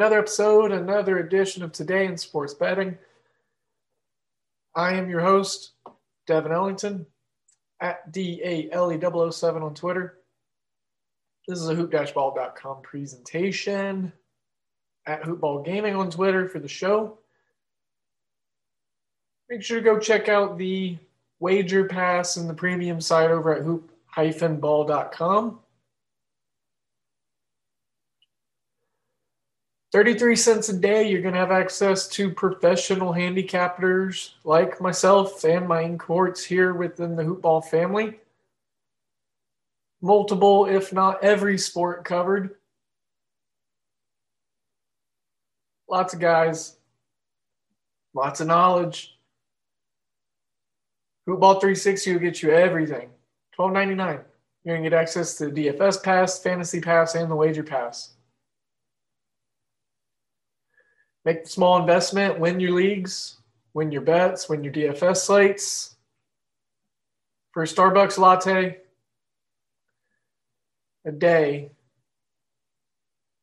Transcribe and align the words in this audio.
Another 0.00 0.18
episode, 0.18 0.72
another 0.72 1.18
edition 1.18 1.62
of 1.62 1.72
Today 1.72 2.06
in 2.06 2.16
Sports 2.16 2.54
Betting. 2.54 2.96
I 4.74 4.94
am 4.94 5.10
your 5.10 5.20
host, 5.20 5.72
Devin 6.26 6.52
Ellington, 6.52 7.04
at 7.82 8.10
D-A-L-E-007 8.10 9.62
on 9.62 9.74
Twitter. 9.74 10.16
This 11.46 11.60
is 11.60 11.68
a 11.68 11.74
hoop-ball.com 11.74 12.80
presentation 12.80 14.10
at 15.04 15.20
Hoopball 15.20 15.66
Gaming 15.66 15.94
on 15.94 16.10
Twitter 16.10 16.48
for 16.48 16.60
the 16.60 16.68
show 16.68 17.18
make 19.50 19.62
sure 19.62 19.80
to 19.80 19.84
go 19.84 19.98
check 19.98 20.30
out 20.30 20.56
the 20.56 20.96
wager 21.40 21.84
pass 21.84 22.38
and 22.38 22.48
the 22.48 22.54
premium 22.54 23.02
site 23.02 23.30
over 23.30 23.54
at 23.54 23.64
hoop-ball.com. 23.64 25.58
33 29.92 30.36
cents 30.36 30.68
a 30.68 30.76
day, 30.76 31.08
you're 31.08 31.20
going 31.20 31.34
to 31.34 31.40
have 31.40 31.50
access 31.50 32.06
to 32.08 32.30
professional 32.30 33.12
handicappers 33.12 34.34
like 34.44 34.80
myself 34.80 35.44
and 35.44 35.66
my 35.66 35.82
in 35.82 35.98
courts 35.98 36.44
here 36.44 36.74
within 36.74 37.16
the 37.16 37.24
Hoopball 37.24 37.64
family. 37.64 38.20
Multiple, 40.00 40.66
if 40.66 40.92
not 40.92 41.22
every 41.24 41.58
sport 41.58 42.04
covered. 42.04 42.54
Lots 45.88 46.14
of 46.14 46.20
guys, 46.20 46.76
lots 48.14 48.40
of 48.40 48.46
knowledge. 48.46 49.18
Hoopball 51.28 51.60
360 51.60 52.12
will 52.12 52.20
get 52.20 52.42
you 52.42 52.52
everything. 52.52 53.10
$12.99. 53.58 54.22
You're 54.62 54.76
going 54.76 54.84
to 54.84 54.90
get 54.90 54.98
access 54.98 55.36
to 55.38 55.50
the 55.50 55.66
DFS 55.66 56.02
Pass, 56.02 56.38
Fantasy 56.38 56.80
Pass, 56.80 57.16
and 57.16 57.28
the 57.28 57.34
Wager 57.34 57.64
Pass. 57.64 58.14
Make 61.24 61.44
the 61.44 61.50
small 61.50 61.78
investment, 61.78 62.38
win 62.38 62.60
your 62.60 62.72
leagues, 62.72 63.38
win 63.74 63.92
your 63.92 64.02
bets, 64.02 64.48
win 64.48 64.64
your 64.64 64.72
DFS 64.72 65.18
slates. 65.18 65.96
For 67.52 67.62
a 67.62 67.66
Starbucks 67.66 68.16
latte 68.16 68.78
a 71.04 71.12
day, 71.12 71.72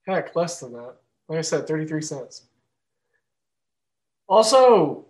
heck, 0.06 0.36
less 0.36 0.60
than 0.60 0.74
that. 0.74 0.96
Like 1.28 1.40
I 1.40 1.42
said, 1.42 1.68
33 1.68 2.02
cents. 2.02 2.44
Also, 4.30 5.08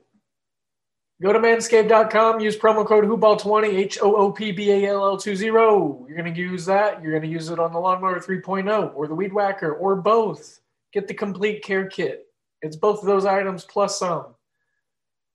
Go 1.19 1.33
to 1.33 1.39
manscaped.com, 1.39 2.41
use 2.41 2.55
promo 2.55 2.85
code 2.85 3.05
HOOPBALL20, 3.05 3.73
H 3.73 3.97
O 4.03 4.15
O 4.15 4.31
P 4.31 4.51
B 4.51 4.69
A 4.69 4.89
L 4.89 5.03
L 5.03 5.17
20. 5.17 5.45
You're 5.45 6.05
going 6.15 6.31
to 6.31 6.39
use 6.39 6.63
that. 6.65 7.01
You're 7.01 7.11
going 7.11 7.23
to 7.23 7.27
use 7.27 7.49
it 7.49 7.57
on 7.57 7.73
the 7.73 7.79
Lawnmower 7.79 8.19
3.0 8.19 8.93
or 8.93 9.07
the 9.07 9.15
Weed 9.15 9.33
Whacker 9.33 9.73
or 9.73 9.95
both. 9.95 10.59
Get 10.93 11.07
the 11.07 11.15
complete 11.15 11.63
care 11.63 11.87
kit. 11.87 12.26
It's 12.67 12.75
both 12.75 12.99
of 12.99 13.05
those 13.05 13.25
items 13.25 13.63
plus 13.63 13.97
some 13.97 14.25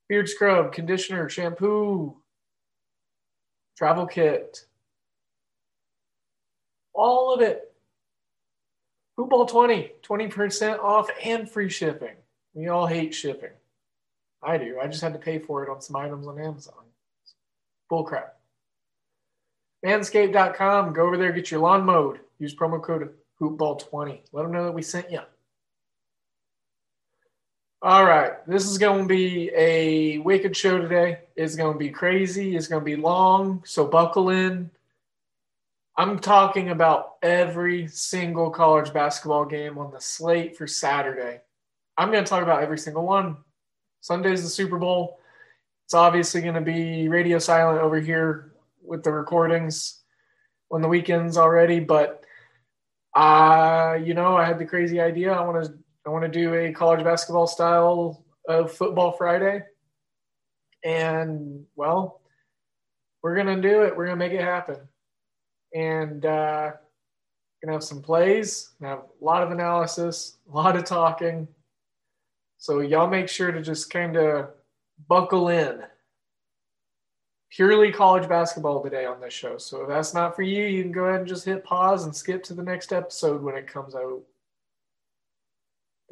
beard 0.06 0.28
scrub, 0.28 0.70
conditioner, 0.70 1.30
shampoo, 1.30 2.14
travel 3.74 4.04
kit. 4.04 4.66
All 6.92 7.32
of 7.32 7.40
it. 7.40 7.72
Hoopball20, 9.18 9.92
20% 10.06 10.78
off 10.80 11.08
and 11.24 11.48
free 11.48 11.70
shipping. 11.70 12.16
We 12.52 12.68
all 12.68 12.86
hate 12.86 13.14
shipping. 13.14 13.52
I 14.42 14.58
do. 14.58 14.78
I 14.78 14.86
just 14.86 15.00
had 15.00 15.14
to 15.14 15.18
pay 15.18 15.38
for 15.38 15.64
it 15.64 15.70
on 15.70 15.80
some 15.80 15.96
items 15.96 16.26
on 16.26 16.38
Amazon. 16.38 16.84
Bull 17.88 18.04
crap. 18.04 18.36
Manscaped.com. 19.86 20.92
Go 20.92 21.06
over 21.06 21.16
there, 21.16 21.32
get 21.32 21.50
your 21.50 21.60
lawn 21.60 21.86
mowed. 21.86 22.20
Use 22.38 22.54
promo 22.54 22.82
code 22.82 23.08
HoopBall20. 23.40 24.20
Let 24.32 24.42
them 24.42 24.52
know 24.52 24.64
that 24.64 24.74
we 24.74 24.82
sent 24.82 25.10
you. 25.10 25.20
All 27.84 28.04
right. 28.04 28.34
This 28.46 28.70
is 28.70 28.78
going 28.78 29.02
to 29.02 29.08
be 29.08 29.50
a 29.56 30.18
wicked 30.18 30.56
show 30.56 30.78
today. 30.78 31.18
It's 31.34 31.56
going 31.56 31.72
to 31.72 31.78
be 31.80 31.90
crazy. 31.90 32.54
It's 32.54 32.68
going 32.68 32.80
to 32.80 32.84
be 32.84 32.94
long. 32.94 33.64
So 33.66 33.84
buckle 33.84 34.30
in. 34.30 34.70
I'm 35.96 36.20
talking 36.20 36.68
about 36.68 37.14
every 37.22 37.88
single 37.88 38.50
college 38.50 38.92
basketball 38.92 39.46
game 39.46 39.78
on 39.78 39.90
the 39.90 40.00
slate 40.00 40.56
for 40.56 40.68
Saturday. 40.68 41.40
I'm 41.98 42.12
going 42.12 42.22
to 42.22 42.30
talk 42.30 42.44
about 42.44 42.62
every 42.62 42.78
single 42.78 43.04
one 43.04 43.38
Sunday's 44.00 44.44
the 44.44 44.48
Super 44.48 44.78
Bowl. 44.78 45.18
It's 45.84 45.94
obviously 45.94 46.40
going 46.40 46.54
to 46.54 46.60
be 46.60 47.08
radio 47.08 47.40
silent 47.40 47.80
over 47.80 47.98
here 47.98 48.52
with 48.80 49.02
the 49.02 49.10
recordings 49.10 50.02
on 50.70 50.82
the 50.82 50.88
weekends 50.88 51.36
already, 51.36 51.80
but 51.80 52.22
uh, 53.16 53.98
you 54.00 54.14
know, 54.14 54.36
I 54.36 54.44
had 54.44 54.60
the 54.60 54.66
crazy 54.66 55.00
idea. 55.00 55.32
I 55.32 55.44
want 55.44 55.64
to 55.64 55.74
I 56.06 56.10
want 56.10 56.24
to 56.24 56.28
do 56.28 56.54
a 56.54 56.72
college 56.72 57.04
basketball 57.04 57.46
style 57.46 58.24
of 58.48 58.72
football 58.72 59.12
Friday. 59.12 59.62
And 60.84 61.64
well, 61.76 62.20
we're 63.22 63.36
gonna 63.36 63.60
do 63.60 63.82
it. 63.82 63.96
We're 63.96 64.06
gonna 64.06 64.16
make 64.16 64.32
it 64.32 64.40
happen. 64.40 64.78
And 65.74 66.26
uh 66.26 66.72
gonna 67.62 67.74
have 67.74 67.84
some 67.84 68.02
plays, 68.02 68.70
gonna 68.80 68.96
have 68.96 69.04
a 69.20 69.24
lot 69.24 69.42
of 69.42 69.52
analysis, 69.52 70.38
a 70.52 70.56
lot 70.56 70.76
of 70.76 70.84
talking, 70.84 71.46
so 72.62 72.78
y'all 72.78 73.08
make 73.08 73.28
sure 73.28 73.50
to 73.50 73.60
just 73.60 73.90
kind 73.90 74.16
of 74.16 74.50
buckle 75.08 75.48
in. 75.48 75.82
Purely 77.50 77.90
college 77.90 78.28
basketball 78.28 78.80
today 78.80 79.04
on 79.04 79.20
this 79.20 79.34
show. 79.34 79.58
So 79.58 79.82
if 79.82 79.88
that's 79.88 80.14
not 80.14 80.36
for 80.36 80.42
you, 80.42 80.66
you 80.66 80.82
can 80.84 80.92
go 80.92 81.06
ahead 81.06 81.18
and 81.18 81.28
just 81.28 81.44
hit 81.44 81.64
pause 81.64 82.04
and 82.04 82.14
skip 82.14 82.44
to 82.44 82.54
the 82.54 82.62
next 82.62 82.92
episode 82.92 83.42
when 83.42 83.56
it 83.56 83.66
comes 83.66 83.96
out. 83.96 84.22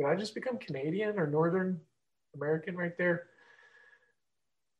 Did 0.00 0.08
I 0.08 0.14
just 0.14 0.34
become 0.34 0.56
Canadian 0.56 1.18
or 1.18 1.26
Northern 1.26 1.78
American 2.34 2.74
right 2.74 2.96
there? 2.96 3.26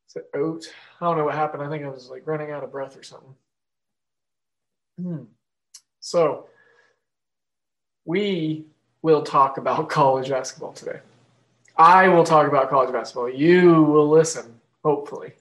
Is 0.09 0.17
it 0.17 0.31
oat? 0.35 0.73
I 0.99 1.05
don't 1.05 1.19
know 1.19 1.27
what 1.27 1.35
happened. 1.35 1.63
I 1.63 1.69
think 1.69 1.85
I 1.85 1.89
was 1.89 2.09
like 2.09 2.27
running 2.27 2.53
out 2.53 2.65
of 2.65 2.73
breath 2.73 2.97
or 2.97 3.03
something. 3.03 3.35
Hmm. 4.99 5.25
So 6.01 6.47
we 8.07 8.65
will 9.03 9.21
talk 9.21 9.59
about 9.59 9.91
college 9.91 10.31
basketball 10.31 10.73
today. 10.73 11.01
I 11.77 12.09
will 12.09 12.25
talk 12.25 12.49
about 12.49 12.71
college 12.71 12.91
basketball. 12.91 13.29
You 13.29 13.83
will 13.83 14.09
listen, 14.09 14.59
hopefully. 14.83 15.35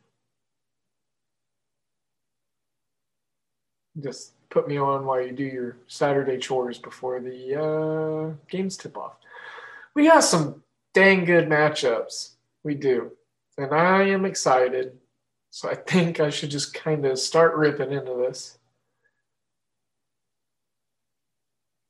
Just 3.98 4.34
put 4.50 4.68
me 4.68 4.76
on 4.76 5.06
while 5.06 5.22
you 5.22 5.32
do 5.32 5.46
your 5.46 5.78
Saturday 5.88 6.38
chores 6.38 6.78
before 6.78 7.22
the 7.22 7.56
uh, 7.56 8.36
games 8.50 8.76
tip 8.76 8.98
off. 8.98 9.19
We 10.00 10.08
got 10.08 10.24
some 10.24 10.64
dang 10.94 11.26
good 11.26 11.50
matchups. 11.50 12.36
We 12.64 12.74
do. 12.74 13.12
And 13.58 13.74
I 13.74 14.04
am 14.04 14.24
excited. 14.24 14.98
So 15.50 15.70
I 15.70 15.76
think 15.76 16.22
I 16.22 16.30
should 16.30 16.52
just 16.52 16.74
kind 16.74 17.06
of 17.06 17.20
start 17.20 17.54
ripping 17.58 17.92
into 17.92 18.14
this. 18.14 18.58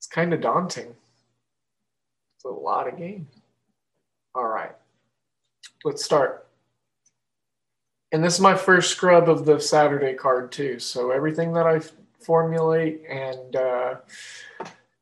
It's 0.00 0.08
kind 0.08 0.34
of 0.34 0.40
daunting. 0.40 0.96
It's 2.34 2.44
a 2.44 2.48
lot 2.48 2.88
of 2.88 2.98
games. 2.98 3.32
All 4.34 4.48
right, 4.48 4.74
let's 5.84 6.04
start. 6.04 6.48
And 8.10 8.24
this 8.24 8.34
is 8.34 8.40
my 8.40 8.56
first 8.56 8.90
scrub 8.90 9.28
of 9.28 9.44
the 9.44 9.60
Saturday 9.60 10.14
card 10.14 10.50
too. 10.50 10.80
So 10.80 11.12
everything 11.12 11.52
that 11.52 11.68
I 11.68 11.80
formulate 12.18 13.04
and 13.08 13.54
uh, 13.54 13.94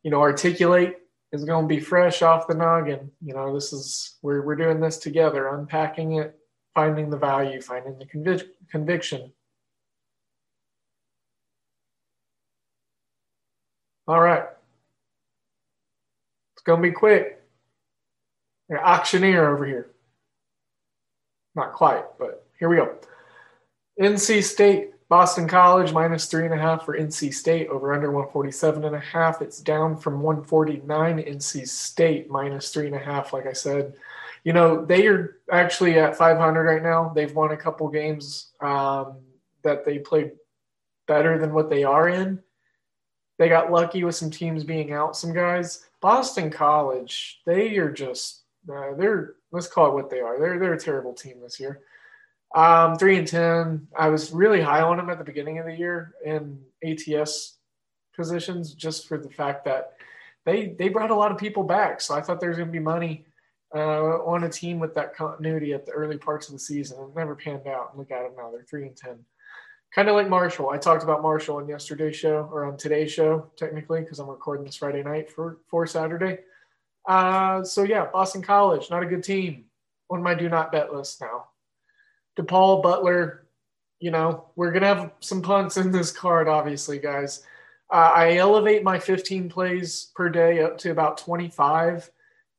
you 0.02 0.10
know 0.10 0.20
articulate 0.20 1.07
is 1.32 1.44
going 1.44 1.64
to 1.64 1.74
be 1.74 1.80
fresh 1.80 2.22
off 2.22 2.46
the 2.46 2.54
noggin. 2.54 3.10
You 3.20 3.34
know, 3.34 3.54
this 3.54 3.72
is 3.72 4.16
we're 4.22 4.42
we're 4.42 4.56
doing 4.56 4.80
this 4.80 4.96
together, 4.98 5.48
unpacking 5.48 6.14
it, 6.14 6.38
finding 6.74 7.10
the 7.10 7.16
value, 7.16 7.60
finding 7.60 7.98
the 7.98 8.06
convic- 8.06 8.48
conviction. 8.70 9.32
All 14.06 14.20
right, 14.20 14.44
it's 16.54 16.62
going 16.62 16.82
to 16.82 16.88
be 16.88 16.94
quick. 16.94 17.34
An 18.70 18.78
auctioneer 18.78 19.48
over 19.50 19.64
here. 19.64 19.90
Not 21.54 21.72
quite, 21.72 22.04
but 22.18 22.46
here 22.58 22.68
we 22.68 22.76
go. 22.76 22.94
NC 24.00 24.44
State, 24.44 24.92
Boston 25.08 25.48
College 25.48 25.92
minus 25.92 26.26
three 26.26 26.44
and 26.44 26.52
a 26.52 26.58
half 26.58 26.84
for 26.84 26.96
NC 26.96 27.32
State 27.32 27.68
over 27.68 27.94
under 27.94 28.10
147 28.10 28.84
and 28.84 28.94
a 28.94 29.00
half. 29.00 29.40
It's 29.40 29.60
down 29.60 29.96
from 29.96 30.20
149. 30.20 31.18
NC 31.18 31.66
State 31.66 32.30
minus 32.30 32.70
three 32.70 32.86
and 32.86 32.94
a 32.94 32.98
half. 32.98 33.32
Like 33.32 33.46
I 33.46 33.54
said, 33.54 33.94
you 34.44 34.52
know 34.52 34.84
they 34.84 35.06
are 35.06 35.38
actually 35.50 35.98
at 35.98 36.16
500 36.16 36.62
right 36.62 36.82
now. 36.82 37.10
They've 37.14 37.34
won 37.34 37.52
a 37.52 37.56
couple 37.56 37.88
games 37.88 38.50
um, 38.60 39.18
that 39.62 39.84
they 39.86 39.98
played 39.98 40.32
better 41.06 41.38
than 41.38 41.54
what 41.54 41.70
they 41.70 41.84
are 41.84 42.08
in. 42.08 42.42
They 43.38 43.48
got 43.48 43.72
lucky 43.72 44.04
with 44.04 44.16
some 44.16 44.30
teams 44.30 44.62
being 44.62 44.92
out. 44.92 45.16
Some 45.16 45.32
guys, 45.32 45.86
Boston 46.00 46.50
College, 46.50 47.40
they 47.46 47.78
are 47.78 47.90
just 47.90 48.42
uh, 48.70 48.94
they're 48.94 49.36
let's 49.52 49.68
call 49.68 49.88
it 49.88 49.94
what 49.94 50.10
they 50.10 50.20
are. 50.20 50.38
They're 50.38 50.58
they're 50.58 50.74
a 50.74 50.78
terrible 50.78 51.14
team 51.14 51.40
this 51.40 51.58
year. 51.58 51.80
Um, 52.54 52.96
three 52.96 53.18
and 53.18 53.28
ten. 53.28 53.88
I 53.96 54.08
was 54.08 54.32
really 54.32 54.60
high 54.60 54.80
on 54.80 54.96
them 54.96 55.10
at 55.10 55.18
the 55.18 55.24
beginning 55.24 55.58
of 55.58 55.66
the 55.66 55.76
year 55.76 56.14
in 56.24 56.58
ATS 56.82 57.58
positions, 58.16 58.74
just 58.74 59.06
for 59.06 59.18
the 59.18 59.28
fact 59.28 59.64
that 59.66 59.92
they 60.44 60.68
they 60.78 60.88
brought 60.88 61.10
a 61.10 61.14
lot 61.14 61.30
of 61.30 61.38
people 61.38 61.62
back. 61.62 62.00
So 62.00 62.14
I 62.14 62.20
thought 62.20 62.40
there 62.40 62.48
was 62.48 62.58
going 62.58 62.68
to 62.68 62.72
be 62.72 62.78
money 62.78 63.26
uh, 63.74 64.24
on 64.24 64.44
a 64.44 64.48
team 64.48 64.78
with 64.78 64.94
that 64.94 65.14
continuity 65.14 65.74
at 65.74 65.84
the 65.84 65.92
early 65.92 66.16
parts 66.16 66.48
of 66.48 66.54
the 66.54 66.58
season. 66.58 66.98
It 67.00 67.16
never 67.16 67.36
panned 67.36 67.66
out. 67.66 67.98
Look 67.98 68.10
at 68.10 68.22
them 68.22 68.32
now; 68.36 68.50
they're 68.50 68.62
three 68.62 68.86
and 68.86 68.96
ten. 68.96 69.18
Kind 69.94 70.08
of 70.08 70.16
like 70.16 70.28
Marshall. 70.28 70.70
I 70.70 70.78
talked 70.78 71.02
about 71.02 71.22
Marshall 71.22 71.56
on 71.56 71.68
yesterday's 71.68 72.16
show 72.16 72.48
or 72.52 72.64
on 72.64 72.76
today's 72.76 73.10
show, 73.10 73.50
technically, 73.56 74.00
because 74.00 74.18
I'm 74.18 74.28
recording 74.28 74.64
this 74.64 74.76
Friday 74.76 75.02
night 75.02 75.30
for 75.30 75.58
for 75.68 75.86
Saturday. 75.86 76.38
Uh, 77.06 77.62
so 77.62 77.82
yeah, 77.84 78.06
Boston 78.12 78.42
College, 78.42 78.90
not 78.90 79.02
a 79.02 79.06
good 79.06 79.24
team 79.24 79.64
on 80.10 80.22
my 80.22 80.34
do 80.34 80.48
not 80.48 80.72
bet 80.72 80.92
list 80.92 81.20
now. 81.20 81.46
DePaul 82.38 82.82
Butler, 82.82 83.46
you 84.00 84.10
know, 84.10 84.46
we're 84.54 84.72
gonna 84.72 84.86
have 84.86 85.12
some 85.20 85.42
punts 85.42 85.76
in 85.76 85.90
this 85.90 86.12
card, 86.12 86.48
obviously, 86.48 86.98
guys. 86.98 87.42
Uh, 87.90 88.12
I 88.14 88.36
elevate 88.36 88.84
my 88.84 88.98
15 88.98 89.48
plays 89.48 90.10
per 90.14 90.28
day 90.28 90.62
up 90.62 90.78
to 90.78 90.90
about 90.90 91.18
25 91.18 92.10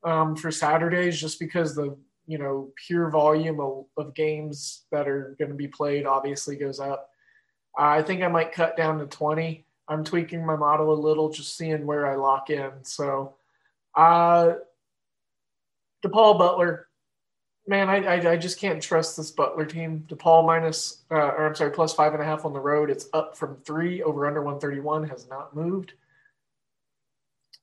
um, 0.03 0.35
for 0.35 0.51
Saturdays, 0.51 1.19
just 1.19 1.39
because 1.39 1.75
the 1.75 1.95
you 2.27 2.37
know 2.37 2.71
pure 2.75 3.09
volume 3.09 3.59
of, 3.59 3.85
of 3.97 4.13
games 4.13 4.83
that 4.91 5.07
are 5.07 5.35
going 5.39 5.49
to 5.49 5.57
be 5.57 5.67
played 5.67 6.05
obviously 6.05 6.55
goes 6.55 6.79
up. 6.79 7.09
Uh, 7.77 7.83
I 7.83 8.01
think 8.01 8.21
I 8.21 8.27
might 8.27 8.51
cut 8.51 8.75
down 8.75 8.99
to 8.99 9.05
20. 9.05 9.65
I'm 9.87 10.03
tweaking 10.03 10.45
my 10.45 10.55
model 10.55 10.93
a 10.93 10.99
little, 10.99 11.29
just 11.29 11.57
seeing 11.57 11.85
where 11.85 12.05
I 12.05 12.15
lock 12.15 12.49
in. 12.49 12.71
So, 12.83 13.35
uh, 13.95 14.53
DePaul 16.05 16.37
Butler, 16.37 16.87
man, 17.69 17.87
I, 17.87 17.97
I, 17.97 18.31
I 18.31 18.37
just 18.37 18.59
can't 18.59 18.81
trust 18.81 19.15
this 19.15 19.29
Butler 19.29 19.65
team. 19.65 20.03
DePaul 20.09 20.45
minus, 20.45 21.03
uh, 21.11 21.15
or 21.15 21.45
I'm 21.45 21.55
sorry, 21.55 21.69
plus 21.71 21.93
five 21.93 22.13
and 22.13 22.21
a 22.21 22.25
half 22.25 22.43
on 22.43 22.51
the 22.51 22.59
road. 22.59 22.89
It's 22.89 23.07
up 23.13 23.37
from 23.37 23.57
three 23.63 24.01
over 24.01 24.25
under 24.25 24.41
131 24.41 25.07
has 25.07 25.29
not 25.29 25.55
moved. 25.55 25.93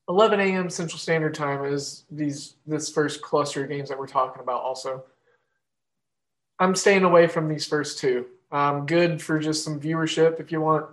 11 0.07 0.39
a.m. 0.39 0.69
Central 0.69 0.97
Standard 0.97 1.33
Time 1.33 1.65
is 1.65 2.05
these 2.09 2.55
this 2.65 2.89
first 2.89 3.21
cluster 3.21 3.63
of 3.63 3.69
games 3.69 3.89
that 3.89 3.99
we're 3.99 4.07
talking 4.07 4.41
about. 4.41 4.61
Also, 4.61 5.03
I'm 6.57 6.73
staying 6.73 7.03
away 7.03 7.27
from 7.27 7.49
these 7.49 7.67
first 7.67 7.99
two. 7.99 8.27
Um, 8.49 8.85
good 8.85 9.21
for 9.21 9.37
just 9.37 9.65
some 9.65 9.77
viewership 9.77 10.39
if 10.39 10.53
you 10.53 10.61
want, 10.61 10.85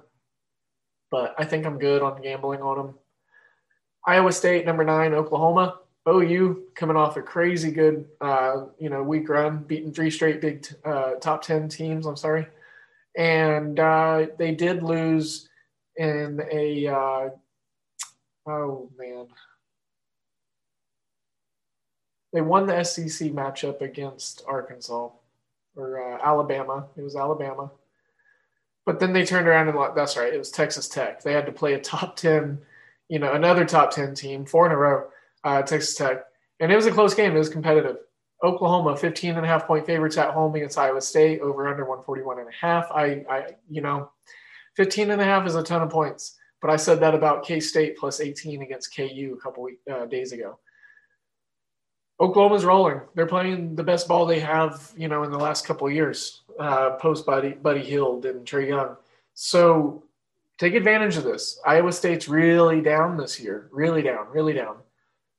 but 1.12 1.36
I 1.38 1.44
think 1.44 1.64
I'm 1.64 1.78
good 1.78 2.02
on 2.02 2.20
gambling 2.20 2.62
on 2.62 2.76
them. 2.76 2.94
Iowa 4.04 4.32
State 4.32 4.66
number 4.66 4.82
nine, 4.82 5.14
Oklahoma. 5.14 5.78
OU 6.08 6.64
coming 6.74 6.96
off 6.96 7.16
a 7.16 7.22
crazy 7.22 7.70
good, 7.70 8.06
uh, 8.20 8.66
you 8.78 8.90
know, 8.90 9.02
week 9.02 9.28
run, 9.28 9.64
beating 9.64 9.92
three 9.92 10.10
straight 10.10 10.40
big 10.40 10.66
uh, 10.84 11.14
top 11.14 11.42
ten 11.42 11.68
teams. 11.68 12.06
I'm 12.06 12.16
sorry, 12.16 12.46
and 13.16 13.78
uh, 13.80 14.26
they 14.38 14.54
did 14.54 14.82
lose 14.82 15.48
in 15.96 16.42
a 16.52 16.86
uh, 16.88 17.28
Oh 18.46 18.90
man. 18.98 19.26
They 22.32 22.40
won 22.40 22.66
the 22.66 22.82
SEC 22.82 23.30
matchup 23.30 23.80
against 23.80 24.42
Arkansas 24.46 25.10
or 25.76 26.14
uh, 26.14 26.18
Alabama. 26.22 26.86
It 26.96 27.02
was 27.02 27.16
Alabama. 27.16 27.70
But 28.84 29.00
then 29.00 29.12
they 29.12 29.24
turned 29.24 29.48
around 29.48 29.68
and 29.68 29.96
that's 29.96 30.16
right, 30.16 30.34
it 30.34 30.38
was 30.38 30.50
Texas 30.50 30.88
Tech. 30.88 31.22
They 31.22 31.32
had 31.32 31.46
to 31.46 31.52
play 31.52 31.74
a 31.74 31.80
top 31.80 32.16
10, 32.16 32.58
you 33.08 33.18
know, 33.18 33.32
another 33.32 33.64
top 33.64 33.92
10 33.92 34.14
team, 34.14 34.44
four 34.44 34.66
in 34.66 34.72
a 34.72 34.76
row, 34.76 35.06
uh, 35.44 35.62
Texas 35.62 35.94
Tech. 35.94 36.24
And 36.60 36.72
it 36.72 36.76
was 36.76 36.86
a 36.86 36.92
close 36.92 37.14
game. 37.14 37.34
It 37.34 37.38
was 37.38 37.48
competitive. 37.48 37.96
Oklahoma, 38.42 38.96
15 38.96 39.36
and 39.36 39.44
a 39.44 39.48
half 39.48 39.66
point 39.66 39.86
favorites 39.86 40.18
at 40.18 40.34
home 40.34 40.54
against 40.54 40.78
Iowa 40.78 41.00
State, 41.00 41.40
over 41.40 41.66
under 41.66 41.84
141 41.84 42.40
and 42.40 42.48
a 42.48 42.52
half. 42.52 42.90
I, 42.90 43.24
I, 43.28 43.46
you 43.70 43.80
know, 43.80 44.10
15 44.76 45.10
and 45.10 45.20
a 45.20 45.24
half 45.24 45.46
is 45.46 45.54
a 45.54 45.62
ton 45.62 45.82
of 45.82 45.90
points. 45.90 46.36
But 46.60 46.70
I 46.70 46.76
said 46.76 47.00
that 47.00 47.14
about 47.14 47.44
K 47.44 47.60
State 47.60 47.96
plus 47.96 48.20
18 48.20 48.62
against 48.62 48.94
KU 48.96 49.36
a 49.38 49.42
couple 49.42 49.62
week, 49.62 49.80
uh, 49.90 50.06
days 50.06 50.32
ago. 50.32 50.58
Oklahoma's 52.20 52.64
rolling. 52.64 53.00
They're 53.14 53.26
playing 53.26 53.74
the 53.74 53.82
best 53.82 54.06
ball 54.06 54.24
they 54.24 54.40
have, 54.40 54.92
you 54.96 55.08
know, 55.08 55.24
in 55.24 55.30
the 55.30 55.38
last 55.38 55.66
couple 55.66 55.90
years, 55.90 56.42
uh, 56.58 56.90
post 56.92 57.26
Buddy 57.26 57.50
Buddy 57.50 57.82
Hield 57.82 58.24
and 58.24 58.46
Trae 58.46 58.68
Young. 58.68 58.96
So 59.34 60.04
take 60.58 60.74
advantage 60.74 61.16
of 61.16 61.24
this. 61.24 61.60
Iowa 61.66 61.92
State's 61.92 62.28
really 62.28 62.80
down 62.80 63.16
this 63.16 63.40
year, 63.40 63.68
really 63.72 64.02
down, 64.02 64.26
really 64.32 64.52
down. 64.52 64.76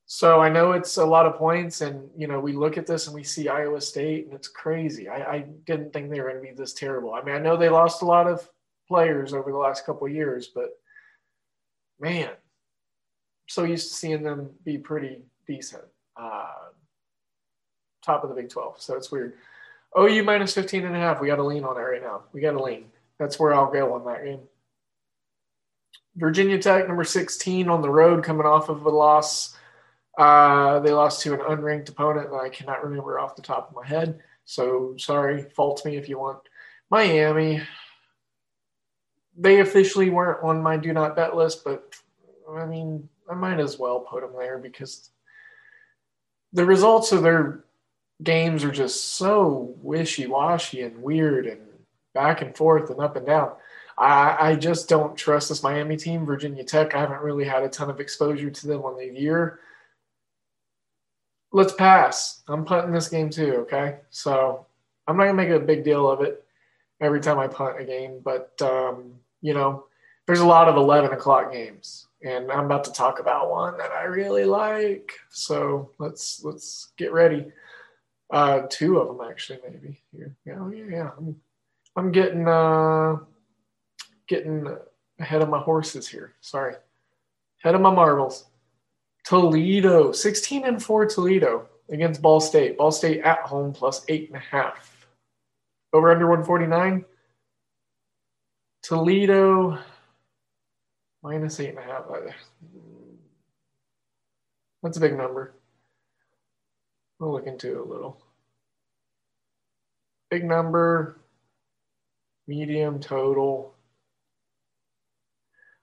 So 0.08 0.40
I 0.40 0.50
know 0.50 0.74
it's 0.74 0.98
a 0.98 1.06
lot 1.06 1.26
of 1.26 1.36
points, 1.36 1.82
and 1.82 2.10
you 2.16 2.28
know 2.28 2.40
we 2.40 2.54
look 2.54 2.78
at 2.78 2.86
this 2.86 3.08
and 3.08 3.16
we 3.16 3.24
see 3.24 3.50
Iowa 3.50 3.82
State, 3.82 4.26
and 4.26 4.36
it's 4.36 4.48
crazy. 4.48 5.10
I, 5.10 5.34
I 5.34 5.40
didn't 5.66 5.94
think 5.94 6.10
they 6.10 6.20
were 6.20 6.30
going 6.30 6.44
to 6.44 6.50
be 6.50 6.56
this 6.56 6.74
terrible. 6.74 7.14
I 7.14 7.24
mean, 7.24 7.36
I 7.36 7.40
know 7.40 7.58
they 7.58 7.70
lost 7.70 8.04
a 8.04 8.06
lot 8.06 8.28
of 8.28 8.48
players 8.88 9.34
over 9.34 9.52
the 9.52 9.58
last 9.58 9.86
couple 9.86 10.08
years, 10.08 10.48
but 10.54 10.70
man, 12.00 12.30
I'm 12.30 12.36
so 13.48 13.64
used 13.64 13.90
to 13.90 13.96
seeing 13.96 14.22
them 14.22 14.52
be 14.64 14.78
pretty 14.78 15.24
decent. 15.48 15.84
Uh, 16.16 16.52
top 18.04 18.24
of 18.24 18.30
the 18.30 18.36
Big 18.36 18.50
12. 18.50 18.82
So 18.82 18.96
it's 18.96 19.12
weird. 19.12 19.34
OU 19.98 20.24
minus 20.24 20.54
15 20.54 20.86
and 20.86 20.96
a 20.96 21.00
half. 21.00 21.20
We 21.20 21.28
got 21.28 21.38
to 21.38 21.44
lean 21.44 21.64
on 21.64 21.78
it 21.78 21.82
right 21.82 22.02
now. 22.02 22.24
We 22.32 22.42
got 22.42 22.52
to 22.52 22.62
lean. 22.62 22.86
That's 23.18 23.40
where 23.40 23.54
I'll 23.54 23.72
go 23.72 23.94
on 23.94 24.06
that 24.06 24.24
game. 24.24 24.42
Virginia 26.16 26.58
Tech, 26.58 26.88
number 26.88 27.04
16 27.04 27.70
on 27.70 27.82
the 27.82 27.90
road, 27.90 28.24
coming 28.24 28.46
off 28.46 28.70
of 28.70 28.86
a 28.86 28.90
loss. 28.90 29.56
Uh, 30.18 30.80
they 30.80 30.92
lost 30.92 31.22
to 31.22 31.34
an 31.34 31.40
unranked 31.40 31.90
opponent 31.90 32.30
that 32.32 32.38
I 32.38 32.50
cannot 32.50 32.84
remember 32.84 33.20
off 33.20 33.36
the 33.36 33.42
top 33.42 33.70
of 33.70 33.76
my 33.76 33.86
head. 33.86 34.20
So 34.46 34.96
sorry, 34.98 35.44
fault 35.56 35.84
me 35.86 35.98
if 35.98 36.08
you 36.08 36.20
want. 36.20 36.40
Miami, 36.90 37.62
they 39.38 39.60
officially 39.60 40.10
weren't 40.10 40.44
on 40.44 40.62
my 40.62 40.78
do 40.78 40.94
not 40.94 41.16
bet 41.16 41.36
list, 41.36 41.64
but 41.64 41.96
I 42.54 42.66
mean, 42.66 43.10
I 43.30 43.34
might 43.34 43.60
as 43.60 43.78
well 43.78 44.00
put 44.00 44.22
them 44.22 44.34
there 44.38 44.58
because 44.58 45.10
the 46.54 46.66
results 46.66 47.12
of 47.12 47.24
their 47.24 47.66
games 48.24 48.64
are 48.64 48.72
just 48.72 49.16
so 49.16 49.76
wishy 49.82 50.28
washy 50.28 50.84
and 50.84 51.02
weird 51.02 51.48
and 51.48 51.60
back 52.14 52.42
and 52.42 52.56
forth 52.56 52.90
and 52.90 53.02
up 53.02 53.18
and 53.18 53.26
down. 53.26 53.52
I, 53.98 54.38
I 54.40 54.56
just 54.56 54.88
don't 54.88 55.18
trust 55.18 55.50
this 55.50 55.64
Miami 55.64 55.98
team, 55.98 56.26
Virginia 56.26 56.64
Tech. 56.64 56.96
I 56.96 57.00
haven't 57.00 57.22
really 57.22 57.46
had 57.46 57.64
a 57.64 57.70
ton 57.70 57.90
of 57.90 58.00
exposure 58.00 58.50
to 58.50 58.68
them 58.68 58.84
on 58.84 58.98
the 58.98 59.06
year. 59.06 59.60
Let's 61.52 61.74
pass. 61.74 62.44
I'm 62.48 62.66
punting 62.66 62.94
this 62.94 63.08
game 63.08 63.30
too, 63.30 63.54
okay? 63.62 63.98
So 64.10 64.66
I'm 65.08 65.18
not 65.18 65.26
to 65.26 65.34
make 65.34 65.50
a 65.50 65.60
big 65.60 65.84
deal 65.84 66.10
of 66.10 66.22
it 66.22 66.44
every 67.02 67.22
time 67.22 67.40
I 67.40 67.48
punt 67.48 67.80
a 67.80 67.84
game, 67.84 68.20
but 68.24 68.60
um, 68.62 69.14
you 69.42 69.54
know, 69.54 69.86
there's 70.26 70.40
a 70.40 70.46
lot 70.46 70.68
of 70.68 70.76
11 70.76 71.12
o'clock 71.12 71.52
games 71.52 72.08
and 72.24 72.52
I'm 72.52 72.66
about 72.66 72.84
to 72.86 72.92
talk 72.92 73.20
about 73.20 73.52
one 73.52 73.78
that 73.78 73.92
I 73.92 74.04
really 74.04 74.46
like. 74.46 75.12
So 75.30 75.92
let's, 76.00 76.44
let's 76.44 76.90
get 76.98 77.14
ready. 77.14 77.46
Uh, 78.32 78.64
two 78.70 78.98
of 78.98 79.08
them 79.08 79.28
actually, 79.30 79.60
maybe 79.64 80.02
here. 80.12 80.36
Yeah, 80.46 80.68
yeah, 80.74 80.86
yeah. 80.90 81.10
I'm, 81.18 81.40
I'm 81.96 82.12
getting, 82.12 82.48
uh, 82.48 83.18
getting 84.28 84.68
ahead 85.20 85.42
of 85.42 85.50
my 85.50 85.60
horses 85.60 86.08
here. 86.08 86.34
Sorry. 86.42 86.76
ahead 87.64 87.76
of 87.76 87.82
my 87.82 87.94
marbles. 87.94 88.46
Toledo, 89.26 90.12
16 90.12 90.66
and 90.66 90.82
4 90.82 91.08
Toledo 91.08 91.68
against 91.90 92.22
Ball 92.22 92.40
State. 92.40 92.78
Ball 92.78 92.92
State 92.92 93.22
at 93.22 93.40
home 93.40 93.74
plus 93.74 94.06
eight 94.08 94.30
and 94.30 94.38
a 94.38 94.40
half. 94.40 95.08
Over 95.94 96.12
under 96.12 96.28
149. 96.28 97.06
Toledo 98.84 99.80
minus 101.24 101.60
eight 101.60 101.70
and 101.70 101.80
a 101.80 101.82
half. 101.82 102.04
That's 104.84 104.98
a 104.98 105.00
big 105.02 105.18
number. 105.18 105.56
We'll 107.20 107.32
look 107.32 107.48
into 107.48 107.72
it 107.72 107.78
a 107.78 107.84
little. 107.84 108.22
Big 110.30 110.44
number, 110.44 111.20
medium 112.48 113.00
total. 113.00 113.74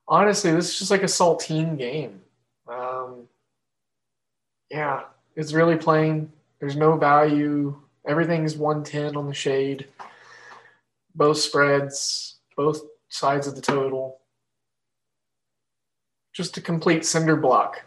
Honestly, 0.06 0.52
this 0.52 0.70
is 0.72 0.78
just 0.78 0.90
like 0.92 1.02
a 1.02 1.06
saltine 1.06 1.76
game. 1.76 2.20
Um, 2.68 3.28
yeah, 4.72 5.02
it's 5.36 5.52
really 5.52 5.76
plain. 5.76 6.32
There's 6.58 6.76
no 6.76 6.96
value. 6.96 7.80
Everything's 8.08 8.56
110 8.56 9.16
on 9.16 9.28
the 9.28 9.34
shade 9.34 9.86
both 11.14 11.38
spreads, 11.38 12.36
both 12.56 12.82
sides 13.08 13.46
of 13.46 13.54
the 13.54 13.62
total. 13.62 14.20
Just 16.32 16.56
a 16.56 16.60
complete 16.60 17.04
cinder 17.04 17.36
block 17.36 17.82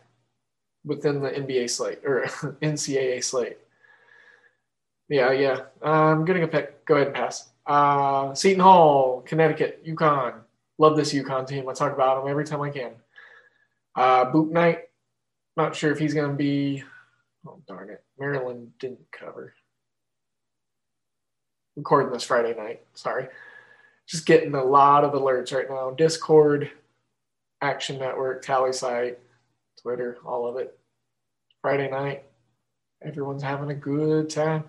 within 0.83 1.21
the 1.21 1.31
NBA 1.31 1.69
slate 1.69 1.99
or 2.05 2.23
NCAA 2.61 3.23
slate. 3.23 3.57
Yeah, 5.09 5.31
yeah. 5.31 5.61
I'm 5.81 6.25
getting 6.25 6.43
a 6.43 6.47
pick. 6.47 6.85
Go 6.85 6.95
ahead 6.95 7.07
and 7.07 7.15
pass. 7.15 7.49
Uh, 7.65 8.33
Seton 8.33 8.59
Hall, 8.59 9.21
Connecticut, 9.21 9.85
UConn. 9.85 10.35
Love 10.77 10.97
this 10.97 11.13
UConn 11.13 11.47
team. 11.47 11.67
I 11.67 11.73
talk 11.73 11.93
about 11.93 12.21
them 12.21 12.29
every 12.29 12.45
time 12.45 12.61
I 12.61 12.69
can. 12.69 12.91
Uh, 13.95 14.25
Bouknight. 14.31 14.79
Not 15.57 15.75
sure 15.75 15.91
if 15.91 15.99
he's 15.99 16.13
going 16.13 16.31
to 16.31 16.35
be. 16.35 16.83
Oh 17.47 17.61
darn 17.67 17.89
it! 17.89 18.03
Maryland 18.19 18.71
didn't 18.79 19.11
cover. 19.11 19.53
Recording 21.75 22.11
this 22.11 22.23
Friday 22.23 22.55
night. 22.55 22.81
Sorry. 22.93 23.27
Just 24.07 24.25
getting 24.25 24.53
a 24.53 24.63
lot 24.63 25.03
of 25.03 25.13
alerts 25.13 25.53
right 25.53 25.69
now. 25.69 25.91
Discord, 25.91 26.69
Action 27.61 27.97
Network, 27.97 28.45
Tallysight, 28.45 29.15
Twitter, 29.81 30.17
all 30.25 30.47
of 30.47 30.57
it. 30.57 30.77
Friday 31.61 31.89
night. 31.89 32.23
Everyone's 33.03 33.43
having 33.43 33.71
a 33.71 33.75
good 33.75 34.29
time. 34.29 34.63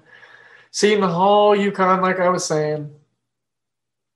Seton 0.70 1.08
Hall, 1.08 1.56
UConn, 1.56 2.02
like 2.02 2.20
I 2.20 2.28
was 2.28 2.44
saying. 2.44 2.90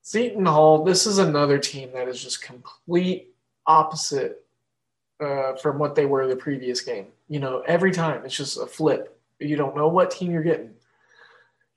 Seton 0.01 0.45
Hall, 0.45 0.83
this 0.83 1.05
is 1.05 1.17
another 1.17 1.59
team 1.59 1.91
that 1.93 2.07
is 2.07 2.21
just 2.21 2.41
complete 2.41 3.33
opposite 3.65 4.40
uh, 5.21 5.55
from 5.55 5.77
what 5.77 5.95
they 5.95 6.05
were 6.05 6.27
the 6.27 6.35
previous 6.35 6.81
game. 6.81 7.07
You 7.29 7.39
know, 7.39 7.63
every 7.67 7.91
time 7.91 8.25
it's 8.25 8.35
just 8.35 8.59
a 8.59 8.65
flip. 8.65 9.17
You 9.39 9.55
don't 9.55 9.75
know 9.75 9.87
what 9.87 10.11
team 10.11 10.31
you're 10.31 10.43
getting. 10.43 10.71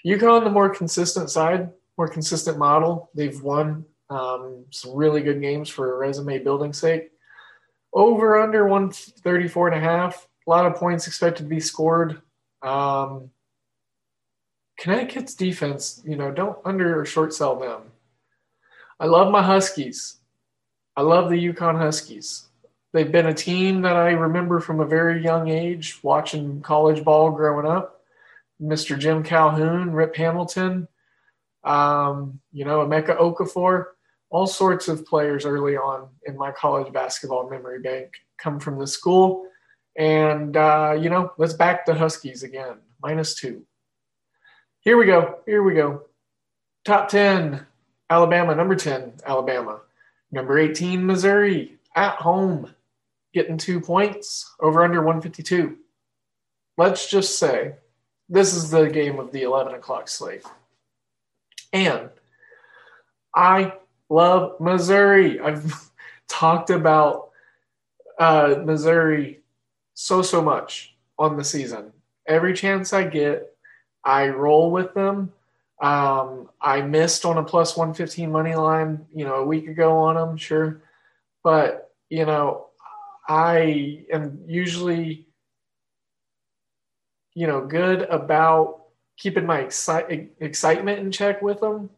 UConn, 0.06 0.44
the 0.44 0.50
more 0.50 0.68
consistent 0.68 1.30
side, 1.30 1.70
more 1.96 2.08
consistent 2.08 2.58
model. 2.58 3.10
They've 3.14 3.40
won 3.40 3.84
um, 4.10 4.64
some 4.70 4.94
really 4.94 5.22
good 5.22 5.40
games 5.40 5.68
for 5.68 5.98
resume 5.98 6.38
building 6.38 6.72
sake. 6.72 7.10
Over 7.92 8.40
under 8.40 8.66
134 8.66 9.68
and 9.68 9.76
a 9.76 9.80
half. 9.80 10.28
A 10.46 10.50
lot 10.50 10.66
of 10.66 10.74
points 10.74 11.06
expected 11.06 11.44
to 11.44 11.48
be 11.48 11.60
scored. 11.60 12.20
Um, 12.62 13.30
Connecticut's 14.78 15.34
defense, 15.34 16.02
you 16.04 16.16
know, 16.16 16.30
don't 16.30 16.58
under 16.64 17.00
or 17.00 17.04
short 17.04 17.32
sell 17.32 17.56
them. 17.56 17.82
I 18.98 19.06
love 19.06 19.30
my 19.30 19.42
Huskies. 19.42 20.16
I 20.96 21.02
love 21.02 21.30
the 21.30 21.52
UConn 21.52 21.78
Huskies. 21.78 22.48
They've 22.94 23.10
been 23.10 23.26
a 23.26 23.34
team 23.34 23.82
that 23.82 23.96
I 23.96 24.12
remember 24.12 24.60
from 24.60 24.78
a 24.78 24.86
very 24.86 25.20
young 25.20 25.48
age 25.48 25.98
watching 26.04 26.60
college 26.60 27.02
ball 27.02 27.32
growing 27.32 27.66
up. 27.66 28.02
Mr. 28.62 28.96
Jim 28.96 29.24
Calhoun, 29.24 29.90
Rip 29.90 30.14
Hamilton, 30.14 30.86
um, 31.64 32.38
you 32.52 32.64
know, 32.64 32.86
Emeka 32.86 33.18
Okafor, 33.18 33.86
all 34.30 34.46
sorts 34.46 34.86
of 34.86 35.04
players 35.06 35.44
early 35.44 35.76
on 35.76 36.06
in 36.24 36.36
my 36.36 36.52
college 36.52 36.92
basketball 36.92 37.50
memory 37.50 37.80
bank 37.80 38.12
come 38.38 38.60
from 38.60 38.78
the 38.78 38.86
school. 38.86 39.48
And, 39.98 40.56
uh, 40.56 40.96
you 40.96 41.10
know, 41.10 41.32
let's 41.36 41.52
back 41.52 41.86
the 41.86 41.94
Huskies 41.94 42.44
again, 42.44 42.76
minus 43.02 43.34
two. 43.34 43.66
Here 44.78 44.96
we 44.96 45.06
go. 45.06 45.40
Here 45.46 45.64
we 45.64 45.74
go. 45.74 46.02
Top 46.84 47.08
10, 47.08 47.66
Alabama. 48.08 48.54
Number 48.54 48.76
10, 48.76 49.14
Alabama. 49.26 49.80
Number 50.30 50.60
18, 50.60 51.04
Missouri. 51.04 51.72
At 51.96 52.16
home, 52.16 52.72
getting 53.34 53.58
two 53.58 53.80
points 53.80 54.54
over 54.60 54.82
under 54.84 54.98
152. 54.98 55.76
Let's 56.78 57.10
just 57.10 57.38
say 57.38 57.74
this 58.28 58.54
is 58.54 58.70
the 58.70 58.88
game 58.88 59.18
of 59.18 59.32
the 59.32 59.42
11 59.42 59.74
o'clock 59.74 60.08
slate. 60.08 60.44
And 61.72 62.08
I 63.34 63.74
love 64.08 64.60
Missouri. 64.60 65.40
I've 65.40 65.90
talked 66.28 66.70
about 66.70 67.30
uh, 68.18 68.56
Missouri 68.64 69.40
so, 69.94 70.22
so 70.22 70.40
much 70.40 70.94
on 71.18 71.36
the 71.36 71.44
season. 71.44 71.92
Every 72.26 72.54
chance 72.54 72.92
I 72.92 73.04
get, 73.04 73.54
I 74.04 74.28
roll 74.28 74.70
with 74.70 74.94
them. 74.94 75.32
Um, 75.80 76.48
I 76.60 76.80
missed 76.82 77.24
on 77.24 77.36
a 77.38 77.42
plus 77.42 77.76
115 77.76 78.30
money 78.30 78.54
line, 78.54 79.06
you 79.14 79.24
know, 79.24 79.36
a 79.36 79.44
week 79.44 79.68
ago 79.68 79.98
on 79.98 80.14
them, 80.14 80.36
sure. 80.36 80.80
But, 81.42 81.92
you 82.08 82.24
know, 82.24 82.63
I 83.28 84.04
am 84.12 84.40
usually, 84.46 85.26
you 87.34 87.46
know, 87.46 87.64
good 87.66 88.02
about 88.02 88.82
keeping 89.16 89.46
my 89.46 89.62
exci- 89.62 90.28
excitement 90.40 90.98
in 90.98 91.10
check 91.10 91.40
with 91.42 91.60
them. 91.60 91.90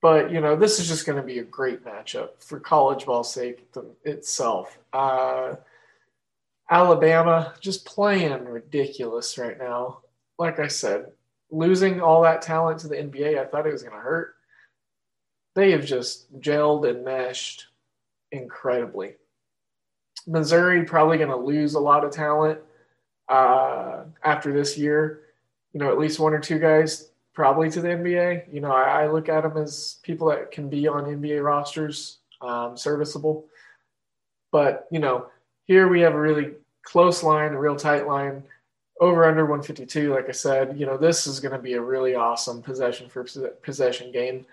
But, 0.00 0.30
you 0.30 0.40
know, 0.40 0.54
this 0.54 0.78
is 0.78 0.86
just 0.86 1.06
going 1.06 1.16
to 1.16 1.24
be 1.24 1.40
a 1.40 1.44
great 1.44 1.84
matchup 1.84 2.42
for 2.42 2.60
college 2.60 3.04
ball 3.04 3.24
sake 3.24 3.68
itself. 4.04 4.78
Uh, 4.92 5.56
Alabama 6.70 7.54
just 7.60 7.84
playing 7.84 8.44
ridiculous 8.44 9.36
right 9.36 9.58
now 9.58 9.98
like 10.38 10.60
I 10.60 10.68
said, 10.68 11.06
losing 11.50 12.00
all 12.00 12.22
that 12.22 12.42
talent 12.42 12.80
to 12.80 12.88
the 12.88 12.96
NBA, 12.96 13.38
I 13.38 13.44
thought 13.44 13.66
it 13.66 13.72
was 13.72 13.82
going 13.82 13.94
to 13.94 14.00
hurt. 14.00 14.36
They 15.54 15.72
have 15.72 15.84
just 15.84 16.32
gelled 16.40 16.88
and 16.88 17.04
meshed 17.04 17.66
incredibly. 18.30 19.16
Missouri 20.28 20.84
probably 20.84 21.18
going 21.18 21.30
to 21.30 21.36
lose 21.36 21.74
a 21.74 21.80
lot 21.80 22.04
of 22.04 22.12
talent 22.12 22.60
uh, 23.28 24.04
after 24.22 24.52
this 24.52 24.76
year. 24.78 25.22
You 25.72 25.80
know, 25.80 25.90
at 25.90 25.98
least 25.98 26.20
one 26.20 26.34
or 26.34 26.38
two 26.38 26.58
guys 26.58 27.10
probably 27.34 27.70
to 27.70 27.80
the 27.80 27.88
NBA. 27.88 28.52
You 28.52 28.60
know, 28.60 28.72
I, 28.72 29.04
I 29.04 29.10
look 29.10 29.28
at 29.28 29.42
them 29.42 29.56
as 29.56 29.98
people 30.02 30.28
that 30.28 30.50
can 30.50 30.68
be 30.68 30.86
on 30.86 31.04
NBA 31.04 31.42
rosters, 31.42 32.18
um, 32.40 32.76
serviceable. 32.76 33.46
But 34.52 34.86
you 34.90 34.98
know, 34.98 35.26
here 35.64 35.88
we 35.88 36.00
have 36.02 36.14
a 36.14 36.20
really 36.20 36.52
close 36.82 37.22
line, 37.22 37.52
a 37.52 37.58
real 37.58 37.76
tight 37.76 38.06
line 38.06 38.44
over 39.00 39.24
under 39.24 39.44
152 39.44 40.12
like 40.12 40.28
i 40.28 40.32
said 40.32 40.78
you 40.78 40.86
know 40.86 40.96
this 40.96 41.26
is 41.26 41.40
going 41.40 41.52
to 41.52 41.58
be 41.58 41.74
a 41.74 41.80
really 41.80 42.14
awesome 42.14 42.60
possession 42.60 43.08
for 43.08 43.24
possession 43.62 44.10
game 44.10 44.44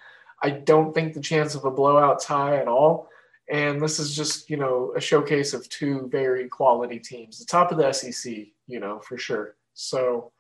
i 0.42 0.50
don't 0.50 0.94
think 0.94 1.14
the 1.14 1.20
chance 1.20 1.56
of 1.56 1.66
a 1.66 1.72
blowout's 1.72 2.26
high 2.26 2.58
at 2.58 2.68
all 2.68 3.10
and 3.50 3.82
this 3.82 4.00
is 4.00 4.16
just 4.16 4.50
you 4.50 4.58
know 4.58 4.94
a 4.96 5.02
showcase 5.02 5.54
of 5.54 5.68
two 5.70 6.08
very 6.12 6.48
quality 6.48 7.00
teams 7.00 7.40
the 7.40 7.46
top 7.46 7.72
of 7.72 7.78
the 7.78 7.92
sec 7.92 8.48
you 8.68 8.80
know 8.80 9.00
for 9.00 9.18
sure. 9.18 9.56
So 9.74 10.32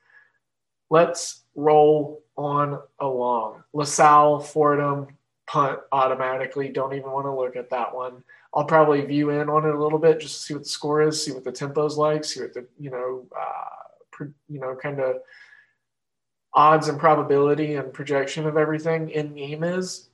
let's 0.89 1.43
roll 1.55 2.23
on 2.37 2.79
along. 2.99 3.63
Lasalle 3.73 4.39
fordham 4.39 5.07
punt 5.47 5.79
automatically. 5.91 6.69
Don't 6.69 6.93
even 6.93 7.11
want 7.11 7.25
to 7.25 7.35
look 7.35 7.55
at 7.55 7.69
that 7.69 7.93
one. 7.93 8.23
I'll 8.53 8.65
probably 8.65 9.01
view 9.01 9.29
in 9.31 9.49
on 9.49 9.65
it 9.65 9.75
a 9.75 9.81
little 9.81 9.99
bit 9.99 10.19
just 10.19 10.35
to 10.35 10.41
see 10.41 10.53
what 10.53 10.63
the 10.63 10.69
score 10.69 11.01
is 11.01 11.23
see 11.23 11.31
what 11.31 11.43
the 11.43 11.51
tempo's 11.51 11.97
like 11.97 12.23
see 12.23 12.41
what 12.41 12.53
the 12.53 12.65
you 12.79 12.89
know 12.89 13.25
uh, 13.37 13.75
you 14.49 14.59
know, 14.59 14.75
kind 14.75 14.99
of 14.99 15.17
odds 16.53 16.87
and 16.87 16.99
probability 16.99 17.75
and 17.75 17.93
projection 17.93 18.47
of 18.47 18.57
everything 18.57 19.09
in 19.09 19.33
game 19.33 19.63
is 19.63 20.09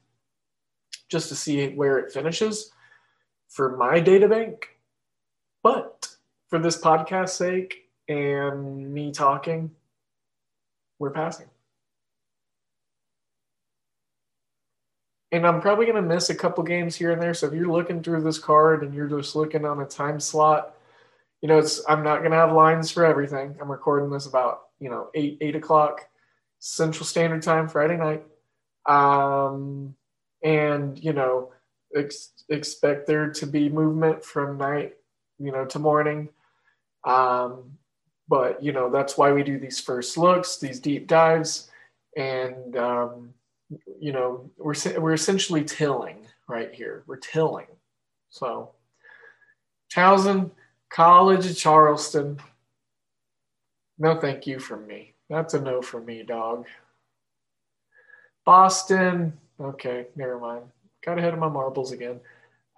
just 1.09 1.29
to 1.29 1.35
see 1.35 1.69
where 1.69 1.99
it 1.99 2.11
finishes 2.11 2.71
for 3.51 3.75
my 3.77 3.99
data 3.99 4.27
bank. 4.27 4.69
But 5.61 6.07
for 6.49 6.57
this 6.57 6.79
podcast 6.79 7.29
sake 7.29 7.89
and 8.07 8.93
me 8.93 9.11
talking, 9.11 9.71
we're 10.97 11.11
passing. 11.11 11.47
And 15.33 15.45
I'm 15.45 15.61
probably 15.61 15.85
going 15.85 15.95
to 15.95 16.01
miss 16.01 16.29
a 16.29 16.35
couple 16.35 16.63
games 16.63 16.95
here 16.95 17.11
and 17.11 17.21
there. 17.21 17.33
So 17.33 17.47
if 17.47 17.53
you're 17.53 17.71
looking 17.71 18.01
through 18.01 18.21
this 18.21 18.39
card 18.39 18.83
and 18.83 18.93
you're 18.93 19.07
just 19.07 19.35
looking 19.35 19.65
on 19.65 19.79
a 19.81 19.85
time 19.85 20.19
slot, 20.19 20.75
you 21.41 21.47
know, 21.47 21.57
it's 21.57 21.81
I'm 21.89 22.03
not 22.03 22.21
gonna 22.21 22.35
have 22.35 22.51
lines 22.51 22.91
for 22.91 23.03
everything. 23.03 23.57
I'm 23.59 23.71
recording 23.71 24.09
this 24.11 24.27
about 24.27 24.61
you 24.79 24.89
know 24.89 25.09
eight 25.15 25.39
eight 25.41 25.55
o'clock 25.55 26.07
Central 26.59 27.05
Standard 27.05 27.41
Time 27.41 27.67
Friday 27.67 27.97
night, 27.97 28.23
um, 28.85 29.95
and 30.43 31.03
you 31.03 31.13
know 31.13 31.51
ex- 31.95 32.43
expect 32.49 33.07
there 33.07 33.29
to 33.29 33.45
be 33.47 33.69
movement 33.69 34.23
from 34.23 34.57
night 34.57 34.95
you 35.39 35.51
know 35.51 35.65
to 35.65 35.79
morning. 35.79 36.29
Um, 37.03 37.77
but 38.27 38.63
you 38.63 38.71
know 38.71 38.89
that's 38.89 39.17
why 39.17 39.31
we 39.31 39.43
do 39.43 39.59
these 39.59 39.79
first 39.79 40.17
looks, 40.17 40.57
these 40.57 40.79
deep 40.79 41.07
dives, 41.07 41.69
and 42.15 42.77
um, 42.77 43.33
you 43.99 44.13
know 44.13 44.49
we're 44.57 44.75
we're 44.99 45.13
essentially 45.13 45.63
tilling 45.63 46.27
right 46.47 46.73
here. 46.73 47.03
We're 47.07 47.17
tilling, 47.17 47.67
so. 48.29 48.71
Towson, 49.93 50.51
College 50.89 51.45
of 51.47 51.57
Charleston. 51.57 52.39
No, 53.97 54.17
thank 54.19 54.47
you 54.47 54.59
from 54.59 54.87
me. 54.87 55.15
That's 55.29 55.53
a 55.53 55.61
no 55.61 55.81
for 55.81 55.99
me, 55.99 56.23
dog. 56.23 56.65
Boston. 58.45 59.37
Okay, 59.59 60.07
never 60.15 60.39
mind. 60.39 60.63
Got 61.03 61.17
ahead 61.17 61.33
of 61.33 61.39
my 61.39 61.49
marbles 61.49 61.91
again. 61.91 62.19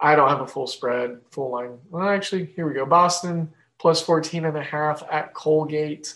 I 0.00 0.16
don't 0.16 0.28
have 0.28 0.40
a 0.40 0.46
full 0.46 0.66
spread, 0.66 1.20
full 1.30 1.50
line. 1.50 1.78
Well, 1.90 2.08
actually, 2.08 2.46
here 2.56 2.66
we 2.66 2.74
go. 2.74 2.86
Boston 2.86 3.52
plus 3.78 4.02
14 4.02 4.44
and 4.44 4.56
a 4.56 4.62
half 4.62 5.02
at 5.10 5.34
Colgate. 5.34 6.14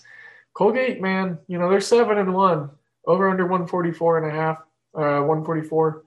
Colgate, 0.55 1.01
man, 1.01 1.39
you 1.47 1.59
know, 1.59 1.71
they're 1.71 1.81
seven 1.81 2.19
and 2.19 2.35
one 2.35 2.71
over 3.07 3.29
under 3.29 3.45
144 3.45 4.19
and 4.19 4.27
a 4.27 4.35
half. 4.35 4.59
uh, 4.95 5.23
144. 5.23 6.05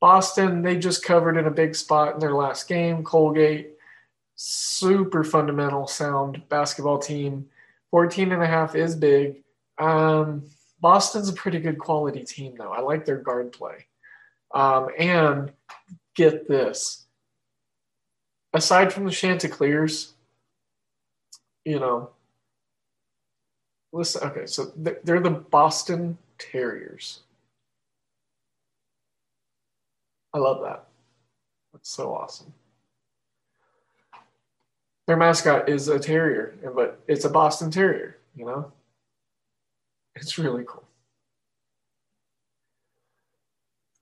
Boston, 0.00 0.62
they 0.62 0.78
just 0.78 1.04
covered 1.04 1.36
in 1.36 1.46
a 1.46 1.50
big 1.50 1.74
spot 1.74 2.14
in 2.14 2.20
their 2.20 2.34
last 2.34 2.68
game. 2.68 3.02
Colgate, 3.02 3.72
super 4.36 5.24
fundamental, 5.24 5.86
sound 5.88 6.42
basketball 6.48 6.98
team. 6.98 7.46
14 7.90 8.30
and 8.32 8.42
a 8.42 8.46
half 8.46 8.76
is 8.76 8.94
big. 8.94 9.42
Um, 9.78 10.44
Boston's 10.80 11.28
a 11.28 11.32
pretty 11.32 11.58
good 11.58 11.78
quality 11.78 12.22
team, 12.22 12.54
though. 12.56 12.72
I 12.72 12.80
like 12.80 13.04
their 13.04 13.16
guard 13.16 13.50
play. 13.52 13.87
Um, 14.54 14.88
and 14.98 15.52
get 16.14 16.48
this 16.48 17.06
aside 18.52 18.92
from 18.92 19.04
the 19.04 19.10
Chanticleers, 19.10 20.14
you 21.64 21.78
know, 21.78 22.10
listen, 23.92 24.26
okay, 24.28 24.46
so 24.46 24.72
they're 24.76 25.20
the 25.20 25.30
Boston 25.30 26.18
Terriers. 26.38 27.20
I 30.32 30.38
love 30.38 30.62
that. 30.62 30.84
That's 31.72 31.90
so 31.90 32.14
awesome. 32.14 32.52
Their 35.06 35.16
mascot 35.16 35.68
is 35.68 35.88
a 35.88 35.98
terrier, 35.98 36.54
but 36.74 37.00
it's 37.08 37.24
a 37.24 37.30
Boston 37.30 37.70
Terrier, 37.70 38.18
you 38.36 38.44
know? 38.44 38.72
It's 40.14 40.36
really 40.38 40.64
cool. 40.66 40.87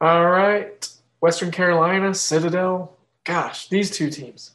All 0.00 0.26
right. 0.26 0.88
Western 1.20 1.50
Carolina, 1.50 2.14
Citadel. 2.14 2.96
Gosh, 3.24 3.68
these 3.68 3.90
two 3.90 4.10
teams. 4.10 4.52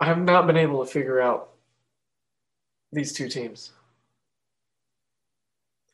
I 0.00 0.06
have 0.06 0.18
not 0.18 0.46
been 0.46 0.56
able 0.56 0.84
to 0.84 0.90
figure 0.90 1.20
out 1.20 1.50
these 2.92 3.12
two 3.12 3.28
teams. 3.28 3.72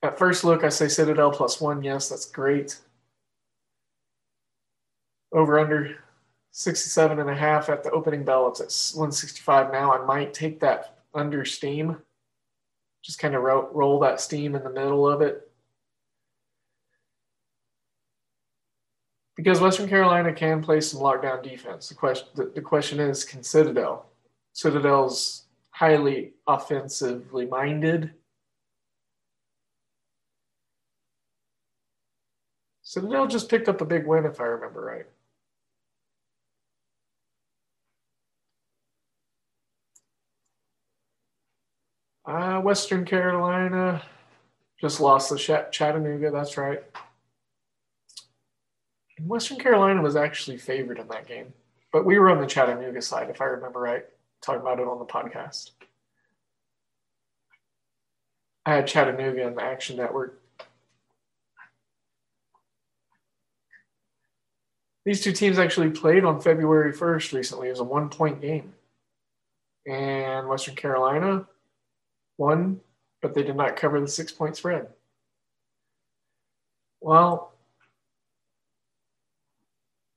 At 0.03 0.19
first 0.19 0.45
look, 0.45 0.63
I 0.63 0.69
say 0.69 0.89
Citadel 0.89 1.31
plus 1.31 1.61
one. 1.61 1.83
Yes, 1.83 2.11
that's 2.11 2.27
great. 2.27 2.79
Over 5.33 5.59
under 5.59 5.97
67 6.53 7.19
and 7.19 7.31
a 7.31 7.35
half 7.35 7.71
at 7.71 7.83
the 7.83 7.91
opening 7.91 8.25
bell. 8.25 8.49
It's 8.49 8.61
at 8.61 8.97
165 8.97 9.73
now. 9.73 9.93
I 9.93 10.05
might 10.05 10.35
take 10.35 10.61
that 10.61 10.99
under 11.15 11.45
steam. 11.47 11.97
Just 13.03 13.19
kind 13.19 13.35
of 13.35 13.43
ro- 13.43 13.71
roll 13.73 13.99
that 14.01 14.21
steam 14.21 14.55
in 14.55 14.63
the 14.63 14.71
middle 14.71 15.09
of 15.09 15.23
it. 15.23 15.51
Because 19.37 19.61
Western 19.61 19.89
Carolina 19.89 20.33
can 20.33 20.63
play 20.63 20.81
some 20.81 21.01
lockdown 21.01 21.43
defense. 21.43 21.89
The 21.89 21.95
question, 21.95 22.29
the, 22.35 22.53
the 22.55 22.61
question 22.61 23.01
is, 23.01 23.25
can 23.25 23.43
Citadel? 23.43 24.07
Citadel's 24.53 25.47
highly 25.71 26.35
offensively 26.47 27.47
minded 27.47 28.13
Citadel 32.95 33.27
just 33.27 33.49
picked 33.49 33.69
up 33.69 33.81
a 33.81 33.85
big 33.85 34.07
win, 34.07 34.25
if 34.25 34.41
I 34.41 34.45
remember 34.45 34.81
right. 34.81 35.07
Uh, 42.25 42.61
Western 42.61 43.05
Carolina 43.05 44.01
just 44.81 45.01
lost 45.01 45.31
to 45.31 45.37
Chattanooga. 45.73 46.31
That's 46.31 46.57
right. 46.57 46.85
Western 49.23 49.59
Carolina 49.59 50.03
was 50.03 50.17
actually 50.17 50.59
favored 50.59 50.99
in 50.99 51.09
that 51.09 51.27
game, 51.27 51.53
but 51.93 52.05
we 52.05 52.19
were 52.19 52.31
on 52.31 52.41
the 52.41 52.47
Chattanooga 52.47 53.01
side, 53.01 53.31
if 53.31 53.41
I 53.41 53.45
remember 53.45 53.81
right, 53.81 54.05
talking 54.43 54.61
about 54.61 54.81
it 54.81 54.89
on 54.89 54.99
the 54.99 55.05
podcast. 55.05 55.71
I 58.67 58.75
had 58.75 58.87
Chattanooga 58.87 59.47
in 59.47 59.55
the 59.55 59.63
Action 59.63 59.97
Network 59.97 60.41
These 65.05 65.21
two 65.21 65.33
teams 65.33 65.59
actually 65.59 65.91
played 65.91 66.25
on 66.25 66.41
February 66.41 66.93
1st 66.93 67.35
recently. 67.35 67.69
It 67.69 67.73
was 67.73 67.81
a 67.81 67.85
one 67.85 68.09
point 68.09 68.41
game. 68.41 68.73
And 69.87 70.49
Western 70.49 70.75
Carolina 70.75 71.47
won, 72.39 72.81
but 73.21 73.35
they 73.35 73.43
did 73.43 73.57
not 73.57 73.77
cover 73.77 74.01
the 74.01 74.09
six 74.09 74.33
point 74.33 74.57
spread. 74.57 74.89
Well, 77.03 77.53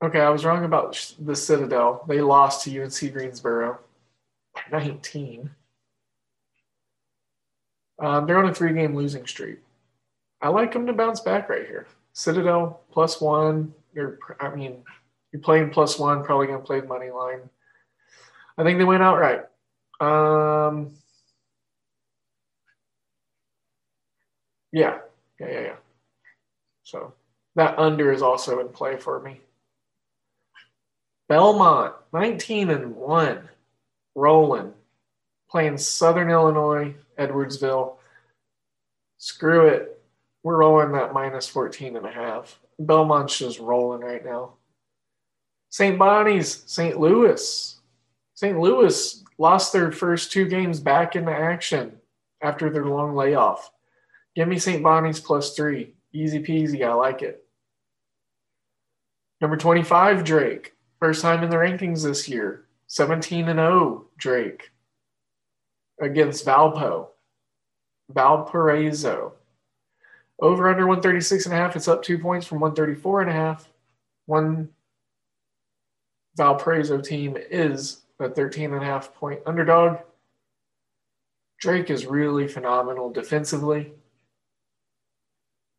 okay, 0.03 0.19
I 0.19 0.29
was 0.29 0.45
wrong 0.45 0.63
about 0.65 1.15
the 1.19 1.35
Citadel. 1.35 2.05
They 2.07 2.21
lost 2.21 2.63
to 2.63 2.81
UNC 2.81 3.13
Greensboro 3.13 3.79
by 4.53 4.61
19. 4.71 5.49
Um, 7.99 8.27
they're 8.27 8.37
on 8.37 8.49
a 8.49 8.53
three 8.53 8.73
game 8.73 8.95
losing 8.95 9.25
streak. 9.25 9.59
I 10.41 10.49
like 10.49 10.71
them 10.71 10.85
to 10.85 10.93
bounce 10.93 11.19
back 11.19 11.49
right 11.49 11.65
here. 11.65 11.87
Citadel 12.13 12.81
plus 12.91 13.19
one, 13.19 13.73
you're, 13.93 14.19
I 14.39 14.53
mean, 14.53 14.83
you're 15.31 15.41
playing 15.41 15.71
plus 15.71 15.97
one, 15.97 16.23
probably 16.23 16.47
going 16.47 16.59
to 16.59 16.65
play 16.65 16.79
the 16.79 16.87
money 16.87 17.09
line. 17.09 17.41
I 18.57 18.63
think 18.63 18.77
they 18.77 18.85
went 18.85 19.03
outright. 19.03 19.45
Um, 19.99 20.93
yeah, 24.71 24.99
yeah, 25.39 25.49
yeah, 25.49 25.61
yeah. 25.61 25.75
So 26.83 27.13
that 27.55 27.77
under 27.79 28.11
is 28.11 28.21
also 28.21 28.59
in 28.59 28.69
play 28.69 28.97
for 28.97 29.19
me. 29.19 29.41
Belmont, 31.27 31.93
19 32.13 32.69
and 32.69 32.95
1, 32.95 33.49
rolling, 34.15 34.73
playing 35.49 35.77
Southern 35.77 36.29
Illinois, 36.29 36.95
Edwardsville. 37.17 37.95
Screw 39.17 39.67
it. 39.67 40.01
We're 40.43 40.57
rolling 40.57 40.93
that 40.93 41.13
minus 41.13 41.47
14 41.47 41.97
and 41.97 42.05
a 42.05 42.11
half. 42.11 42.59
Belmont's 42.79 43.37
just 43.37 43.59
rolling 43.59 44.01
right 44.01 44.23
now. 44.23 44.53
St. 45.69 45.99
Bonnie's, 45.99 46.63
St. 46.65 46.99
Louis. 46.99 47.75
St. 48.35 48.57
Louis 48.57 49.23
lost 49.37 49.73
their 49.73 49.91
first 49.91 50.31
two 50.31 50.47
games 50.47 50.79
back 50.79 51.15
into 51.15 51.31
action 51.31 51.97
after 52.41 52.69
their 52.69 52.85
long 52.85 53.15
layoff. 53.15 53.71
Give 54.35 54.47
me 54.47 54.59
St. 54.59 54.81
Bonnie's 54.83 55.19
plus 55.19 55.55
three. 55.55 55.95
Easy 56.13 56.39
peasy. 56.39 56.87
I 56.87 56.93
like 56.93 57.21
it. 57.21 57.43
Number 59.41 59.57
25, 59.57 60.23
Drake. 60.23 60.73
First 60.99 61.21
time 61.21 61.43
in 61.43 61.49
the 61.49 61.57
rankings 61.57 62.03
this 62.03 62.27
year. 62.27 62.65
17 62.87 63.49
and 63.49 63.59
0, 63.59 64.05
Drake. 64.17 64.71
Against 65.99 66.45
Valpo. 66.45 67.09
Valparaiso. 68.09 69.33
Over 70.39 70.69
under 70.69 70.87
136 70.87 71.45
and 71.45 71.53
a 71.53 71.57
half. 71.57 71.75
It's 71.75 71.87
up 71.87 72.03
two 72.03 72.17
points 72.17 72.45
from 72.45 72.59
134 72.59 73.21
and 73.21 73.29
a 73.29 73.33
half. 73.33 73.69
One 74.25 74.69
Valparaiso 76.35 77.01
team 77.01 77.35
is 77.37 78.01
a 78.19 78.29
13 78.29 78.73
and 78.73 78.83
a 78.83 78.85
half 78.85 79.13
point 79.15 79.41
underdog. 79.45 79.97
Drake 81.59 81.89
is 81.89 82.05
really 82.05 82.47
phenomenal 82.47 83.09
defensively. 83.09 83.91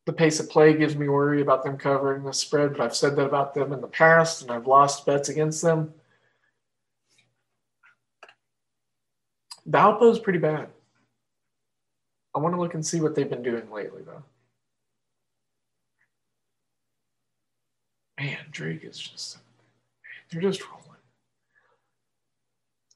The 0.09 0.15
pace 0.15 0.41
of 0.41 0.49
play 0.49 0.73
gives 0.73 0.97
me 0.97 1.07
worry 1.07 1.43
about 1.43 1.63
them 1.63 1.77
covering 1.77 2.25
the 2.25 2.33
spread, 2.33 2.73
but 2.73 2.81
I've 2.81 2.97
said 2.97 3.15
that 3.17 3.27
about 3.27 3.53
them 3.53 3.75
in 3.75 3.83
the 3.83 3.89
past 3.89 4.41
and 4.41 4.51
I've 4.51 4.67
lost 4.67 5.05
bets 5.05 5.29
against 5.29 5.61
them. 5.61 5.93
Valpo's 9.69 10.19
pretty 10.19 10.39
bad. 10.39 10.71
I 12.35 12.39
want 12.39 12.55
to 12.55 12.59
look 12.59 12.73
and 12.73 12.87
see 12.87 13.03
what 13.03 13.15
they've 13.15 13.29
been 13.29 13.43
doing 13.43 13.71
lately, 13.71 14.01
though. 14.01 14.23
man, 18.19 18.39
Drake 18.51 18.85
is 18.85 18.99
just 18.99 19.37
they're 20.33 20.41
just 20.41 20.67
rolling. 20.71 20.85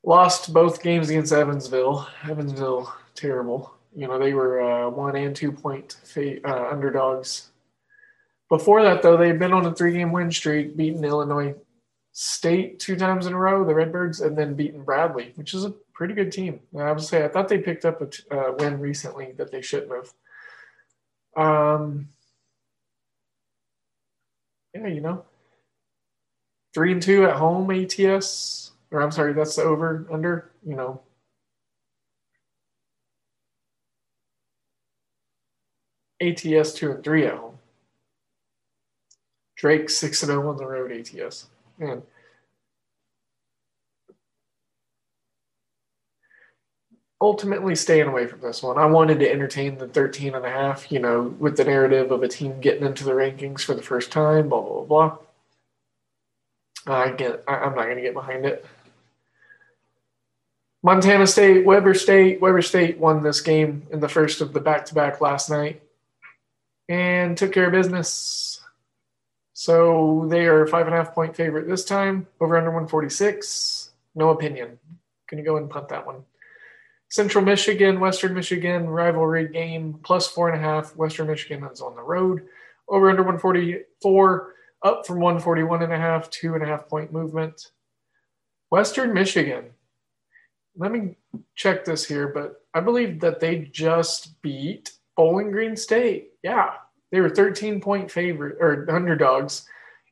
Lost 0.02 0.54
both 0.54 0.82
games 0.82 1.10
against 1.10 1.30
Evansville. 1.30 2.08
Evansville, 2.26 2.90
terrible. 3.14 3.74
You 3.94 4.08
know, 4.08 4.18
they 4.18 4.32
were 4.32 4.60
uh, 4.60 4.90
one 4.90 5.16
and 5.16 5.36
two 5.36 5.52
point 5.52 5.96
uh, 6.16 6.68
underdogs. 6.70 7.50
Before 8.48 8.82
that, 8.82 9.02
though, 9.02 9.16
they'd 9.16 9.38
been 9.38 9.52
on 9.52 9.66
a 9.66 9.74
three 9.74 9.92
game 9.92 10.12
win 10.12 10.30
streak, 10.30 10.76
beating 10.76 11.04
Illinois 11.04 11.54
State 12.14 12.78
two 12.78 12.96
times 12.96 13.26
in 13.26 13.32
a 13.32 13.38
row, 13.38 13.64
the 13.64 13.74
Redbirds, 13.74 14.20
and 14.20 14.36
then 14.36 14.54
beating 14.54 14.84
Bradley, 14.84 15.32
which 15.36 15.54
is 15.54 15.64
a 15.64 15.70
pretty 15.94 16.12
good 16.12 16.30
team. 16.30 16.60
I 16.78 16.92
would 16.92 17.00
say 17.00 17.24
I 17.24 17.28
thought 17.28 17.48
they 17.48 17.58
picked 17.58 17.86
up 17.86 18.02
a 18.02 18.06
t- 18.06 18.22
uh, 18.30 18.52
win 18.58 18.78
recently 18.80 19.32
that 19.38 19.50
they 19.50 19.62
shouldn't 19.62 19.92
have. 19.92 20.12
Um, 21.34 22.08
yeah, 24.74 24.88
you 24.88 25.00
know, 25.00 25.24
three 26.74 26.92
and 26.92 27.00
two 27.00 27.24
at 27.24 27.36
home 27.36 27.70
ATS, 27.70 28.72
or 28.90 29.00
I'm 29.00 29.10
sorry, 29.10 29.32
that's 29.32 29.56
the 29.56 29.62
over 29.62 30.06
under, 30.12 30.50
you 30.66 30.76
know. 30.76 31.00
ATS 36.22 36.72
two 36.72 36.92
and 36.92 37.04
three 37.04 37.26
at 37.26 37.36
home. 37.36 37.58
Drake 39.56 39.90
six 39.90 40.22
and 40.22 40.30
zero 40.30 40.46
oh 40.46 40.50
on 40.50 40.56
the 40.56 40.66
road. 40.66 40.92
ATS, 40.92 41.46
man. 41.78 42.02
ultimately 47.22 47.76
staying 47.76 48.08
away 48.08 48.26
from 48.26 48.40
this 48.40 48.64
one. 48.64 48.76
I 48.76 48.86
wanted 48.86 49.20
to 49.20 49.30
entertain 49.30 49.78
the 49.78 49.86
13 49.86 50.34
and 50.34 50.44
a 50.44 50.50
half, 50.50 50.90
you 50.90 50.98
know, 50.98 51.34
with 51.38 51.56
the 51.56 51.64
narrative 51.64 52.10
of 52.10 52.24
a 52.24 52.28
team 52.28 52.60
getting 52.60 52.84
into 52.84 53.04
the 53.04 53.12
rankings 53.12 53.60
for 53.60 53.74
the 53.74 53.82
first 53.82 54.10
time, 54.10 54.48
blah, 54.48 54.60
blah, 54.60 54.82
blah, 54.82 55.18
blah. 56.84 56.94
I 56.94 57.12
get, 57.12 57.44
I, 57.46 57.58
I'm 57.58 57.76
not 57.76 57.84
going 57.84 57.96
to 57.96 58.02
get 58.02 58.12
behind 58.12 58.44
it. 58.44 58.66
Montana 60.82 61.28
State, 61.28 61.64
Weber 61.64 61.94
State. 61.94 62.40
Weber 62.40 62.60
State 62.60 62.98
won 62.98 63.22
this 63.22 63.40
game 63.40 63.86
in 63.92 64.00
the 64.00 64.08
first 64.08 64.40
of 64.40 64.52
the 64.52 64.60
back 64.60 64.84
to 64.86 64.94
back 64.94 65.20
last 65.20 65.48
night 65.48 65.80
and 66.92 67.38
took 67.38 67.52
care 67.52 67.68
of 67.68 67.72
business. 67.72 68.60
So 69.54 70.26
they 70.28 70.44
are 70.44 70.66
five 70.66 70.84
and 70.86 70.94
a 70.94 70.98
half 70.98 71.14
point 71.14 71.34
favorite 71.34 71.66
this 71.66 71.86
time, 71.86 72.26
over 72.38 72.54
under 72.54 72.68
146. 72.68 73.92
No 74.14 74.28
opinion. 74.28 74.78
Gonna 75.30 75.42
go 75.42 75.56
and 75.56 75.70
punt 75.70 75.88
that 75.88 76.06
one. 76.06 76.24
Central 77.08 77.42
Michigan, 77.42 77.98
Western 77.98 78.34
Michigan 78.34 78.90
rivalry 78.90 79.48
game, 79.48 80.00
plus 80.02 80.26
four 80.26 80.50
and 80.50 80.58
a 80.58 80.60
half. 80.60 80.94
Western 80.94 81.28
Michigan 81.28 81.64
is 81.64 81.80
on 81.80 81.96
the 81.96 82.02
road. 82.02 82.46
Over 82.88 83.08
under 83.08 83.22
144, 83.22 84.54
up 84.82 85.06
from 85.06 85.20
141 85.20 85.82
and 85.82 85.92
a 85.94 85.96
half, 85.96 86.28
two 86.28 86.52
and 86.54 86.62
a 86.62 86.66
half 86.66 86.88
point 86.88 87.10
movement. 87.10 87.70
Western 88.70 89.14
Michigan. 89.14 89.70
Let 90.76 90.92
me 90.92 91.16
check 91.54 91.86
this 91.86 92.04
here, 92.04 92.28
but 92.28 92.66
I 92.74 92.80
believe 92.80 93.20
that 93.20 93.40
they 93.40 93.70
just 93.72 94.42
beat 94.42 94.92
Bowling 95.16 95.50
Green 95.52 95.76
State. 95.76 96.32
Yeah, 96.42 96.72
they 97.12 97.20
were 97.20 97.30
13 97.30 97.80
point 97.80 98.10
favorite 98.10 98.56
or 98.58 98.90
underdogs 98.90 99.68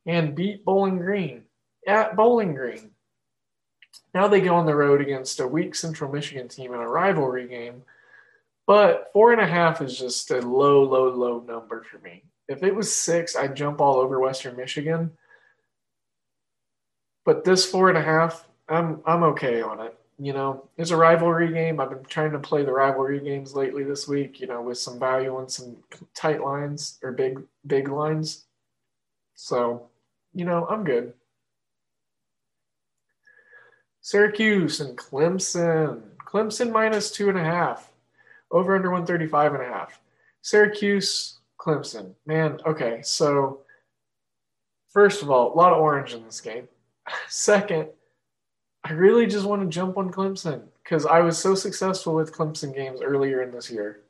and 0.06 0.36
beat 0.36 0.64
Bowling 0.64 0.98
Green 0.98 1.42
at 1.86 2.14
Bowling 2.14 2.54
Green. 2.54 2.90
Now 4.14 4.28
they 4.28 4.40
go 4.40 4.54
on 4.54 4.66
the 4.66 4.74
road 4.74 5.00
against 5.00 5.40
a 5.40 5.46
weak 5.46 5.74
Central 5.74 6.12
Michigan 6.12 6.46
team 6.46 6.74
in 6.74 6.80
a 6.80 6.88
rivalry 6.88 7.48
game. 7.48 7.82
But 8.66 9.10
four 9.12 9.32
and 9.32 9.40
a 9.40 9.46
half 9.46 9.82
is 9.82 9.98
just 9.98 10.30
a 10.30 10.40
low, 10.40 10.84
low, 10.84 11.08
low 11.08 11.40
number 11.40 11.82
for 11.82 11.98
me. 11.98 12.24
If 12.48 12.62
it 12.62 12.74
was 12.74 12.94
six, 12.94 13.34
I'd 13.34 13.56
jump 13.56 13.80
all 13.80 13.96
over 13.96 14.20
Western 14.20 14.56
Michigan. 14.56 15.12
But 17.24 17.44
this 17.44 17.68
four 17.68 17.88
and 17.88 17.98
a 17.98 18.02
half, 18.02 18.46
I'm 18.68 19.00
I'm 19.06 19.22
okay 19.24 19.62
on 19.62 19.80
it. 19.80 19.99
You 20.22 20.34
know, 20.34 20.68
it's 20.76 20.90
a 20.90 20.96
rivalry 20.96 21.50
game. 21.50 21.80
I've 21.80 21.88
been 21.88 22.04
trying 22.04 22.32
to 22.32 22.38
play 22.38 22.62
the 22.62 22.72
rivalry 22.72 23.20
games 23.20 23.54
lately 23.54 23.84
this 23.84 24.06
week, 24.06 24.38
you 24.38 24.46
know, 24.46 24.60
with 24.60 24.76
some 24.76 24.98
value 24.98 25.38
and 25.38 25.50
some 25.50 25.78
tight 26.14 26.42
lines 26.42 26.98
or 27.02 27.12
big 27.12 27.40
big 27.66 27.88
lines. 27.88 28.44
So, 29.34 29.88
you 30.34 30.44
know, 30.44 30.66
I'm 30.68 30.84
good. 30.84 31.14
Syracuse 34.02 34.80
and 34.80 34.98
Clemson. 34.98 36.02
Clemson 36.26 36.70
minus 36.70 37.10
two 37.10 37.30
and 37.30 37.38
a 37.38 37.44
half. 37.44 37.90
Over 38.50 38.76
under 38.76 38.90
135 38.90 39.54
and 39.54 39.62
a 39.62 39.66
half. 39.66 40.00
Syracuse, 40.42 41.38
Clemson. 41.58 42.12
Man, 42.26 42.58
okay. 42.66 43.00
So, 43.02 43.60
first 44.92 45.22
of 45.22 45.30
all, 45.30 45.54
a 45.54 45.56
lot 45.56 45.72
of 45.72 45.78
orange 45.78 46.12
in 46.12 46.24
this 46.24 46.42
game. 46.42 46.68
Second, 47.30 47.88
I 48.84 48.92
really 48.92 49.26
just 49.26 49.46
want 49.46 49.62
to 49.62 49.68
jump 49.68 49.98
on 49.98 50.10
Clemson 50.10 50.62
because 50.82 51.06
I 51.06 51.20
was 51.20 51.38
so 51.38 51.54
successful 51.54 52.14
with 52.14 52.32
Clemson 52.32 52.74
games 52.74 53.00
earlier 53.02 53.42
in 53.42 53.50
this 53.50 53.70
year. 53.70 54.00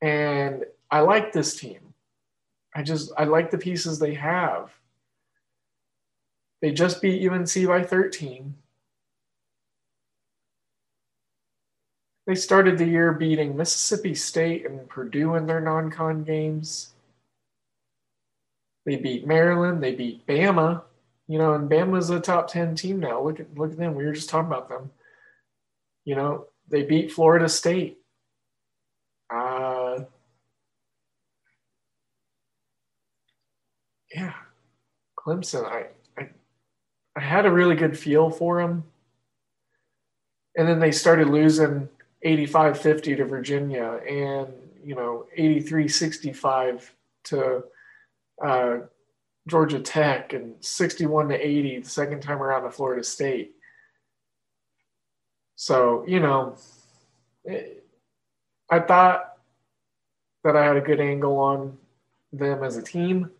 And 0.00 0.64
I 0.90 1.00
like 1.00 1.32
this 1.32 1.56
team. 1.56 1.94
I 2.74 2.82
just, 2.82 3.12
I 3.16 3.24
like 3.24 3.50
the 3.50 3.58
pieces 3.58 3.98
they 3.98 4.14
have. 4.14 4.70
They 6.60 6.72
just 6.72 7.02
beat 7.02 7.28
UNC 7.28 7.66
by 7.66 7.82
13. 7.82 8.54
They 12.26 12.34
started 12.36 12.78
the 12.78 12.86
year 12.86 13.12
beating 13.12 13.56
Mississippi 13.56 14.14
State 14.14 14.64
and 14.64 14.88
Purdue 14.88 15.34
in 15.34 15.46
their 15.46 15.60
non 15.60 15.90
con 15.90 16.22
games. 16.22 16.92
They 18.86 18.96
beat 18.96 19.26
Maryland. 19.26 19.82
They 19.82 19.94
beat 19.94 20.26
Bama. 20.26 20.82
You 21.32 21.38
know, 21.38 21.54
and 21.54 21.70
Bama's 21.70 22.10
a 22.10 22.20
top 22.20 22.48
10 22.48 22.74
team 22.74 23.00
now. 23.00 23.22
Look 23.22 23.40
at 23.40 23.56
look 23.56 23.72
at 23.72 23.78
them. 23.78 23.94
We 23.94 24.04
were 24.04 24.12
just 24.12 24.28
talking 24.28 24.48
about 24.48 24.68
them. 24.68 24.90
You 26.04 26.14
know, 26.14 26.48
they 26.68 26.82
beat 26.82 27.10
Florida 27.10 27.48
State. 27.48 28.00
Uh, 29.34 30.00
yeah. 34.14 34.34
Clemson, 35.18 35.64
I, 35.64 35.86
I 36.20 36.28
I 37.16 37.20
had 37.20 37.46
a 37.46 37.50
really 37.50 37.76
good 37.76 37.98
feel 37.98 38.28
for 38.28 38.60
them. 38.60 38.84
And 40.54 40.68
then 40.68 40.80
they 40.80 40.92
started 40.92 41.30
losing 41.30 41.88
85 42.20 42.78
50 42.78 43.16
to 43.16 43.24
Virginia 43.24 44.02
and, 44.06 44.52
you 44.84 44.94
know, 44.94 45.24
83 45.34 45.88
65 45.88 46.94
to 47.24 47.64
uh, 48.44 48.76
Georgia 49.48 49.80
Tech 49.80 50.32
and 50.32 50.54
61 50.60 51.28
to 51.28 51.34
80 51.34 51.80
the 51.80 51.88
second 51.88 52.20
time 52.20 52.42
around 52.42 52.62
to 52.62 52.70
Florida 52.70 53.02
State. 53.02 53.54
So, 55.56 56.04
you 56.06 56.20
know, 56.20 56.56
I 58.70 58.80
thought 58.80 59.36
that 60.44 60.56
I 60.56 60.64
had 60.64 60.76
a 60.76 60.80
good 60.80 61.00
angle 61.00 61.38
on 61.38 61.78
them 62.32 62.64
as 62.64 62.76
a 62.76 62.82
team. 62.82 63.30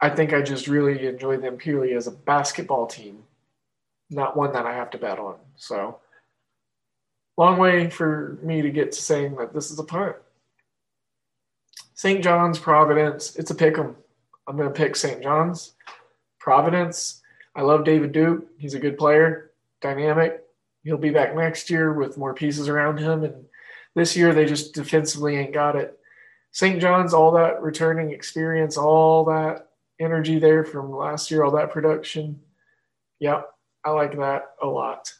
I 0.00 0.10
think 0.10 0.32
I 0.32 0.42
just 0.42 0.66
really 0.66 1.06
enjoy 1.06 1.36
them 1.36 1.56
purely 1.56 1.94
as 1.94 2.08
a 2.08 2.10
basketball 2.10 2.86
team, 2.86 3.22
not 4.10 4.36
one 4.36 4.52
that 4.52 4.66
I 4.66 4.74
have 4.74 4.90
to 4.90 4.98
bet 4.98 5.18
on. 5.18 5.36
So, 5.56 6.00
long 7.36 7.58
way 7.58 7.88
for 7.88 8.38
me 8.42 8.62
to 8.62 8.70
get 8.70 8.92
to 8.92 9.00
saying 9.00 9.36
that 9.36 9.54
this 9.54 9.70
is 9.70 9.78
a 9.78 9.84
punt. 9.84 10.16
St. 11.94 12.22
John's, 12.22 12.58
Providence, 12.58 13.36
it's 13.36 13.50
a 13.50 13.54
pick 13.54 13.78
'em. 13.78 13.96
I'm 14.46 14.56
going 14.56 14.68
to 14.68 14.74
pick 14.74 14.96
St. 14.96 15.22
John's. 15.22 15.74
Providence, 16.38 17.22
I 17.54 17.62
love 17.62 17.84
David 17.84 18.12
Duke. 18.12 18.46
He's 18.58 18.74
a 18.74 18.80
good 18.80 18.98
player, 18.98 19.52
dynamic. 19.80 20.42
He'll 20.82 20.96
be 20.96 21.10
back 21.10 21.36
next 21.36 21.70
year 21.70 21.92
with 21.92 22.18
more 22.18 22.34
pieces 22.34 22.68
around 22.68 22.98
him. 22.98 23.22
And 23.22 23.44
this 23.94 24.16
year, 24.16 24.34
they 24.34 24.46
just 24.46 24.74
defensively 24.74 25.36
ain't 25.36 25.54
got 25.54 25.76
it. 25.76 25.98
St. 26.50 26.80
John's, 26.80 27.14
all 27.14 27.32
that 27.32 27.62
returning 27.62 28.10
experience, 28.10 28.76
all 28.76 29.24
that 29.26 29.68
energy 30.00 30.38
there 30.38 30.64
from 30.64 30.94
last 30.94 31.30
year, 31.30 31.44
all 31.44 31.52
that 31.52 31.70
production. 31.70 32.40
Yep, 33.20 33.48
I 33.84 33.90
like 33.90 34.16
that 34.18 34.50
a 34.60 34.66
lot. 34.66 35.12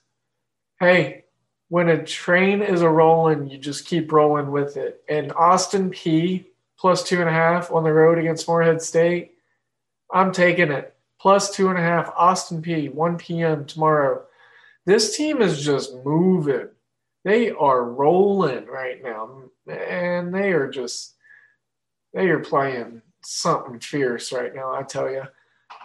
Hey, 0.80 1.24
when 1.68 1.88
a 1.88 2.04
train 2.04 2.60
is 2.60 2.82
a 2.82 2.88
rolling, 2.88 3.48
you 3.48 3.58
just 3.58 3.86
keep 3.86 4.12
rolling 4.12 4.50
with 4.50 4.76
it. 4.76 5.02
And 5.08 5.32
Austin 5.32 5.90
Peay 5.90 6.46
plus 6.82 7.04
two 7.04 7.20
and 7.20 7.28
a 7.28 7.32
half 7.32 7.70
on 7.70 7.84
the 7.84 7.92
road 7.92 8.18
against 8.18 8.48
Morehead 8.48 8.82
State. 8.82 9.34
I'm 10.12 10.32
taking 10.32 10.72
it. 10.72 10.94
Plus 11.20 11.54
two 11.54 11.68
and 11.68 11.78
a 11.78 11.80
half. 11.80 12.12
Austin 12.16 12.60
Peay, 12.60 12.92
1 12.92 13.18
p.m. 13.18 13.64
tomorrow. 13.64 14.24
This 14.84 15.16
team 15.16 15.40
is 15.40 15.64
just 15.64 15.94
moving. 16.04 16.68
They 17.24 17.52
are 17.52 17.84
rolling 17.84 18.66
right 18.66 19.00
now. 19.00 19.44
And 19.68 20.34
they 20.34 20.50
are 20.50 20.68
just, 20.68 21.14
they 22.12 22.28
are 22.30 22.40
playing 22.40 23.00
something 23.22 23.78
fierce 23.78 24.32
right 24.32 24.52
now, 24.52 24.74
I 24.74 24.82
tell 24.82 25.08
you. 25.08 25.22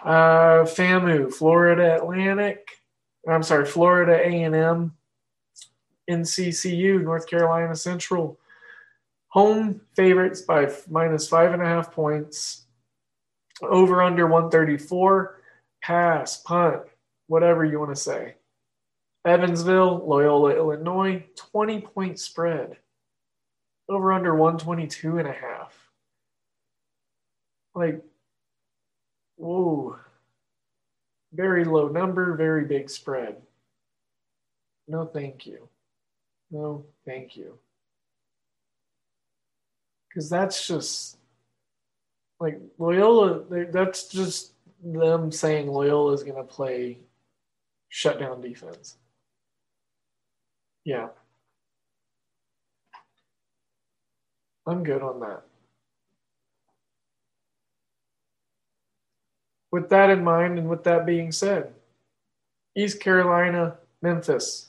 Uh, 0.04 0.64
FAMU, 0.64 1.32
Florida 1.32 1.94
Atlantic. 1.94 2.70
I'm 3.30 3.44
sorry, 3.44 3.66
Florida 3.66 4.14
A&M. 4.14 4.96
NCCU, 6.10 7.04
North 7.04 7.28
Carolina 7.28 7.76
Central. 7.76 8.40
Home 9.30 9.82
favorites 9.94 10.40
by 10.40 10.72
minus 10.88 11.28
five 11.28 11.52
and 11.52 11.62
a 11.62 11.66
half 11.66 11.92
points. 11.92 12.66
Over 13.60 14.02
under 14.02 14.26
134. 14.26 15.40
Pass, 15.82 16.38
punt, 16.38 16.82
whatever 17.26 17.64
you 17.64 17.78
want 17.78 17.94
to 17.94 18.00
say. 18.00 18.34
Evansville, 19.24 20.06
Loyola, 20.06 20.56
Illinois, 20.56 21.24
20 21.36 21.80
point 21.82 22.18
spread. 22.18 22.78
Over 23.88 24.12
under 24.12 24.34
122 24.34 25.18
and 25.18 25.28
a 25.28 25.32
half. 25.32 25.76
Like, 27.74 28.02
whoa. 29.36 29.98
Very 31.32 31.64
low 31.64 31.88
number, 31.88 32.34
very 32.34 32.64
big 32.64 32.88
spread. 32.88 33.36
No, 34.86 35.04
thank 35.04 35.46
you. 35.46 35.68
No, 36.50 36.86
thank 37.04 37.36
you 37.36 37.58
because 40.08 40.28
that's 40.30 40.66
just 40.66 41.16
like 42.40 42.60
Loyola. 42.78 43.44
That's 43.70 44.08
just 44.08 44.52
them 44.82 45.32
saying 45.32 45.68
Loyola 45.68 46.12
is 46.12 46.22
going 46.22 46.36
to 46.36 46.44
play 46.44 46.98
shutdown 47.88 48.40
defense. 48.40 48.96
Yeah. 50.84 51.08
I'm 54.66 54.84
good 54.84 55.02
on 55.02 55.20
that. 55.20 55.42
With 59.70 59.88
that 59.90 60.10
in 60.10 60.24
mind, 60.24 60.58
and 60.58 60.68
with 60.68 60.84
that 60.84 61.06
being 61.06 61.32
said, 61.32 61.72
East 62.76 63.00
Carolina, 63.00 63.76
Memphis. 64.02 64.68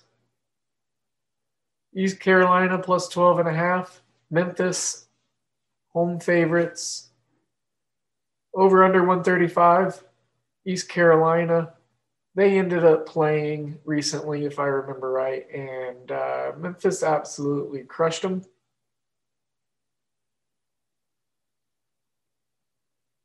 East 1.94 2.20
Carolina 2.20 2.80
plus 2.80 3.08
12 3.08 3.40
and 3.40 3.50
a 3.50 3.54
half. 3.54 4.02
Memphis, 4.32 5.08
home 5.94 6.20
favorites. 6.20 7.10
Over 8.54 8.84
under 8.84 9.00
135. 9.00 10.04
East 10.66 10.90
Carolina. 10.90 11.74
They 12.36 12.58
ended 12.58 12.86
up 12.86 13.06
playing 13.08 13.80
recently, 13.86 14.46
if 14.46 14.60
I 14.60 14.66
remember 14.66 15.12
right, 15.12 15.50
and 15.52 16.12
uh, 16.12 16.52
Memphis 16.58 17.04
absolutely 17.04 17.84
crushed 17.84 18.22
them. 18.22 18.44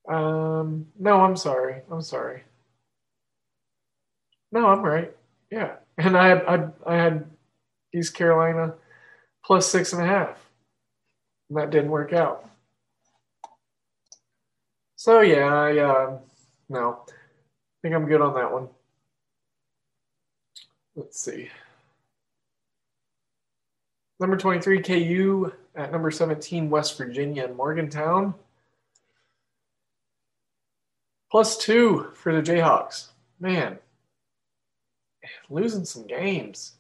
Um, 0.09 0.87
no, 0.99 1.21
I'm 1.21 1.37
sorry. 1.37 1.83
I'm 1.91 2.03
sorry. 2.03 2.45
No, 4.53 4.67
I'm 4.67 4.83
right. 4.83 5.15
Yeah, 5.51 5.77
and 5.99 6.17
I 6.17 6.33
I, 6.33 6.69
I 6.87 6.97
had 6.97 7.27
East 7.95 8.15
Carolina 8.15 8.75
plus 9.45 9.71
six 9.71 9.93
and 9.93 10.03
a 10.03 10.07
half. 10.07 10.39
And 11.49 11.59
that 11.59 11.71
didn't 11.71 11.91
work 11.91 12.13
out. 12.13 12.49
So 15.05 15.21
yeah, 15.21 15.53
I 15.53 15.77
uh, 15.77 16.19
no, 16.71 17.03
I 17.07 17.13
think 17.83 17.95
I'm 17.95 18.07
good 18.07 18.23
on 18.23 18.33
that 18.37 18.51
one. 18.51 18.69
Let's 20.97 21.21
see. 21.21 21.51
Number 24.19 24.39
23, 24.39 24.81
KU 24.81 25.53
at 25.77 25.93
number 25.93 26.11
17, 26.11 26.71
West 26.71 26.97
Virginia 26.97 27.45
and 27.45 27.55
Morgantown. 27.55 28.33
Plus 31.31 31.59
two 31.59 32.11
for 32.15 32.35
the 32.35 32.41
Jayhawks. 32.41 33.09
Man, 33.39 33.79
losing 35.51 35.85
some 35.85 36.07
games. 36.07 36.77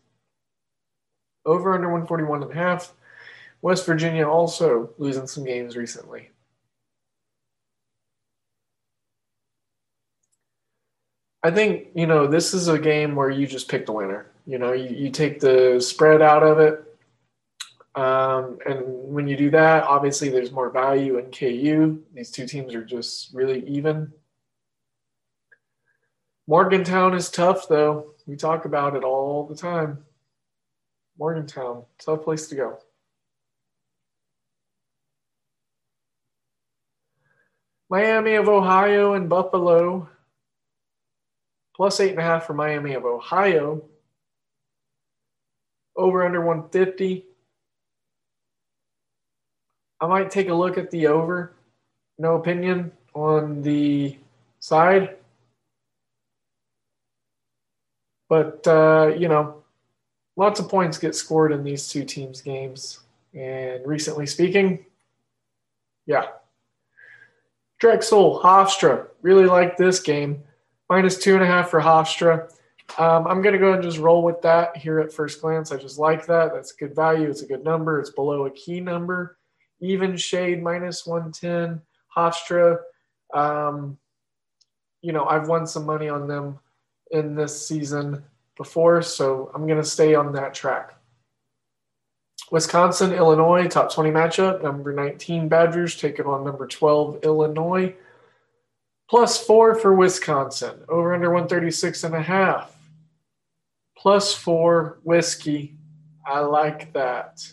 Over 1.44 1.74
under 1.74 1.88
141 1.88 2.42
and 2.42 2.50
a 2.50 2.54
half. 2.54 2.94
West 3.60 3.84
Virginia 3.84 4.26
also 4.26 4.88
losing 4.96 5.26
some 5.26 5.44
games 5.44 5.76
recently. 5.76 6.30
I 11.44 11.50
think, 11.50 11.88
you 11.94 12.06
know, 12.06 12.26
this 12.26 12.54
is 12.54 12.68
a 12.68 12.78
game 12.78 13.14
where 13.14 13.28
you 13.28 13.46
just 13.46 13.68
pick 13.68 13.84
the 13.84 13.92
winner. 13.92 14.30
You 14.46 14.56
know, 14.56 14.72
you, 14.72 14.88
you 14.88 15.10
take 15.10 15.40
the 15.40 15.78
spread 15.78 16.22
out 16.22 16.42
of 16.42 16.58
it. 16.58 16.82
Um, 17.94 18.58
and 18.64 18.80
when 18.86 19.28
you 19.28 19.36
do 19.36 19.50
that, 19.50 19.84
obviously 19.84 20.30
there's 20.30 20.50
more 20.50 20.70
value 20.70 21.18
in 21.18 21.30
KU. 21.30 22.02
These 22.14 22.30
two 22.30 22.46
teams 22.46 22.74
are 22.74 22.82
just 22.82 23.34
really 23.34 23.62
even. 23.68 24.10
Morgantown 26.46 27.12
is 27.12 27.30
tough, 27.30 27.68
though. 27.68 28.14
We 28.26 28.36
talk 28.36 28.64
about 28.64 28.96
it 28.96 29.04
all 29.04 29.46
the 29.46 29.54
time. 29.54 29.98
Morgantown, 31.18 31.84
tough 31.98 32.22
place 32.22 32.48
to 32.48 32.54
go. 32.54 32.78
Miami 37.90 38.34
of 38.34 38.48
Ohio 38.48 39.12
and 39.12 39.28
Buffalo. 39.28 40.08
Plus 41.76 42.00
eight 42.00 42.10
and 42.10 42.20
a 42.20 42.22
half 42.22 42.46
for 42.46 42.54
Miami 42.54 42.94
of 42.94 43.04
Ohio. 43.04 43.82
Over 45.96 46.24
under 46.24 46.40
150. 46.40 47.24
I 50.00 50.06
might 50.06 50.30
take 50.30 50.48
a 50.48 50.54
look 50.54 50.76
at 50.76 50.90
the 50.90 51.06
over. 51.06 51.52
No 52.18 52.36
opinion 52.36 52.92
on 53.14 53.62
the 53.62 54.16
side. 54.60 55.16
But, 58.28 58.66
uh, 58.66 59.14
you 59.16 59.28
know, 59.28 59.62
lots 60.36 60.60
of 60.60 60.68
points 60.68 60.98
get 60.98 61.14
scored 61.14 61.52
in 61.52 61.64
these 61.64 61.88
two 61.88 62.04
teams' 62.04 62.40
games. 62.40 63.00
And 63.32 63.86
recently 63.86 64.26
speaking, 64.26 64.84
yeah. 66.06 66.26
Drexel, 67.78 68.40
Hofstra, 68.42 69.08
really 69.22 69.46
like 69.46 69.76
this 69.76 70.00
game. 70.00 70.42
Minus 70.88 71.18
two 71.18 71.34
and 71.34 71.42
a 71.42 71.46
half 71.46 71.70
for 71.70 71.80
Hofstra. 71.80 72.50
Um, 72.98 73.26
I'm 73.26 73.42
going 73.42 73.54
to 73.54 73.58
go 73.58 73.72
and 73.72 73.82
just 73.82 73.98
roll 73.98 74.22
with 74.22 74.42
that 74.42 74.76
here 74.76 75.00
at 75.00 75.12
first 75.12 75.40
glance. 75.40 75.72
I 75.72 75.76
just 75.76 75.98
like 75.98 76.26
that. 76.26 76.52
That's 76.52 76.72
good 76.72 76.94
value. 76.94 77.28
It's 77.28 77.42
a 77.42 77.46
good 77.46 77.64
number. 77.64 77.98
It's 77.98 78.10
below 78.10 78.46
a 78.46 78.50
key 78.50 78.80
number. 78.80 79.38
Even 79.80 80.16
shade 80.16 80.62
minus 80.62 81.06
110. 81.06 81.80
Hofstra, 82.16 82.78
um, 83.32 83.98
you 85.02 85.12
know, 85.12 85.24
I've 85.24 85.48
won 85.48 85.66
some 85.66 85.84
money 85.84 86.08
on 86.08 86.28
them 86.28 86.58
in 87.10 87.34
this 87.34 87.66
season 87.66 88.22
before, 88.56 89.02
so 89.02 89.50
I'm 89.54 89.66
going 89.66 89.80
to 89.80 89.88
stay 89.88 90.14
on 90.14 90.32
that 90.34 90.54
track. 90.54 90.94
Wisconsin, 92.50 93.12
Illinois, 93.12 93.66
top 93.66 93.92
20 93.92 94.10
matchup. 94.10 94.62
Number 94.62 94.92
19 94.92 95.48
Badgers 95.48 95.96
taking 95.96 96.26
on 96.26 96.44
number 96.44 96.66
12 96.66 97.24
Illinois. 97.24 97.94
Plus 99.14 99.38
four 99.38 99.76
for 99.76 99.94
Wisconsin. 99.94 100.80
Over 100.88 101.14
under 101.14 101.30
136 101.30 102.02
and 102.02 102.16
a 102.16 102.20
half. 102.20 102.76
Plus 103.96 104.34
four 104.34 104.98
whiskey. 105.04 105.76
I 106.26 106.40
like 106.40 106.92
that. 106.94 107.48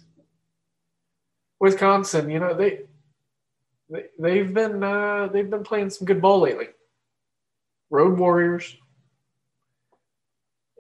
Wisconsin, 1.60 2.32
you 2.32 2.40
know, 2.40 2.56
they, 2.56 2.80
they 3.92 4.06
they've 4.18 4.52
been 4.52 4.84
uh, 4.84 5.30
they've 5.32 5.52
been 5.52 5.64
playing 5.64 5.92
some 5.92 6.08
good 6.08 6.20
ball 6.20 6.40
lately. 6.40 6.70
Road 7.92 8.18
Warriors. 8.18 8.76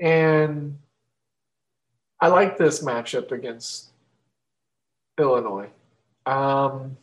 And 0.01 0.79
I 2.19 2.29
like 2.29 2.57
this 2.57 2.83
matchup 2.83 3.31
against 3.31 3.91
Illinois. 5.19 5.69
Um, 6.25 6.97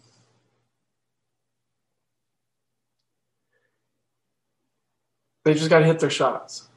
they 5.49 5.55
just 5.55 5.71
got 5.71 5.79
to 5.79 5.87
hit 5.87 5.99
their 5.99 6.11
shots. 6.11 6.69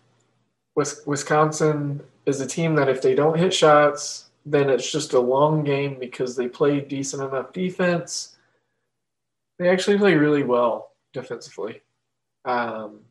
Wisconsin 0.75 2.01
is 2.25 2.39
a 2.39 2.47
team 2.47 2.73
that 2.75 2.87
if 2.87 3.01
they 3.01 3.13
don't 3.13 3.37
hit 3.37 3.53
shots, 3.53 4.29
then 4.45 4.69
it's 4.69 4.89
just 4.89 5.11
a 5.11 5.19
long 5.19 5.65
game 5.65 5.99
because 5.99 6.37
they 6.37 6.47
play 6.47 6.79
decent 6.79 7.21
enough 7.21 7.51
defense. 7.51 8.37
They 9.59 9.67
actually 9.67 9.97
play 9.97 10.15
really 10.15 10.43
well 10.43 10.91
defensively. 11.11 11.81
Um, 12.45 13.01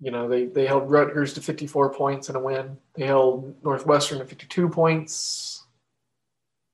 you 0.00 0.10
know, 0.10 0.26
they, 0.26 0.46
they 0.46 0.64
held 0.66 0.90
Rutgers 0.90 1.34
to 1.34 1.42
54 1.42 1.92
points 1.92 2.30
in 2.30 2.36
a 2.36 2.40
win. 2.40 2.78
They 2.94 3.04
held 3.04 3.62
Northwestern 3.62 4.20
to 4.20 4.24
52 4.24 4.70
points. 4.70 5.64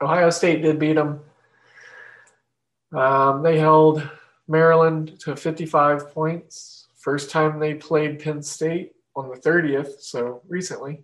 Ohio 0.01 0.31
State 0.31 0.63
did 0.63 0.79
beat 0.79 0.95
them. 0.95 1.21
Um, 2.93 3.43
they 3.43 3.59
held 3.59 4.09
Maryland 4.47 5.19
to 5.19 5.35
55 5.35 6.15
points. 6.15 6.82
First 7.03 7.31
time 7.31 7.59
they 7.59 7.75
played 7.75 8.21
Penn 8.21 8.43
State 8.43 8.93
on 9.15 9.29
the 9.29 9.37
30th, 9.37 10.01
so 10.01 10.41
recently. 10.49 11.03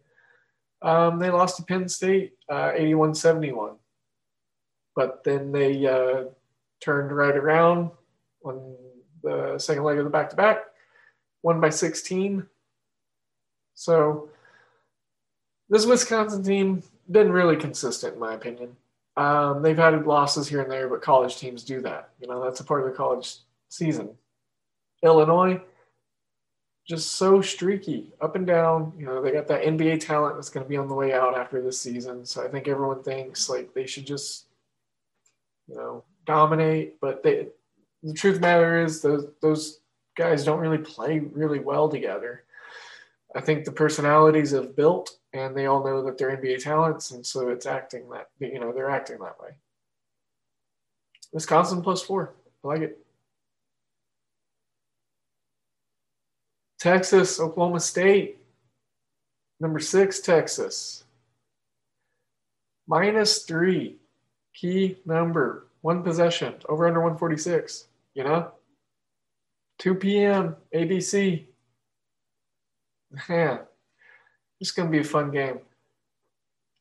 Um, 0.80 1.18
they 1.18 1.30
lost 1.30 1.56
to 1.56 1.64
Penn 1.64 1.88
State 1.88 2.34
uh, 2.48 2.70
81 2.74 3.14
71. 3.14 3.72
But 4.94 5.22
then 5.24 5.52
they 5.52 5.86
uh, 5.86 6.24
turned 6.80 7.12
right 7.12 7.36
around 7.36 7.90
on 8.44 8.76
the 9.22 9.58
second 9.58 9.82
leg 9.82 9.98
of 9.98 10.04
the 10.04 10.10
back 10.10 10.30
to 10.30 10.36
back 10.36 10.58
won 11.42 11.60
by 11.60 11.70
16. 11.70 12.46
So 13.74 14.28
this 15.68 15.86
Wisconsin 15.86 16.42
team 16.42 16.82
been 17.10 17.32
really 17.32 17.56
consistent, 17.56 18.14
in 18.14 18.20
my 18.20 18.34
opinion. 18.34 18.76
Um, 19.16 19.62
they've 19.62 19.76
had 19.76 20.06
losses 20.06 20.48
here 20.48 20.60
and 20.60 20.70
there, 20.70 20.88
but 20.88 21.02
college 21.02 21.36
teams 21.38 21.64
do 21.64 21.80
that. 21.82 22.10
You 22.20 22.28
know, 22.28 22.42
that's 22.42 22.60
a 22.60 22.64
part 22.64 22.84
of 22.84 22.90
the 22.90 22.96
college 22.96 23.36
season. 23.68 24.10
Illinois, 25.02 25.60
just 26.88 27.12
so 27.12 27.42
streaky, 27.42 28.12
up 28.20 28.34
and 28.34 28.46
down. 28.46 28.92
You 28.98 29.06
know, 29.06 29.20
they 29.20 29.30
got 29.30 29.46
that 29.48 29.62
NBA 29.62 30.00
talent 30.00 30.36
that's 30.36 30.48
going 30.48 30.64
to 30.64 30.68
be 30.68 30.78
on 30.78 30.88
the 30.88 30.94
way 30.94 31.12
out 31.12 31.36
after 31.36 31.60
this 31.60 31.80
season. 31.80 32.24
So 32.24 32.44
I 32.44 32.48
think 32.48 32.66
everyone 32.66 33.02
thinks 33.02 33.48
like 33.48 33.74
they 33.74 33.86
should 33.86 34.06
just, 34.06 34.46
you 35.68 35.76
know, 35.76 36.02
dominate. 36.24 36.98
But 37.00 37.22
they, 37.22 37.48
the 38.02 38.14
truth 38.14 38.36
the 38.36 38.40
matter 38.40 38.82
is 38.82 39.02
those 39.02 39.26
those 39.42 39.80
guys 40.16 40.44
don't 40.44 40.60
really 40.60 40.78
play 40.78 41.18
really 41.18 41.58
well 41.58 41.88
together. 41.88 42.44
I 43.36 43.42
think 43.42 43.64
the 43.64 43.72
personalities 43.72 44.52
have 44.52 44.74
built 44.74 45.18
and 45.34 45.54
they 45.54 45.66
all 45.66 45.84
know 45.84 46.02
that 46.04 46.16
they're 46.16 46.34
NBA 46.36 46.62
talents, 46.62 47.10
and 47.10 47.24
so 47.24 47.48
it's 47.50 47.66
acting 47.66 48.08
that 48.10 48.28
you 48.40 48.58
know 48.58 48.72
they're 48.72 48.90
acting 48.90 49.18
that 49.18 49.40
way. 49.40 49.50
Wisconsin 51.32 51.82
plus 51.82 52.00
four, 52.00 52.34
I 52.64 52.68
like 52.68 52.80
it. 52.80 52.98
Texas, 56.78 57.40
Oklahoma 57.40 57.80
State, 57.80 58.38
number 59.60 59.80
six, 59.80 60.20
Texas, 60.20 61.04
minus 62.86 63.42
three, 63.42 63.96
key 64.54 64.98
number, 65.04 65.66
one 65.80 66.02
possession, 66.02 66.54
over 66.68 66.86
under 66.86 67.00
146. 67.00 67.86
You 68.14 68.24
know, 68.24 68.50
2 69.78 69.94
p.m. 69.94 70.56
ABC. 70.74 71.44
Man, 73.28 73.60
it's 74.60 74.72
going 74.72 74.88
to 74.88 74.92
be 74.92 75.00
a 75.00 75.04
fun 75.04 75.30
game. 75.30 75.60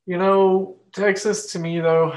You 0.05 0.17
know, 0.17 0.77
Texas 0.93 1.51
to 1.51 1.59
me 1.59 1.79
though, 1.79 2.15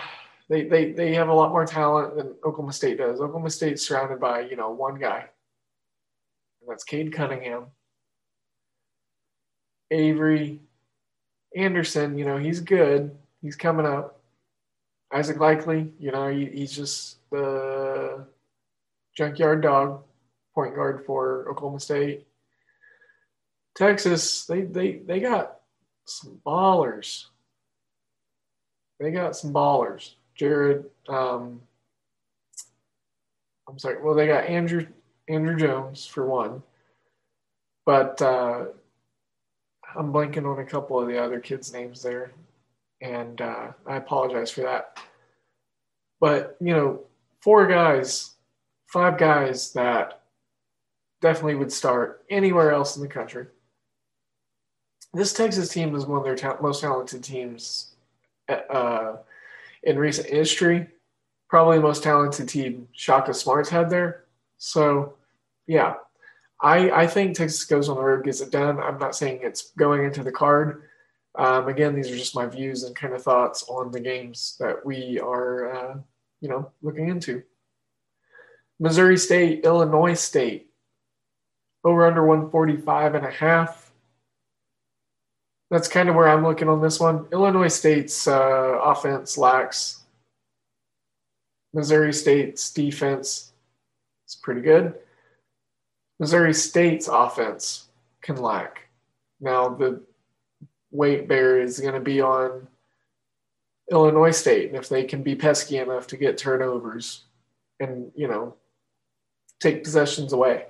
they, 0.48 0.64
they 0.64 0.92
they 0.92 1.14
have 1.14 1.28
a 1.28 1.34
lot 1.34 1.50
more 1.50 1.66
talent 1.66 2.16
than 2.16 2.34
Oklahoma 2.44 2.72
State 2.72 2.98
does. 2.98 3.20
Oklahoma 3.20 3.50
State's 3.50 3.86
surrounded 3.86 4.20
by, 4.20 4.40
you 4.40 4.56
know, 4.56 4.70
one 4.70 4.98
guy. 4.98 5.26
That's 6.68 6.84
Cade 6.84 7.12
Cunningham. 7.12 7.66
Avery 9.90 10.60
Anderson, 11.56 12.16
you 12.16 12.24
know, 12.24 12.36
he's 12.36 12.60
good. 12.60 13.16
He's 13.42 13.56
coming 13.56 13.86
up. 13.86 14.20
Isaac 15.12 15.38
Likekele, 15.38 15.90
you 15.98 16.12
know, 16.12 16.28
he, 16.28 16.46
he's 16.46 16.72
just 16.72 17.16
the 17.30 18.24
junkyard 19.16 19.60
dog, 19.62 20.04
point 20.54 20.74
guard 20.74 21.04
for 21.04 21.48
Oklahoma 21.50 21.80
State. 21.80 22.26
Texas, 23.74 24.44
they 24.44 24.62
they 24.62 24.98
they 24.98 25.20
got 25.20 25.60
some 26.04 26.40
ballers. 26.46 27.26
They 29.00 29.10
got 29.10 29.34
some 29.34 29.52
ballers. 29.52 30.14
Jared, 30.34 30.84
um, 31.08 31.62
I'm 33.68 33.78
sorry. 33.78 34.02
Well, 34.02 34.14
they 34.14 34.26
got 34.26 34.44
Andrew 34.44 34.86
Andrew 35.30 35.56
Jones 35.56 36.04
for 36.04 36.26
one, 36.26 36.62
but 37.86 38.20
uh, 38.20 38.64
I'm 39.94 40.12
blanking 40.12 40.50
on 40.50 40.58
a 40.58 40.64
couple 40.64 41.00
of 41.00 41.08
the 41.08 41.22
other 41.22 41.38
kids' 41.38 41.72
names 41.72 42.02
there, 42.02 42.32
and 43.00 43.40
uh, 43.40 43.68
I 43.86 43.96
apologize 43.96 44.50
for 44.50 44.62
that. 44.62 44.98
But 46.20 46.56
you 46.60 46.74
know, 46.74 47.00
four 47.40 47.66
guys, 47.66 48.32
five 48.86 49.18
guys 49.18 49.72
that 49.72 50.22
definitely 51.20 51.54
would 51.54 51.72
start 51.72 52.24
anywhere 52.28 52.72
else 52.72 52.96
in 52.96 53.02
the 53.02 53.08
country. 53.08 53.46
This 55.12 55.32
Texas 55.32 55.68
team 55.68 55.94
is 55.94 56.06
one 56.06 56.18
of 56.18 56.24
their 56.24 56.36
ta- 56.36 56.58
most 56.60 56.80
talented 56.80 57.22
teams 57.22 57.92
uh, 58.48 59.16
in 59.82 59.98
recent 59.98 60.28
history. 60.28 60.88
Probably 61.48 61.78
the 61.78 61.82
most 61.82 62.02
talented 62.02 62.48
team 62.48 62.88
Shaka 62.92 63.34
Smart's 63.34 63.68
had 63.68 63.90
there. 63.90 64.24
So, 64.58 65.14
yeah, 65.70 65.94
I, 66.60 66.90
I 66.90 67.06
think 67.06 67.36
Texas 67.36 67.62
goes 67.62 67.88
on 67.88 67.94
the 67.94 68.02
road, 68.02 68.24
gets 68.24 68.40
it 68.40 68.50
done. 68.50 68.80
I'm 68.80 68.98
not 68.98 69.14
saying 69.14 69.38
it's 69.42 69.70
going 69.78 70.04
into 70.04 70.24
the 70.24 70.32
card. 70.32 70.82
Um, 71.36 71.68
again, 71.68 71.94
these 71.94 72.10
are 72.10 72.16
just 72.16 72.34
my 72.34 72.46
views 72.46 72.82
and 72.82 72.96
kind 72.96 73.14
of 73.14 73.22
thoughts 73.22 73.62
on 73.68 73.92
the 73.92 74.00
games 74.00 74.56
that 74.58 74.84
we 74.84 75.20
are, 75.20 75.72
uh, 75.72 75.94
you 76.40 76.48
know, 76.48 76.72
looking 76.82 77.08
into. 77.08 77.44
Missouri 78.80 79.16
State, 79.16 79.64
Illinois 79.64 80.14
State, 80.14 80.72
over 81.84 82.04
under 82.04 82.26
145 82.26 83.14
and 83.14 83.26
a 83.26 83.30
half. 83.30 83.92
That's 85.70 85.86
kind 85.86 86.08
of 86.08 86.16
where 86.16 86.28
I'm 86.28 86.42
looking 86.42 86.68
on 86.68 86.82
this 86.82 86.98
one. 86.98 87.28
Illinois 87.32 87.68
State's 87.68 88.26
uh, 88.26 88.80
offense 88.82 89.38
lacks. 89.38 90.02
Missouri 91.72 92.12
State's 92.12 92.72
defense 92.72 93.52
is 94.26 94.34
pretty 94.34 94.62
good. 94.62 94.94
Missouri 96.20 96.52
State's 96.52 97.08
offense 97.08 97.86
can 98.20 98.36
lack. 98.36 98.88
Now, 99.40 99.70
the 99.70 100.02
weight 100.90 101.26
bear 101.26 101.62
is 101.62 101.80
going 101.80 101.94
to 101.94 102.00
be 102.00 102.20
on 102.20 102.68
Illinois 103.90 104.30
State, 104.30 104.68
and 104.68 104.76
if 104.76 104.88
they 104.88 105.02
can 105.04 105.22
be 105.22 105.34
pesky 105.34 105.78
enough 105.78 106.06
to 106.08 106.18
get 106.18 106.36
turnovers 106.36 107.24
and, 107.80 108.12
you 108.14 108.28
know, 108.28 108.54
take 109.60 109.82
possessions 109.82 110.34
away. 110.34 110.66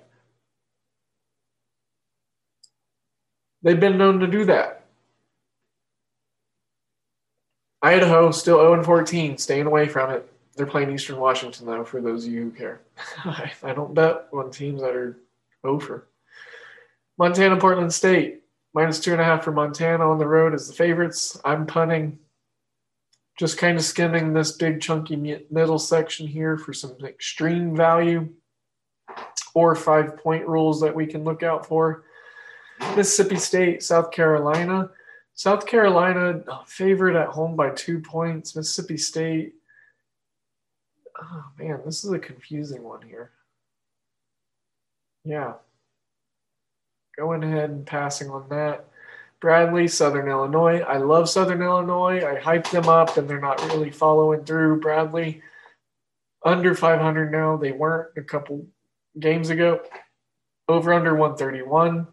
They've 3.62 3.78
been 3.78 3.98
known 3.98 4.20
to 4.20 4.28
do 4.28 4.44
that. 4.44 4.84
Idaho 7.82 8.30
still 8.30 8.58
0 8.58 8.84
14, 8.84 9.36
staying 9.36 9.66
away 9.66 9.88
from 9.88 10.10
it. 10.10 10.32
They're 10.54 10.66
playing 10.66 10.92
Eastern 10.92 11.18
Washington, 11.18 11.66
though, 11.66 11.84
for 11.84 12.00
those 12.00 12.26
of 12.26 12.32
you 12.32 12.44
who 12.44 12.50
care. 12.50 12.80
I 13.24 13.72
don't 13.74 13.94
bet 13.94 14.28
on 14.32 14.50
teams 14.50 14.80
that 14.80 14.94
are 14.94 15.16
over. 15.64 16.08
Montana, 17.18 17.56
Portland 17.58 17.92
State, 17.92 18.42
minus 18.72 19.00
two 19.00 19.12
and 19.12 19.20
a 19.20 19.24
half 19.24 19.44
for 19.44 19.52
Montana 19.52 20.10
on 20.10 20.18
the 20.18 20.26
road 20.26 20.54
as 20.54 20.68
the 20.68 20.74
favorites. 20.74 21.40
I'm 21.44 21.66
punting, 21.66 22.18
just 23.38 23.58
kind 23.58 23.76
of 23.76 23.84
skimming 23.84 24.32
this 24.32 24.52
big 24.52 24.80
chunky 24.80 25.16
middle 25.50 25.78
section 25.78 26.26
here 26.26 26.56
for 26.56 26.72
some 26.72 26.96
extreme 27.04 27.76
value 27.76 28.28
or 29.54 29.74
five 29.74 30.16
point 30.16 30.46
rules 30.46 30.80
that 30.80 30.94
we 30.94 31.06
can 31.06 31.24
look 31.24 31.42
out 31.42 31.66
for. 31.66 32.04
Mississippi 32.96 33.36
State, 33.36 33.82
South 33.82 34.10
Carolina. 34.10 34.90
South 35.34 35.66
Carolina 35.66 36.42
favorite 36.66 37.16
at 37.16 37.28
home 37.28 37.56
by 37.56 37.70
two 37.70 38.00
points. 38.00 38.56
Mississippi 38.56 38.96
State. 38.96 39.54
Oh 41.22 41.44
man, 41.58 41.80
this 41.84 42.04
is 42.04 42.12
a 42.12 42.18
confusing 42.18 42.82
one 42.82 43.02
here. 43.02 43.32
Yeah. 45.24 45.54
Going 47.16 47.42
ahead 47.44 47.70
and 47.70 47.86
passing 47.86 48.30
on 48.30 48.48
that. 48.48 48.86
Bradley, 49.40 49.88
Southern 49.88 50.28
Illinois. 50.28 50.80
I 50.80 50.98
love 50.98 51.28
Southern 51.28 51.62
Illinois. 51.62 52.24
I 52.24 52.38
hyped 52.40 52.70
them 52.70 52.88
up 52.88 53.16
and 53.16 53.28
they're 53.28 53.40
not 53.40 53.64
really 53.68 53.90
following 53.90 54.44
through. 54.44 54.80
Bradley, 54.80 55.42
under 56.44 56.74
500 56.74 57.32
now. 57.32 57.56
They 57.56 57.72
weren't 57.72 58.10
a 58.16 58.22
couple 58.22 58.66
games 59.18 59.50
ago. 59.50 59.80
Over 60.68 60.92
under 60.92 61.14
131. 61.14 62.06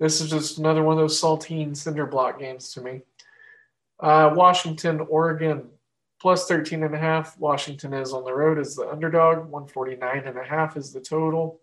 This 0.00 0.20
is 0.20 0.30
just 0.30 0.58
another 0.58 0.82
one 0.82 0.94
of 0.94 0.98
those 0.98 1.20
saltine 1.20 1.76
cinder 1.76 2.06
block 2.06 2.40
games 2.40 2.72
to 2.72 2.80
me. 2.80 3.02
Uh, 4.00 4.32
Washington, 4.34 5.00
Oregon, 5.08 5.68
plus 6.20 6.48
13 6.48 6.82
and 6.82 6.94
a 6.94 6.98
half. 6.98 7.38
Washington 7.38 7.94
is 7.94 8.12
on 8.12 8.24
the 8.24 8.34
road 8.34 8.58
as 8.58 8.74
the 8.74 8.90
underdog. 8.90 9.38
149 9.48 10.26
and 10.26 10.36
a 10.36 10.42
half 10.42 10.76
is 10.76 10.92
the 10.92 11.00
total. 11.00 11.61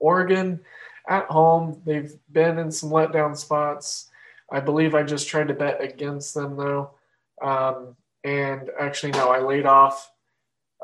Oregon 0.00 0.60
at 1.08 1.26
home, 1.26 1.80
they've 1.84 2.12
been 2.32 2.58
in 2.58 2.70
some 2.70 2.90
letdown 2.90 3.36
spots. 3.36 4.10
I 4.50 4.60
believe 4.60 4.94
I 4.94 5.02
just 5.02 5.28
tried 5.28 5.48
to 5.48 5.54
bet 5.54 5.82
against 5.82 6.34
them 6.34 6.56
though. 6.56 6.92
Um, 7.40 7.96
and 8.24 8.70
actually, 8.78 9.12
no, 9.12 9.28
I 9.28 9.40
laid 9.40 9.66
off, 9.66 10.10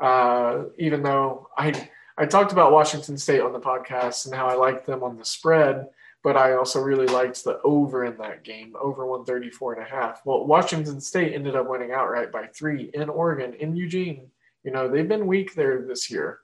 uh, 0.01 0.63
even 0.77 1.03
though 1.03 1.49
I 1.57 1.89
I 2.17 2.25
talked 2.25 2.51
about 2.51 2.71
Washington 2.71 3.17
State 3.17 3.41
on 3.41 3.53
the 3.53 3.59
podcast 3.59 4.25
and 4.25 4.33
how 4.33 4.47
I 4.47 4.55
liked 4.55 4.87
them 4.87 5.03
on 5.03 5.17
the 5.17 5.25
spread, 5.25 5.87
but 6.23 6.35
I 6.35 6.53
also 6.53 6.81
really 6.81 7.05
liked 7.05 7.43
the 7.43 7.61
over 7.63 8.05
in 8.05 8.17
that 8.17 8.43
game, 8.43 8.75
over 8.81 9.05
134 9.05 9.75
and 9.75 9.83
a 9.83 9.89
half. 9.89 10.21
Well, 10.25 10.47
Washington 10.47 10.99
State 10.99 11.33
ended 11.33 11.55
up 11.55 11.69
winning 11.69 11.91
outright 11.91 12.31
by 12.31 12.47
three 12.47 12.89
in 12.95 13.09
Oregon, 13.09 13.53
in 13.53 13.75
Eugene. 13.75 14.31
You 14.63 14.71
know, 14.71 14.89
they've 14.89 15.07
been 15.07 15.27
weak 15.27 15.53
there 15.53 15.83
this 15.83 16.09
year. 16.09 16.39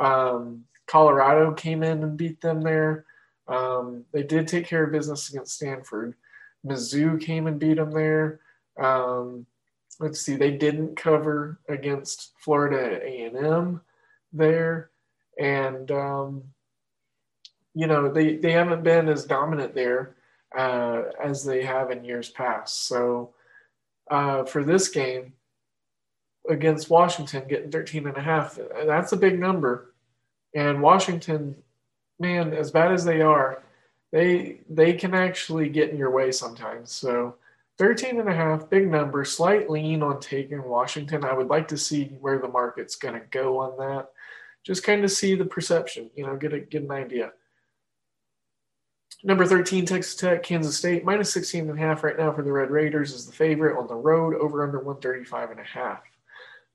Um, 0.00 0.64
Colorado 0.92 1.52
came 1.52 1.82
in 1.82 2.02
and 2.02 2.18
beat 2.18 2.38
them 2.42 2.60
there. 2.60 3.06
Um, 3.48 4.04
they 4.12 4.22
did 4.22 4.46
take 4.46 4.66
care 4.66 4.84
of 4.84 4.92
business 4.92 5.30
against 5.30 5.54
Stanford. 5.54 6.14
Mizzou 6.66 7.18
came 7.18 7.46
and 7.46 7.58
beat 7.58 7.78
them 7.78 7.92
there. 7.92 8.40
Um, 8.78 9.46
let's 10.00 10.20
see, 10.20 10.36
they 10.36 10.50
didn't 10.50 10.96
cover 10.96 11.58
against 11.66 12.32
Florida 12.40 13.00
A&M 13.02 13.80
there 14.34 14.90
and 15.38 15.90
um, 15.90 16.42
you 17.74 17.86
know 17.86 18.12
they 18.12 18.36
they 18.36 18.52
haven't 18.52 18.82
been 18.82 19.08
as 19.08 19.24
dominant 19.24 19.74
there 19.74 20.16
uh, 20.56 21.04
as 21.22 21.42
they 21.42 21.62
have 21.62 21.90
in 21.90 22.04
years 22.04 22.28
past. 22.28 22.86
So 22.86 23.32
uh, 24.10 24.44
for 24.44 24.62
this 24.62 24.88
game 24.88 25.32
against 26.50 26.90
Washington, 26.90 27.48
getting 27.48 27.70
13 27.70 28.08
and 28.08 28.16
a 28.18 28.20
half, 28.20 28.58
that's 28.86 29.12
a 29.12 29.16
big 29.16 29.40
number. 29.40 29.91
And 30.54 30.82
Washington, 30.82 31.56
man, 32.18 32.52
as 32.52 32.70
bad 32.70 32.92
as 32.92 33.04
they 33.04 33.22
are, 33.22 33.62
they 34.12 34.60
they 34.68 34.92
can 34.92 35.14
actually 35.14 35.68
get 35.68 35.90
in 35.90 35.96
your 35.96 36.10
way 36.10 36.32
sometimes. 36.32 36.92
So 36.92 37.36
13 37.78 38.20
and 38.20 38.28
a 38.28 38.34
half, 38.34 38.68
big 38.68 38.90
number, 38.90 39.24
slight 39.24 39.70
lean 39.70 40.02
on 40.02 40.20
taking 40.20 40.62
Washington. 40.62 41.24
I 41.24 41.32
would 41.32 41.48
like 41.48 41.68
to 41.68 41.78
see 41.78 42.04
where 42.20 42.38
the 42.38 42.48
market's 42.48 42.96
going 42.96 43.14
to 43.14 43.26
go 43.30 43.58
on 43.58 43.78
that 43.78 44.10
just 44.64 44.84
kind 44.84 45.04
of 45.04 45.10
see 45.10 45.34
the 45.34 45.44
perception, 45.44 46.10
you 46.14 46.26
know, 46.26 46.36
get 46.36 46.52
a 46.52 46.60
get 46.60 46.82
an 46.82 46.90
idea. 46.90 47.32
Number 49.24 49.46
13, 49.46 49.86
Texas 49.86 50.16
Tech, 50.16 50.42
Kansas 50.42 50.76
State, 50.76 51.04
minus 51.04 51.32
16 51.32 51.70
and 51.70 51.78
a 51.78 51.80
half 51.80 52.02
right 52.02 52.18
now 52.18 52.32
for 52.32 52.42
the 52.42 52.50
Red 52.50 52.70
Raiders 52.70 53.12
is 53.12 53.24
the 53.24 53.32
favorite 53.32 53.78
on 53.78 53.86
the 53.86 53.94
road, 53.94 54.34
over 54.34 54.64
under 54.64 54.78
135 54.78 55.52
and 55.52 55.60
a 55.60 55.64
half. 55.64 56.02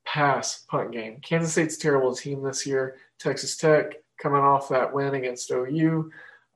Pass 0.05 0.65
punt 0.69 0.93
game. 0.93 1.19
Kansas 1.21 1.51
State's 1.51 1.75
terrible 1.75 2.15
team 2.15 2.41
this 2.41 2.65
year. 2.65 2.95
Texas 3.19 3.57
Tech 3.57 3.93
coming 4.21 4.41
off 4.41 4.69
that 4.69 4.93
win 4.93 5.15
against 5.15 5.51
OU. 5.51 6.09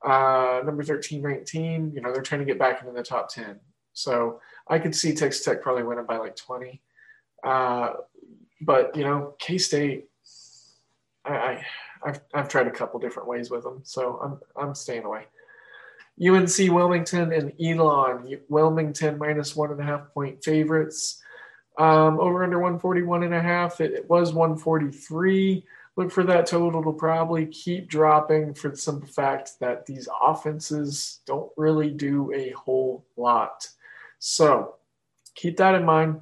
Uh, 0.04 0.62
number 0.66 0.84
13 0.84 1.22
ranked 1.22 1.48
team, 1.48 1.92
you 1.94 2.02
know, 2.02 2.12
they're 2.12 2.24
trying 2.24 2.40
to 2.40 2.46
get 2.46 2.58
back 2.58 2.82
into 2.82 2.92
the 2.92 3.04
top 3.04 3.30
10. 3.30 3.60
So 3.94 4.40
I 4.68 4.80
could 4.80 4.96
see 4.96 5.14
Texas 5.14 5.44
Tech 5.44 5.62
probably 5.62 5.84
winning 5.84 6.06
by 6.06 6.18
like 6.18 6.36
20. 6.36 6.82
Uh, 7.44 7.94
but, 8.62 8.96
you 8.96 9.04
know, 9.04 9.36
K 9.40 9.58
State, 9.58 10.06
I, 11.26 11.34
I 11.34 11.66
have 12.06 12.22
I've 12.34 12.48
tried 12.48 12.68
a 12.68 12.72
couple 12.72 13.00
different 13.00 13.30
ways 13.30 13.50
with 13.50 13.64
them, 13.64 13.82
so 13.84 14.20
I'm 14.24 14.40
I'm 14.62 14.76
staying 14.76 15.04
away. 15.04 15.26
UNC 16.22 16.72
Wilmington 16.72 17.32
and 17.32 17.54
Elon. 17.62 18.40
Wilmington 18.50 19.18
minus 19.18 19.56
one 19.56 19.72
and 19.72 19.80
a 19.80 19.84
half 19.84 20.14
point 20.14 20.44
favorites. 20.44 21.22
Um, 21.78 22.20
over 22.20 22.44
under 22.44 22.60
141 22.60 23.24
and 23.24 23.34
a 23.34 23.42
half. 23.42 23.82
It, 23.82 23.94
it 23.94 24.10
was 24.10 24.34
143 24.34 25.64
look 25.98 26.12
for 26.12 26.24
that 26.24 26.46
total 26.46 26.84
to 26.84 26.94
probably 26.94 27.46
keep 27.46 27.88
dropping 27.90 28.54
for 28.54 28.70
the 28.70 28.78
simple 28.78 29.08
fact 29.08 29.60
that 29.60 29.86
these 29.86 30.08
offenses 30.22 31.20
don't 31.26 31.52
really 31.58 31.90
do 31.90 32.34
a 32.34 32.52
whole 32.52 33.06
lot. 33.18 33.68
So 34.20 34.76
keep 35.36 35.58
that 35.58 35.76
in 35.76 35.86
mind. 35.86 36.22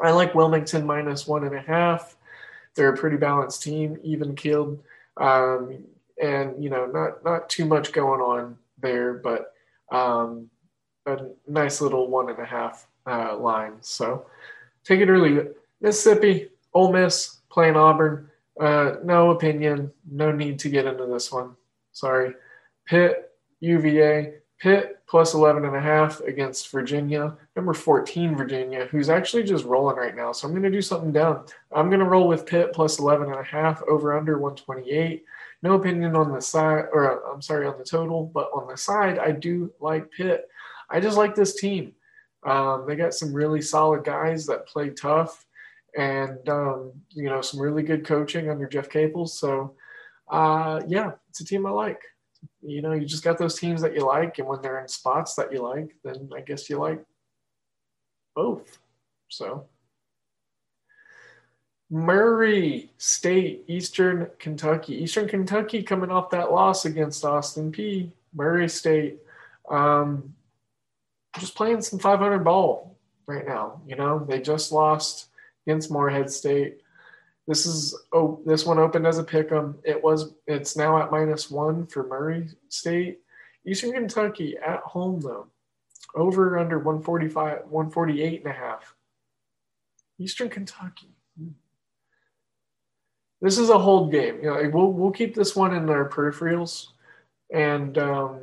I 0.00 0.10
like 0.10 0.34
Wilmington 0.34 0.86
minus 0.86 1.26
one 1.26 1.44
and 1.44 1.54
a 1.54 1.60
half. 1.60 2.16
They're 2.74 2.92
a 2.92 2.96
pretty 2.96 3.18
balanced 3.18 3.62
team, 3.62 3.98
even 4.02 4.34
killed, 4.34 4.82
um, 5.18 5.84
and 6.20 6.62
you 6.62 6.70
know 6.70 6.86
not 6.86 7.22
not 7.22 7.50
too 7.50 7.66
much 7.66 7.92
going 7.92 8.20
on 8.20 8.56
there, 8.80 9.14
but 9.14 9.52
um, 9.90 10.48
a 11.06 11.18
nice 11.46 11.82
little 11.82 12.08
one 12.08 12.30
and 12.30 12.38
a 12.38 12.46
half 12.46 12.86
uh, 13.06 13.36
line. 13.36 13.74
So 13.82 14.26
take 14.84 15.00
it 15.00 15.08
early. 15.08 15.48
Mississippi, 15.82 16.48
Ole 16.72 16.92
Miss 16.92 17.40
playing 17.50 17.76
Auburn. 17.76 18.30
Uh, 18.60 18.96
no 19.04 19.30
opinion. 19.30 19.90
No 20.10 20.32
need 20.32 20.58
to 20.60 20.68
get 20.68 20.86
into 20.86 21.06
this 21.06 21.32
one. 21.32 21.56
Sorry. 21.92 22.34
Pitt, 22.86 23.30
UVA. 23.60 24.34
Pitt 24.58 24.98
plus 25.08 25.34
11 25.34 25.64
and 25.64 25.74
a 25.74 25.80
half 25.80 26.20
against 26.20 26.70
Virginia. 26.70 27.36
Number 27.56 27.74
14, 27.74 28.36
Virginia, 28.36 28.86
who's 28.90 29.10
actually 29.10 29.42
just 29.42 29.64
rolling 29.64 29.96
right 29.96 30.14
now. 30.14 30.30
So 30.30 30.46
I'm 30.46 30.52
going 30.52 30.62
to 30.62 30.70
do 30.70 30.80
something 30.80 31.12
down. 31.12 31.44
I'm 31.74 31.88
going 31.88 32.00
to 32.00 32.06
roll 32.06 32.28
with 32.28 32.46
Pitt 32.46 32.72
plus 32.72 32.98
11 32.98 33.28
and 33.28 33.40
a 33.40 33.42
half 33.42 33.82
over 33.82 34.16
under 34.16 34.38
128. 34.38 35.24
No 35.62 35.74
opinion 35.74 36.14
on 36.16 36.32
the 36.32 36.40
side, 36.40 36.86
or 36.92 37.24
I'm 37.32 37.42
sorry, 37.42 37.66
on 37.66 37.76
the 37.76 37.84
total, 37.84 38.30
but 38.32 38.50
on 38.54 38.68
the 38.68 38.76
side, 38.76 39.18
I 39.18 39.32
do 39.32 39.72
like 39.80 40.10
Pitt. 40.10 40.48
I 40.88 41.00
just 41.00 41.16
like 41.16 41.34
this 41.34 41.60
team. 41.60 41.94
Um, 42.44 42.84
they 42.86 42.96
got 42.96 43.14
some 43.14 43.32
really 43.32 43.62
solid 43.62 44.04
guys 44.04 44.46
that 44.46 44.66
play 44.66 44.90
tough 44.90 45.44
and 45.96 46.48
um, 46.48 46.92
you 47.10 47.28
know 47.28 47.40
some 47.40 47.60
really 47.60 47.82
good 47.82 48.04
coaching 48.04 48.50
under 48.50 48.66
Jeff 48.66 48.88
Capel. 48.88 49.26
So 49.26 49.74
uh, 50.30 50.80
yeah, 50.86 51.12
it's 51.28 51.40
a 51.40 51.44
team 51.44 51.66
I 51.66 51.70
like. 51.70 52.00
You 52.60 52.82
know, 52.82 52.92
you 52.92 53.06
just 53.06 53.24
got 53.24 53.38
those 53.38 53.58
teams 53.58 53.80
that 53.82 53.94
you 53.94 54.06
like, 54.06 54.38
and 54.38 54.48
when 54.48 54.62
they're 54.62 54.80
in 54.80 54.88
spots 54.88 55.34
that 55.34 55.52
you 55.52 55.62
like, 55.62 55.94
then 56.04 56.30
I 56.34 56.40
guess 56.40 56.68
you 56.68 56.78
like 56.78 57.04
both. 58.34 58.78
So 59.28 59.66
Murray 61.92 62.90
State, 62.96 63.64
Eastern 63.68 64.30
Kentucky. 64.38 65.02
Eastern 65.02 65.28
Kentucky 65.28 65.82
coming 65.82 66.10
off 66.10 66.30
that 66.30 66.50
loss 66.50 66.86
against 66.86 67.22
Austin 67.22 67.70
Peay. 67.70 68.10
Murray 68.34 68.66
State, 68.66 69.18
um, 69.70 70.34
just 71.38 71.54
playing 71.54 71.82
some 71.82 71.98
500 71.98 72.38
ball 72.38 72.96
right 73.26 73.46
now. 73.46 73.82
You 73.86 73.96
know, 73.96 74.24
they 74.26 74.40
just 74.40 74.72
lost 74.72 75.26
against 75.66 75.90
Morehead 75.90 76.30
State. 76.30 76.80
This 77.46 77.66
is 77.66 77.98
oh, 78.12 78.40
this 78.46 78.64
one 78.64 78.78
opened 78.78 79.06
as 79.06 79.18
a 79.18 79.24
pick 79.24 79.50
'em. 79.50 79.78
It 79.84 80.02
was 80.02 80.34
it's 80.46 80.76
now 80.76 81.02
at 81.02 81.10
minus 81.10 81.50
one 81.50 81.86
for 81.86 82.06
Murray 82.06 82.48
State. 82.68 83.20
Eastern 83.66 83.92
Kentucky 83.92 84.56
at 84.58 84.80
home 84.80 85.20
though. 85.20 85.46
Over 86.14 86.58
under 86.58 86.78
145, 86.78 87.62
148 87.68 88.42
and 88.44 88.50
a 88.50 88.56
half. 88.56 88.94
Eastern 90.18 90.48
Kentucky. 90.48 91.14
This 93.40 93.58
is 93.58 93.70
a 93.70 93.78
hold 93.78 94.12
game. 94.12 94.36
You 94.36 94.50
know, 94.50 94.70
we'll 94.72 94.92
we'll 94.92 95.10
keep 95.10 95.34
this 95.34 95.56
one 95.56 95.74
in 95.74 95.90
our 95.90 96.08
peripherals, 96.08 96.88
and 97.52 97.98
um, 97.98 98.40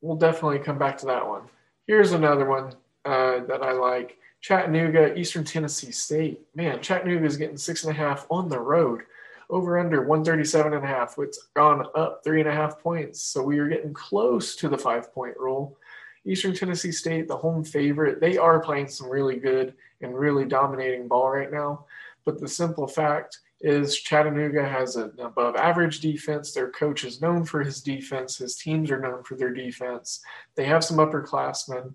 we'll 0.00 0.16
definitely 0.16 0.60
come 0.60 0.78
back 0.78 0.98
to 0.98 1.06
that 1.06 1.26
one. 1.26 1.42
Here's 1.88 2.12
another 2.12 2.44
one 2.46 2.72
uh, 3.04 3.40
that 3.48 3.62
I 3.64 3.72
like. 3.72 4.16
Chattanooga, 4.42 5.16
Eastern 5.16 5.44
Tennessee 5.44 5.92
State. 5.92 6.40
Man, 6.54 6.82
Chattanooga 6.82 7.24
is 7.24 7.36
getting 7.36 7.56
six 7.56 7.84
and 7.84 7.92
a 7.92 7.98
half 7.98 8.26
on 8.28 8.48
the 8.48 8.58
road. 8.58 9.02
Over 9.48 9.78
under 9.78 10.02
137 10.02 10.72
and 10.72 10.84
a 10.84 10.86
half. 10.86 11.14
It's 11.18 11.48
gone 11.54 11.86
up 11.94 12.22
three 12.24 12.40
and 12.40 12.48
a 12.48 12.54
half 12.54 12.80
points. 12.80 13.22
So 13.22 13.42
we 13.42 13.58
are 13.58 13.68
getting 13.68 13.92
close 13.92 14.56
to 14.56 14.68
the 14.68 14.78
five 14.78 15.12
point 15.14 15.36
rule. 15.38 15.78
Eastern 16.24 16.54
Tennessee 16.54 16.92
State, 16.92 17.28
the 17.28 17.36
home 17.36 17.62
favorite, 17.62 18.20
they 18.20 18.38
are 18.38 18.60
playing 18.60 18.88
some 18.88 19.08
really 19.08 19.36
good 19.36 19.74
and 20.00 20.16
really 20.16 20.44
dominating 20.44 21.06
ball 21.06 21.30
right 21.30 21.52
now. 21.52 21.84
But 22.24 22.40
the 22.40 22.48
simple 22.48 22.86
fact 22.86 23.40
is 23.60 23.98
Chattanooga 23.98 24.66
has 24.66 24.96
an 24.96 25.12
above 25.18 25.54
average 25.56 26.00
defense. 26.00 26.52
Their 26.52 26.70
coach 26.70 27.04
is 27.04 27.20
known 27.20 27.44
for 27.44 27.62
his 27.62 27.80
defense. 27.80 28.38
His 28.38 28.56
teams 28.56 28.90
are 28.90 29.00
known 29.00 29.22
for 29.22 29.36
their 29.36 29.52
defense. 29.52 30.20
They 30.56 30.64
have 30.64 30.82
some 30.82 30.96
upperclassmen. 30.96 31.94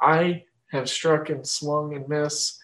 I 0.00 0.44
have 0.76 0.88
struck 0.88 1.30
and 1.30 1.46
swung 1.46 1.94
and 1.94 2.08
missed 2.08 2.58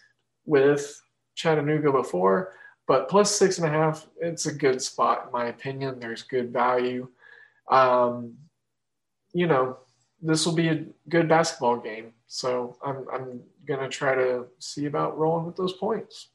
with 0.45 1.01
Chattanooga 1.35 1.91
before, 1.91 2.53
but 2.87 3.09
plus 3.09 3.35
six 3.35 3.57
and 3.57 3.67
a 3.67 3.69
half, 3.69 4.07
it's 4.19 4.45
a 4.45 4.53
good 4.53 4.81
spot 4.81 5.25
in 5.25 5.31
my 5.31 5.47
opinion. 5.47 5.99
There's 5.99 6.23
good 6.23 6.51
value. 6.51 7.07
Um, 7.69 8.35
you 9.33 9.47
know, 9.47 9.77
this 10.21 10.45
will 10.45 10.53
be 10.53 10.69
a 10.69 10.85
good 11.09 11.27
basketball 11.27 11.77
game, 11.77 12.13
so 12.27 12.77
I'm 12.85 13.05
I'm 13.11 13.41
gonna 13.65 13.89
try 13.89 14.15
to 14.15 14.45
see 14.59 14.85
about 14.85 15.17
rolling 15.17 15.45
with 15.45 15.55
those 15.55 15.73
points. 15.73 16.29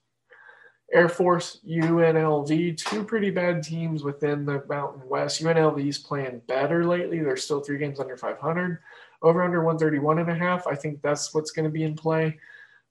Air 0.92 1.08
Force, 1.08 1.60
UNLV, 1.68 2.76
two 2.78 3.04
pretty 3.04 3.30
bad 3.30 3.62
teams 3.62 4.02
within 4.02 4.46
the 4.46 4.64
Mountain 4.68 5.06
West. 5.06 5.42
UNLV 5.42 5.86
is 5.86 5.98
playing 5.98 6.40
better 6.46 6.86
lately. 6.86 7.18
They're 7.18 7.36
still 7.36 7.60
three 7.60 7.76
games 7.76 8.00
under 8.00 8.16
500 8.16 8.78
over 9.22 9.42
under 9.42 9.62
131 9.62 10.18
and 10.20 10.30
a 10.30 10.34
half. 10.34 10.66
I 10.66 10.74
think 10.74 11.02
that's 11.02 11.34
what's 11.34 11.50
going 11.50 11.64
to 11.64 11.70
be 11.70 11.84
in 11.84 11.94
play 11.94 12.38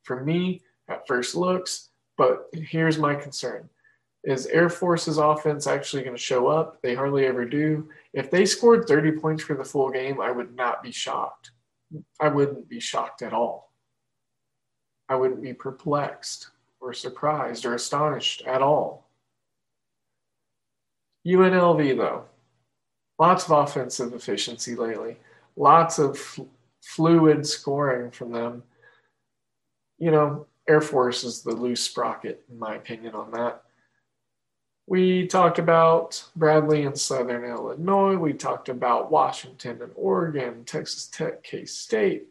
for 0.03 0.23
me 0.23 0.61
at 0.89 1.07
first 1.07 1.35
looks. 1.35 1.89
But 2.17 2.49
here's 2.53 2.97
my 2.97 3.15
concern 3.15 3.69
is 4.23 4.47
Air 4.47 4.69
Force's 4.69 5.19
offense 5.19 5.67
actually 5.67 6.03
going 6.03 6.15
to 6.15 6.21
show 6.21 6.47
up? 6.47 6.81
They 6.81 6.95
hardly 6.95 7.25
ever 7.25 7.45
do. 7.45 7.87
If 8.13 8.29
they 8.29 8.45
scored 8.45 8.87
30 8.87 9.13
points 9.13 9.43
for 9.43 9.55
the 9.55 9.63
full 9.63 9.89
game, 9.89 10.19
I 10.19 10.31
would 10.31 10.53
not 10.55 10.83
be 10.83 10.91
shocked. 10.91 11.51
I 12.19 12.27
wouldn't 12.27 12.67
be 12.67 12.79
shocked 12.79 13.21
at 13.21 13.31
all. 13.31 13.71
I 15.07 15.15
wouldn't 15.15 15.41
be 15.41 15.53
perplexed 15.53 16.49
or 16.81 16.93
surprised 16.93 17.65
or 17.65 17.75
astonished 17.75 18.41
at 18.45 18.61
all. 18.61 19.07
UNLV, 21.25 21.97
though, 21.97 22.25
lots 23.19 23.45
of 23.45 23.51
offensive 23.51 24.13
efficiency 24.13 24.75
lately 24.75 25.17
lots 25.57 25.99
of 25.99 26.39
fluid 26.81 27.45
scoring 27.45 28.11
from 28.11 28.31
them. 28.31 28.63
You 29.97 30.11
know, 30.11 30.47
Air 30.69 30.81
Force 30.81 31.23
is 31.23 31.41
the 31.41 31.51
loose 31.51 31.81
sprocket, 31.81 32.45
in 32.49 32.59
my 32.59 32.75
opinion, 32.75 33.15
on 33.15 33.31
that. 33.31 33.63
We 34.85 35.27
talked 35.27 35.59
about 35.59 36.23
Bradley 36.35 36.85
and 36.85 36.97
Southern 36.97 37.43
Illinois. 37.43 38.15
We 38.15 38.31
talked 38.31 38.69
about 38.69 39.11
Washington 39.11 39.81
and 39.81 39.91
Oregon, 39.95 40.63
Texas 40.63 41.07
Tech, 41.07 41.43
K 41.43 41.65
State. 41.65 42.27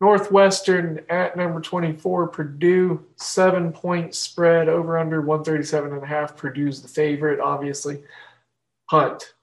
Northwestern 0.00 1.00
at 1.10 1.36
number 1.36 1.60
24, 1.60 2.28
Purdue, 2.28 3.04
seven 3.16 3.72
point 3.72 4.14
spread 4.14 4.68
over 4.68 4.96
under 4.96 5.20
137 5.20 5.92
and 5.92 6.02
a 6.02 6.06
half. 6.06 6.36
Purdue's 6.36 6.80
the 6.80 6.88
favorite, 6.88 7.40
obviously. 7.40 8.02
Hunt, 8.86 9.34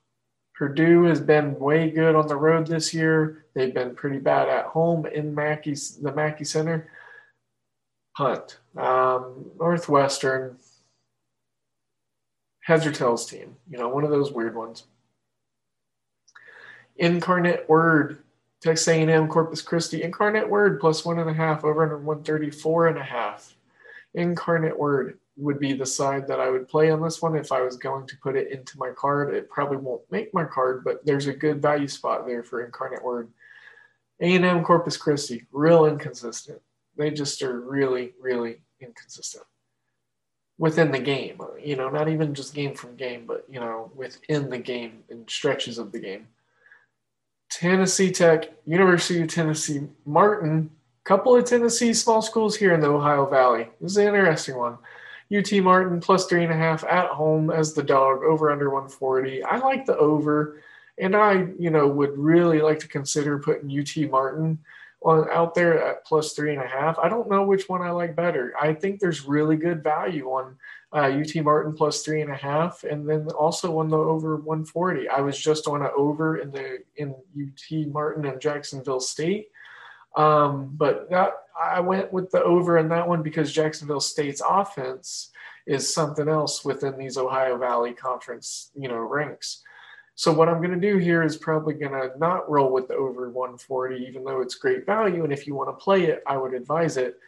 Purdue 0.55 1.03
has 1.03 1.19
been 1.19 1.59
way 1.59 1.91
good 1.91 2.15
on 2.15 2.27
the 2.27 2.37
road 2.37 2.67
this 2.67 2.93
year. 2.93 3.45
They've 3.53 3.73
been 3.73 3.93
pretty 3.93 4.19
bad 4.19 4.47
at 4.47 4.65
home 4.65 5.05
in 5.05 5.35
Mackey's 5.35 5.97
the 5.97 6.13
Mackey 6.13 6.45
Center. 6.45 6.89
Hunt, 8.13 8.59
um, 8.77 9.51
Northwestern, 9.59 10.57
heads 12.61 12.85
or 12.85 12.91
tails 12.93 13.25
team. 13.25 13.57
You 13.69 13.77
know, 13.77 13.89
one 13.89 14.05
of 14.05 14.09
those 14.09 14.31
weird 14.31 14.55
ones. 14.55 14.85
Incarnate 16.95 17.67
Word, 17.67 18.19
Texas 18.61 18.87
A&M, 18.87 19.27
Corpus 19.27 19.61
Christi. 19.61 20.01
Incarnate 20.01 20.49
Word 20.49 20.79
plus 20.79 21.03
one 21.03 21.19
and 21.19 21.29
a 21.29 21.33
half 21.33 21.65
over 21.65 21.83
under 21.83 21.97
134 21.97 22.87
and 22.87 22.97
a 22.97 23.03
half. 23.03 23.57
Incarnate 24.13 24.79
Word 24.79 25.19
would 25.37 25.59
be 25.59 25.73
the 25.73 25.85
side 25.85 26.27
that 26.27 26.39
I 26.39 26.49
would 26.49 26.67
play 26.67 26.89
on 26.91 27.01
this 27.01 27.21
one 27.21 27.35
if 27.35 27.51
I 27.51 27.61
was 27.61 27.77
going 27.77 28.07
to 28.07 28.17
put 28.17 28.35
it 28.35 28.51
into 28.51 28.77
my 28.77 28.91
card. 28.91 29.33
It 29.33 29.49
probably 29.49 29.77
won't 29.77 30.09
make 30.11 30.33
my 30.33 30.45
card, 30.45 30.83
but 30.83 31.05
there's 31.05 31.27
a 31.27 31.33
good 31.33 31.61
value 31.61 31.87
spot 31.87 32.25
there 32.25 32.43
for 32.43 32.63
Incarnate 32.63 33.03
Word. 33.03 33.29
A&M 34.21 34.63
Corpus 34.63 34.95
Christi, 34.95 35.43
real 35.51 35.85
inconsistent. 35.85 36.61
They 36.97 37.11
just 37.11 37.41
are 37.41 37.59
really, 37.59 38.13
really 38.19 38.61
inconsistent 38.79 39.43
within 40.57 40.91
the 40.91 40.99
game. 40.99 41.41
You 41.61 41.75
know, 41.75 41.89
not 41.89 42.07
even 42.07 42.33
just 42.33 42.53
game 42.53 42.73
from 42.73 42.95
game, 42.95 43.25
but 43.25 43.45
you 43.49 43.59
know, 43.59 43.91
within 43.93 44.49
the 44.49 44.57
game 44.57 45.03
and 45.09 45.29
stretches 45.29 45.77
of 45.77 45.91
the 45.91 45.99
game. 45.99 46.27
Tennessee 47.49 48.11
Tech, 48.11 48.51
University 48.65 49.21
of 49.21 49.27
Tennessee, 49.27 49.81
Martin, 50.05 50.69
couple 51.03 51.35
of 51.35 51.45
Tennessee 51.45 51.93
small 51.93 52.21
schools 52.21 52.55
here 52.55 52.73
in 52.73 52.81
the 52.81 52.89
Ohio 52.89 53.27
Valley. 53.27 53.69
This 53.79 53.91
is 53.91 53.97
an 53.97 54.07
interesting 54.07 54.57
one. 54.57 54.77
UT 55.33 55.51
Martin 55.63 55.99
plus 55.99 56.27
three 56.27 56.43
and 56.43 56.53
a 56.53 56.57
half 56.57 56.83
at 56.83 57.07
home 57.07 57.49
as 57.49 57.73
the 57.73 57.83
dog 57.83 58.23
over 58.23 58.51
under 58.51 58.69
140. 58.69 59.43
I 59.43 59.57
like 59.57 59.85
the 59.85 59.97
over 59.97 60.61
And 60.97 61.15
I, 61.15 61.47
you 61.59 61.71
know, 61.71 61.87
would 61.87 62.17
really 62.17 62.61
like 62.61 62.79
to 62.79 62.87
consider 62.87 63.39
putting 63.39 63.77
UT 63.77 64.09
Martin 64.09 64.59
on 65.01 65.29
out 65.29 65.53
there 65.53 65.81
at 65.83 66.05
plus 66.05 66.33
three 66.33 66.53
and 66.53 66.63
a 66.63 66.67
half. 66.67 66.97
I 66.97 67.09
don't 67.09 67.29
know 67.29 67.43
which 67.43 67.69
one 67.69 67.81
I 67.81 67.91
like 67.91 68.15
better. 68.15 68.53
I 68.59 68.73
think 68.73 68.99
there's 68.99 69.25
really 69.25 69.55
good 69.55 69.83
value 69.83 70.27
on 70.27 70.55
uh, 70.93 71.11
UT 71.11 71.35
Martin 71.43 71.73
plus 71.73 72.01
three 72.01 72.21
and 72.21 72.31
a 72.31 72.35
half, 72.35 72.83
and 72.83 73.07
then 73.07 73.27
also 73.29 73.77
on 73.79 73.89
the 73.89 73.97
over 73.97 74.37
140. 74.37 75.09
I 75.09 75.19
was 75.21 75.37
just 75.37 75.67
on 75.67 75.81
an 75.81 75.91
over 75.95 76.37
in 76.37 76.51
the 76.51 76.79
in 76.95 77.13
UT 77.37 77.87
Martin 77.91 78.25
and 78.25 78.39
Jacksonville 78.39 79.01
State, 79.01 79.49
um, 80.15 80.71
but 80.75 81.09
that 81.09 81.33
I 81.61 81.79
went 81.79 82.11
with 82.11 82.31
the 82.31 82.43
over 82.43 82.77
in 82.77 82.89
that 82.89 83.07
one 83.07 83.21
because 83.21 83.51
Jacksonville 83.51 83.99
State's 83.99 84.41
offense 84.47 85.31
is 85.65 85.93
something 85.93 86.27
else 86.27 86.63
within 86.63 86.97
these 86.97 87.17
Ohio 87.17 87.57
Valley 87.57 87.93
Conference, 87.93 88.71
you 88.75 88.87
know, 88.87 88.97
ranks. 88.97 89.63
So 90.15 90.31
what 90.31 90.47
I'm 90.47 90.61
going 90.61 90.79
to 90.79 90.91
do 90.91 90.97
here 90.97 91.23
is 91.23 91.35
probably 91.35 91.73
going 91.73 91.91
to 91.91 92.17
not 92.17 92.49
roll 92.49 92.71
with 92.71 92.87
the 92.87 92.95
over 92.95 93.29
140, 93.29 94.05
even 94.07 94.23
though 94.23 94.41
it's 94.41 94.55
great 94.55 94.85
value. 94.85 95.23
And 95.23 95.33
if 95.33 95.45
you 95.45 95.55
want 95.55 95.69
to 95.69 95.83
play 95.83 96.05
it, 96.05 96.23
I 96.25 96.37
would 96.37 96.53
advise 96.53 96.95
it 96.95 97.19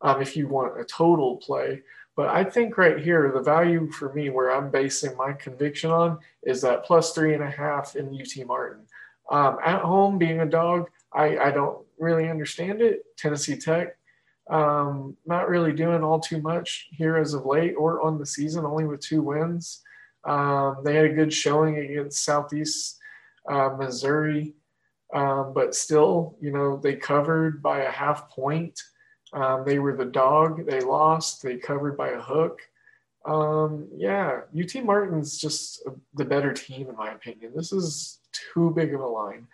um, 0.00 0.22
if 0.22 0.36
you 0.36 0.46
want 0.46 0.80
a 0.80 0.84
total 0.84 1.38
play. 1.38 1.82
But 2.14 2.28
I 2.28 2.44
think 2.44 2.78
right 2.78 2.98
here, 2.98 3.30
the 3.32 3.40
value 3.40 3.90
for 3.90 4.12
me, 4.12 4.30
where 4.30 4.50
I'm 4.50 4.70
basing 4.70 5.16
my 5.16 5.32
conviction 5.32 5.90
on, 5.90 6.18
is 6.44 6.62
that 6.62 6.84
plus 6.84 7.12
three 7.12 7.34
and 7.34 7.42
a 7.42 7.50
half 7.50 7.96
in 7.96 8.14
UT 8.14 8.46
Martin. 8.46 8.84
Um, 9.30 9.58
at 9.64 9.82
home, 9.82 10.16
being 10.16 10.40
a 10.40 10.46
dog, 10.46 10.88
I, 11.12 11.36
I 11.38 11.50
don't 11.50 11.85
really 11.98 12.28
understand 12.28 12.80
it. 12.80 13.04
Tennessee 13.16 13.56
Tech, 13.56 13.96
um, 14.50 15.16
not 15.26 15.48
really 15.48 15.72
doing 15.72 16.02
all 16.02 16.20
too 16.20 16.40
much 16.40 16.88
here 16.92 17.16
as 17.16 17.34
of 17.34 17.46
late 17.46 17.74
or 17.74 18.02
on 18.02 18.18
the 18.18 18.26
season, 18.26 18.64
only 18.64 18.84
with 18.84 19.00
two 19.00 19.22
wins. 19.22 19.82
Um, 20.24 20.78
they 20.84 20.94
had 20.94 21.06
a 21.06 21.14
good 21.14 21.32
showing 21.32 21.78
against 21.78 22.24
Southeast 22.24 22.98
uh, 23.48 23.70
Missouri, 23.78 24.54
um, 25.14 25.52
but 25.54 25.74
still, 25.74 26.36
you 26.40 26.50
know, 26.50 26.76
they 26.76 26.96
covered 26.96 27.62
by 27.62 27.80
a 27.82 27.90
half 27.90 28.28
point. 28.30 28.80
Um, 29.32 29.64
they 29.64 29.78
were 29.78 29.96
the 29.96 30.04
dog. 30.04 30.66
They 30.66 30.80
lost. 30.80 31.42
They 31.42 31.56
covered 31.56 31.96
by 31.96 32.10
a 32.10 32.20
hook. 32.20 32.60
Um, 33.24 33.88
yeah, 33.96 34.42
UT 34.56 34.84
Martin's 34.84 35.38
just 35.38 35.82
the 36.14 36.24
better 36.24 36.52
team, 36.52 36.88
in 36.88 36.96
my 36.96 37.12
opinion. 37.12 37.52
This 37.54 37.72
is 37.72 38.20
too 38.32 38.70
big 38.70 38.94
of 38.94 39.00
a 39.00 39.06
line. 39.06 39.46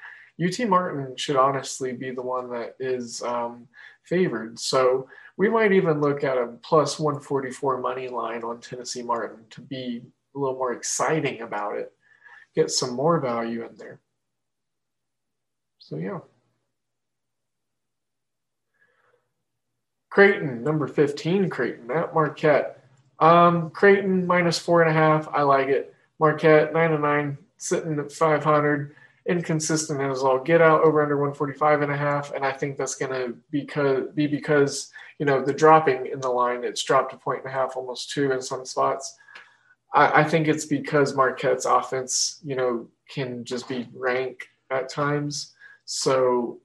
UT 0.43 0.69
Martin 0.69 1.17
should 1.17 1.37
honestly 1.37 1.93
be 1.93 2.11
the 2.11 2.23
one 2.23 2.51
that 2.51 2.75
is 2.81 3.23
um, 3.23 3.69
favored. 4.05 4.59
So 4.59 5.09
we 5.37 5.49
might 5.49 5.73
even 5.73 6.01
look 6.01 6.25
at 6.25 6.39
a 6.39 6.49
plus 6.63 6.99
144 6.99 7.79
money 7.79 8.09
line 8.09 8.43
on 8.43 8.61
Tennessee 8.61 9.03
Martin 9.03 9.45
to 9.51 9.61
be 9.61 10.03
a 10.35 10.39
little 10.39 10.57
more 10.57 10.73
exciting 10.73 11.43
about 11.43 11.77
it, 11.77 11.93
get 12.55 12.71
some 12.71 12.95
more 12.95 13.21
value 13.21 13.65
in 13.65 13.77
there. 13.77 14.01
So, 15.79 15.97
yeah. 15.97 16.21
Creighton, 20.11 20.63
number 20.63 20.87
15, 20.87 21.49
Creighton 21.49 21.91
at 21.91 22.15
Marquette. 22.15 22.85
Um, 23.19 23.71
Creighton 23.71 24.27
minus 24.27 24.59
four 24.59 24.83
and 24.83 24.91
a 24.91 24.93
half. 24.93 25.29
I 25.29 25.43
like 25.43 25.69
it. 25.69 25.95
Marquette, 26.19 26.73
nine 26.73 26.93
and 26.93 27.03
nine, 27.03 27.39
sitting 27.57 27.99
at 27.99 28.13
500. 28.13 28.95
Inconsistent 29.27 30.01
as 30.01 30.23
all 30.23 30.39
get 30.39 30.61
out 30.61 30.83
over 30.83 31.03
under 31.03 31.17
145 31.17 31.83
and 31.83 31.93
a 31.93 31.97
half. 31.97 32.33
And 32.33 32.45
I 32.45 32.53
think 32.53 32.77
that's 32.77 32.97
going 32.97 33.13
to 33.13 33.37
because, 33.51 34.11
be 34.15 34.27
because, 34.27 34.91
you 35.19 35.27
know, 35.27 35.45
the 35.45 35.53
dropping 35.53 36.07
in 36.07 36.21
the 36.21 36.29
line, 36.29 36.65
it's 36.65 36.83
dropped 36.83 37.13
a 37.13 37.17
point 37.17 37.41
and 37.45 37.49
a 37.49 37.53
half, 37.53 37.77
almost 37.77 38.11
two 38.11 38.33
in 38.33 38.43
some 38.43 38.65
spots. 38.65 39.17
I, 39.95 40.23
I 40.23 40.25
think 40.25 40.49
it's 40.49 40.67
because 40.67 41.15
Marquette's 41.15 41.67
offense, 41.67 42.41
you 42.45 42.57
know, 42.57 42.89
can 43.09 43.45
just 43.45 43.69
be 43.69 43.89
rank 43.95 44.49
at 44.71 44.89
times. 44.89 45.53
So 45.85 46.61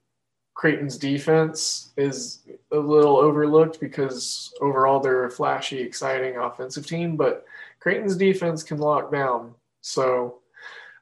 Creighton's 0.58 0.98
defense 0.98 1.92
is 1.98 2.42
a 2.72 2.78
little 2.78 3.18
overlooked 3.18 3.80
because 3.80 4.52
overall 4.60 5.00
they're 5.00 5.26
a 5.26 5.32
flashy, 5.32 5.80
exciting 5.80 6.38
offensive 6.38 6.88
team, 6.88 7.16
but 7.16 7.46
Creighton's 7.80 8.16
defense 8.16 8.64
can 8.64 8.80
lock 8.80 9.12
down. 9.12 9.54
So 9.82 10.40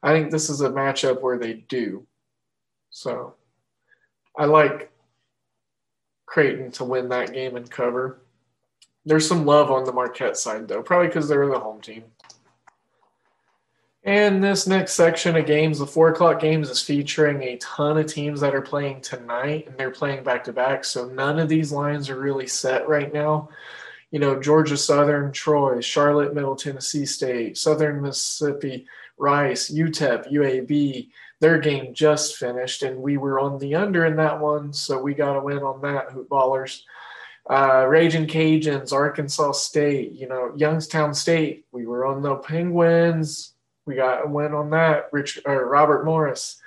I 0.02 0.12
think 0.12 0.30
this 0.30 0.50
is 0.50 0.60
a 0.60 0.70
matchup 0.70 1.22
where 1.22 1.38
they 1.38 1.54
do. 1.54 2.06
So 2.90 3.34
I 4.36 4.44
like 4.44 4.90
Creighton 6.26 6.70
to 6.72 6.84
win 6.84 7.08
that 7.08 7.32
game 7.32 7.56
and 7.56 7.70
cover. 7.70 8.20
There's 9.04 9.26
some 9.26 9.46
love 9.46 9.70
on 9.70 9.84
the 9.84 9.92
Marquette 9.92 10.36
side, 10.36 10.68
though, 10.68 10.82
probably 10.82 11.06
because 11.08 11.28
they're 11.28 11.46
the 11.46 11.58
home 11.58 11.80
team. 11.80 12.04
And 14.06 14.42
this 14.42 14.68
next 14.68 14.92
section 14.92 15.36
of 15.36 15.46
games, 15.46 15.80
the 15.80 15.86
four 15.86 16.10
o'clock 16.10 16.40
games, 16.40 16.70
is 16.70 16.80
featuring 16.80 17.42
a 17.42 17.56
ton 17.56 17.98
of 17.98 18.06
teams 18.06 18.40
that 18.40 18.54
are 18.54 18.62
playing 18.62 19.00
tonight, 19.00 19.66
and 19.66 19.76
they're 19.76 19.90
playing 19.90 20.22
back 20.22 20.44
to 20.44 20.52
back. 20.52 20.84
So 20.84 21.06
none 21.06 21.40
of 21.40 21.48
these 21.48 21.72
lines 21.72 22.08
are 22.08 22.18
really 22.18 22.46
set 22.46 22.88
right 22.88 23.12
now. 23.12 23.48
You 24.12 24.20
know, 24.20 24.40
Georgia 24.40 24.76
Southern, 24.76 25.32
Troy, 25.32 25.80
Charlotte, 25.80 26.34
Middle 26.34 26.54
Tennessee 26.54 27.04
State, 27.04 27.58
Southern 27.58 28.00
Mississippi, 28.00 28.86
Rice, 29.18 29.70
UTEP, 29.70 30.32
UAB. 30.32 31.08
Their 31.40 31.58
game 31.58 31.92
just 31.92 32.36
finished, 32.36 32.82
and 32.82 33.00
we 33.00 33.16
were 33.18 33.38
on 33.38 33.58
the 33.58 33.74
under 33.74 34.06
in 34.06 34.16
that 34.16 34.40
one, 34.40 34.72
so 34.72 35.00
we 35.00 35.14
got 35.14 35.36
a 35.36 35.40
win 35.40 35.58
on 35.58 35.82
that. 35.82 36.10
Hoop 36.12 36.28
ballers 36.28 36.82
uh, 37.48 37.86
Raging 37.88 38.26
Cajuns, 38.26 38.92
Arkansas 38.92 39.52
State, 39.52 40.12
you 40.12 40.26
know, 40.28 40.52
Youngstown 40.56 41.14
State. 41.14 41.64
We 41.72 41.86
were 41.86 42.04
on 42.04 42.22
the 42.22 42.36
Penguins. 42.36 43.52
We 43.84 43.94
got 43.94 44.24
a 44.24 44.28
win 44.28 44.52
on 44.52 44.70
that. 44.70 45.08
Rich 45.12 45.40
or 45.46 45.66
Robert 45.66 46.04
Morris. 46.04 46.60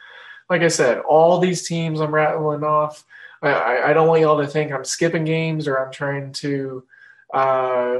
Like 0.49 0.61
I 0.61 0.69
said, 0.69 0.99
all 0.99 1.39
these 1.39 1.67
teams 1.67 1.99
I'm 1.99 2.13
rattling 2.13 2.63
off. 2.63 3.05
I, 3.41 3.83
I 3.83 3.93
don't 3.93 4.07
want 4.07 4.21
y'all 4.21 4.37
to 4.39 4.47
think 4.47 4.71
I'm 4.71 4.85
skipping 4.85 5.25
games 5.25 5.67
or 5.67 5.77
I'm 5.77 5.91
trying 5.91 6.31
to, 6.33 6.83
uh, 7.33 7.99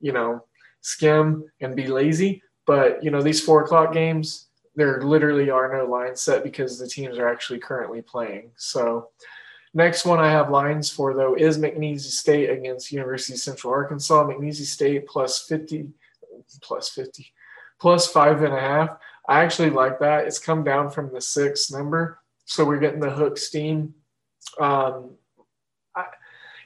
you 0.00 0.12
know, 0.12 0.44
skim 0.80 1.44
and 1.60 1.76
be 1.76 1.86
lazy. 1.86 2.42
But 2.70 3.02
you 3.02 3.10
know, 3.10 3.20
these 3.20 3.42
four 3.42 3.64
o'clock 3.64 3.92
games, 3.92 4.46
there 4.76 5.02
literally 5.02 5.50
are 5.50 5.76
no 5.76 5.90
lines 5.90 6.20
set 6.20 6.44
because 6.44 6.78
the 6.78 6.86
teams 6.86 7.18
are 7.18 7.28
actually 7.28 7.58
currently 7.58 8.00
playing. 8.00 8.52
So 8.56 9.08
Next 9.72 10.04
one 10.04 10.18
I 10.18 10.30
have 10.30 10.50
lines 10.50 10.90
for 10.90 11.14
though 11.14 11.34
is 11.34 11.58
McNeese 11.58 12.02
State 12.02 12.50
against 12.50 12.90
University 12.92 13.34
of 13.34 13.38
Central 13.38 13.72
Arkansas. 13.72 14.24
McNeese 14.24 14.64
State 14.66 15.06
plus 15.06 15.42
50, 15.42 15.88
plus 16.60 16.88
50, 16.90 17.32
plus 17.80 18.06
five 18.06 18.42
and 18.42 18.54
a 18.54 18.60
half. 18.60 18.90
I 19.28 19.42
actually 19.44 19.70
like 19.70 20.00
that. 20.00 20.26
It's 20.26 20.40
come 20.40 20.64
down 20.64 20.90
from 20.90 21.12
the 21.12 21.20
six 21.20 21.70
number. 21.70 22.20
So 22.46 22.64
we're 22.64 22.80
getting 22.80 23.00
the 23.00 23.10
hook 23.10 23.38
steam. 23.38 23.94
Um, 24.60 25.12
I, 25.94 26.06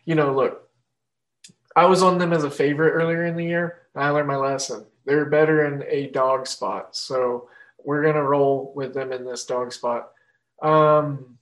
you 0.07 0.14
know, 0.14 0.34
look, 0.34 0.70
I 1.76 1.86
was 1.86 2.02
on 2.02 2.16
them 2.18 2.32
as 2.32 2.44
a 2.44 2.50
favorite 2.50 2.92
earlier 2.92 3.24
in 3.24 3.36
the 3.36 3.44
year. 3.44 3.82
I 3.94 4.11
learned 4.11 4.28
my 4.28 4.36
lesson. 4.36 4.86
They're 5.05 5.26
better 5.26 5.66
in 5.66 5.84
a 5.88 6.11
dog 6.11 6.46
spot. 6.46 6.96
So 6.96 7.48
we're 7.84 8.02
going 8.02 8.14
to 8.14 8.22
roll 8.22 8.72
with 8.74 8.94
them 8.94 9.12
in 9.12 9.24
this 9.24 9.44
dog 9.44 9.72
spot. 9.72 10.11
Um, 10.62 11.38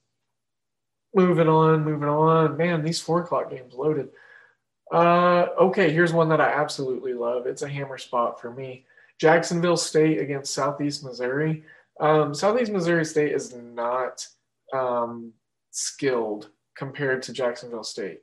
moving 1.15 1.49
on, 1.49 1.85
moving 1.85 2.09
on. 2.09 2.57
Man, 2.57 2.83
these 2.83 3.01
four 3.01 3.23
o'clock 3.23 3.51
games 3.51 3.75
loaded. 3.75 4.09
Uh, 4.93 5.47
okay, 5.59 5.91
here's 5.93 6.13
one 6.13 6.29
that 6.29 6.41
I 6.41 6.53
absolutely 6.53 7.15
love. 7.15 7.47
It's 7.47 7.63
a 7.63 7.69
hammer 7.69 7.99
spot 7.99 8.41
for 8.41 8.51
me. 8.51 8.85
Jacksonville 9.19 9.77
State 9.77 10.21
against 10.21 10.53
Southeast 10.53 11.05
Missouri. 11.05 11.65
Um, 12.01 12.35
Southeast 12.35 12.73
Missouri 12.73 13.05
State 13.05 13.33
is 13.33 13.55
not 13.55 14.27
um, 14.73 15.33
skilled 15.71 16.51
compared 16.77 17.23
to 17.23 17.33
Jacksonville 17.33 17.85
State. 17.85 18.23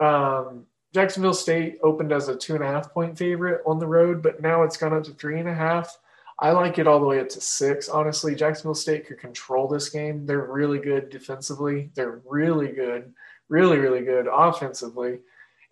Um, 0.00 0.66
Jacksonville 0.94 1.34
State 1.34 1.78
opened 1.82 2.12
as 2.12 2.28
a 2.28 2.36
two 2.36 2.54
and 2.54 2.62
a 2.62 2.66
half 2.66 2.92
point 2.92 3.16
favorite 3.16 3.62
on 3.66 3.78
the 3.78 3.86
road, 3.86 4.22
but 4.22 4.42
now 4.42 4.62
it's 4.62 4.76
gone 4.76 4.92
up 4.92 5.04
to 5.04 5.12
three 5.12 5.40
and 5.40 5.48
a 5.48 5.54
half. 5.54 5.98
I 6.38 6.50
like 6.50 6.78
it 6.78 6.86
all 6.86 7.00
the 7.00 7.06
way 7.06 7.20
up 7.20 7.28
to 7.30 7.40
six. 7.40 7.88
Honestly, 7.88 8.34
Jacksonville 8.34 8.74
State 8.74 9.06
could 9.06 9.18
control 9.18 9.68
this 9.68 9.88
game. 9.88 10.26
They're 10.26 10.52
really 10.52 10.80
good 10.80 11.08
defensively. 11.08 11.90
They're 11.94 12.20
really 12.28 12.72
good, 12.72 13.12
really, 13.48 13.78
really 13.78 14.04
good 14.04 14.26
offensively. 14.30 15.20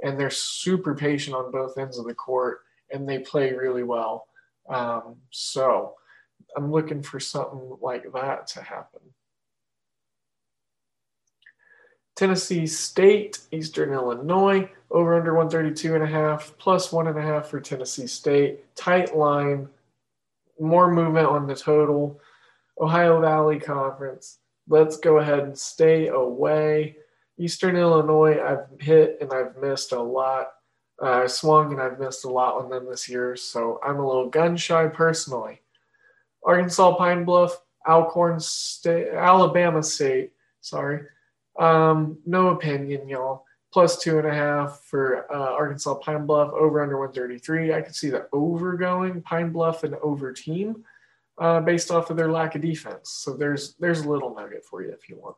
And 0.03 0.19
they're 0.19 0.31
super 0.31 0.95
patient 0.95 1.37
on 1.37 1.51
both 1.51 1.77
ends 1.77 1.99
of 1.99 2.07
the 2.07 2.15
court 2.15 2.61
and 2.93 3.09
they 3.09 3.19
play 3.19 3.53
really 3.53 3.83
well. 3.83 4.27
Um, 4.69 5.17
so 5.31 5.95
I'm 6.57 6.71
looking 6.71 7.03
for 7.03 7.21
something 7.21 7.77
like 7.81 8.11
that 8.13 8.47
to 8.49 8.63
happen. 8.63 9.01
Tennessee 12.21 12.67
State, 12.67 13.39
Eastern 13.51 13.95
Illinois, 13.95 14.69
over 14.91 15.15
under 15.15 15.33
132 15.33 15.95
and 15.95 16.05
a 16.05 16.07
half, 16.07 16.53
plus 16.59 16.93
one 16.93 17.07
and 17.07 17.19
a 17.19 17.23
half 17.23 17.47
for 17.47 17.61
Tennessee 17.61 18.07
State. 18.07 18.63
Tight 18.77 19.17
line 19.17 19.71
more 20.61 20.93
movement 20.93 21.27
on 21.27 21.47
the 21.47 21.57
total. 21.57 22.21
Ohio 22.79 23.23
Valley 23.23 23.59
Conference. 23.59 24.37
Let's 24.69 24.99
go 24.99 25.17
ahead 25.17 25.39
and 25.39 25.57
stay 25.57 26.09
away. 26.09 26.97
Eastern 27.39 27.75
Illinois, 27.75 28.39
I've 28.39 28.67
hit 28.79 29.17
and 29.23 29.33
I've 29.33 29.57
missed 29.57 29.93
a 29.93 30.03
lot. 30.03 30.49
Uh, 31.03 31.23
I 31.23 31.27
swung 31.27 31.73
and 31.73 31.81
I've 31.81 31.99
missed 31.99 32.27
a 32.27 32.31
lot 32.31 32.63
on 32.63 32.69
them 32.69 32.85
this 32.85 33.09
year, 33.09 33.35
so 33.35 33.81
I'm 33.83 33.99
a 33.99 34.07
little 34.07 34.29
gun 34.29 34.59
shy 34.59 34.89
personally. 34.89 35.63
Arkansas 36.45 36.97
Pine 36.97 37.25
Bluff, 37.25 37.63
Alcorn 37.89 38.41
State, 38.41 39.09
Alabama 39.09 39.83
State. 39.83 40.33
Sorry, 40.61 41.07
um, 41.61 42.19
no 42.27 42.49
opinion, 42.49 43.09
y'all. 43.09 43.45
Plus 43.73 43.99
two 43.99 44.19
and 44.19 44.27
a 44.27 44.35
half 44.35 44.81
for 44.87 45.33
uh, 45.33 45.53
Arkansas 45.53 45.95
Pine 45.95 46.27
Bluff 46.27 46.53
over 46.53 46.83
under 46.83 46.99
133. 46.99 47.73
I 47.73 47.83
could 47.83 47.95
see 47.95 48.11
the 48.11 48.27
over 48.33 48.77
going 48.77 49.23
Pine 49.23 49.51
Bluff 49.51 49.85
and 49.85 49.95
over 49.97 50.33
team 50.33 50.85
uh, 51.39 51.61
based 51.61 51.93
off 51.93 52.11
of 52.11 52.17
their 52.17 52.33
lack 52.33 52.57
of 52.57 52.63
defense. 52.63 53.11
So 53.11 53.35
there's 53.35 53.75
there's 53.75 54.01
a 54.01 54.11
little 54.11 54.35
nugget 54.35 54.65
for 54.65 54.83
you 54.83 54.91
if 54.91 55.09
you 55.09 55.19
want. 55.19 55.37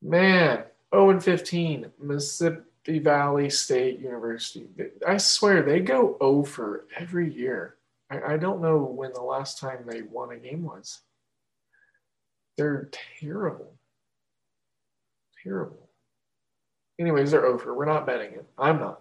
Man, 0.00 0.62
0 0.94 1.10
and 1.10 1.24
15, 1.24 1.90
Mississippi 2.00 2.98
Valley 3.00 3.50
State 3.50 3.98
University. 3.98 4.68
I 5.06 5.16
swear 5.16 5.62
they 5.62 5.80
go 5.80 6.16
over 6.20 6.86
every 6.96 7.32
year. 7.32 7.76
I, 8.10 8.34
I 8.34 8.36
don't 8.36 8.62
know 8.62 8.78
when 8.78 9.12
the 9.12 9.22
last 9.22 9.58
time 9.58 9.84
they 9.86 10.02
won 10.02 10.32
a 10.32 10.36
game 10.36 10.62
was. 10.62 11.00
They're 12.56 12.90
terrible. 13.20 13.74
Anyways, 16.98 17.30
they're 17.30 17.46
over. 17.46 17.74
We're 17.74 17.84
not 17.84 18.06
betting 18.06 18.32
it. 18.32 18.46
I'm 18.58 18.78
not. 18.78 19.00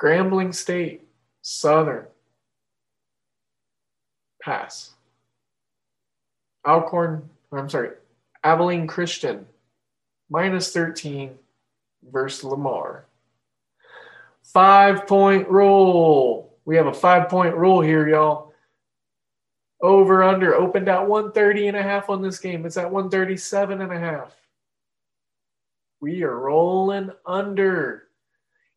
Grambling 0.00 0.54
State, 0.54 1.06
Southern. 1.42 2.06
Pass. 4.42 4.94
Alcorn, 6.66 7.28
I'm 7.52 7.68
sorry, 7.68 7.90
Abilene 8.44 8.86
Christian, 8.86 9.46
minus 10.28 10.72
13 10.72 11.38
versus 12.10 12.44
Lamar. 12.44 13.06
Five 14.42 15.06
point 15.06 15.48
rule. 15.48 16.56
We 16.64 16.76
have 16.76 16.86
a 16.86 16.94
five 16.94 17.28
point 17.28 17.54
rule 17.54 17.80
here, 17.80 18.08
y'all. 18.08 18.52
Over 19.80 20.22
under 20.22 20.54
opened 20.54 20.88
at 20.88 21.06
130 21.06 21.68
and 21.68 21.76
a 21.76 21.82
half 21.82 22.10
on 22.10 22.20
this 22.20 22.38
game. 22.38 22.66
It's 22.66 22.76
at 22.76 22.90
137 22.90 23.80
and 23.80 23.92
a 23.92 23.98
half. 23.98 24.34
We 26.00 26.22
are 26.22 26.38
rolling 26.38 27.10
under. 27.26 28.04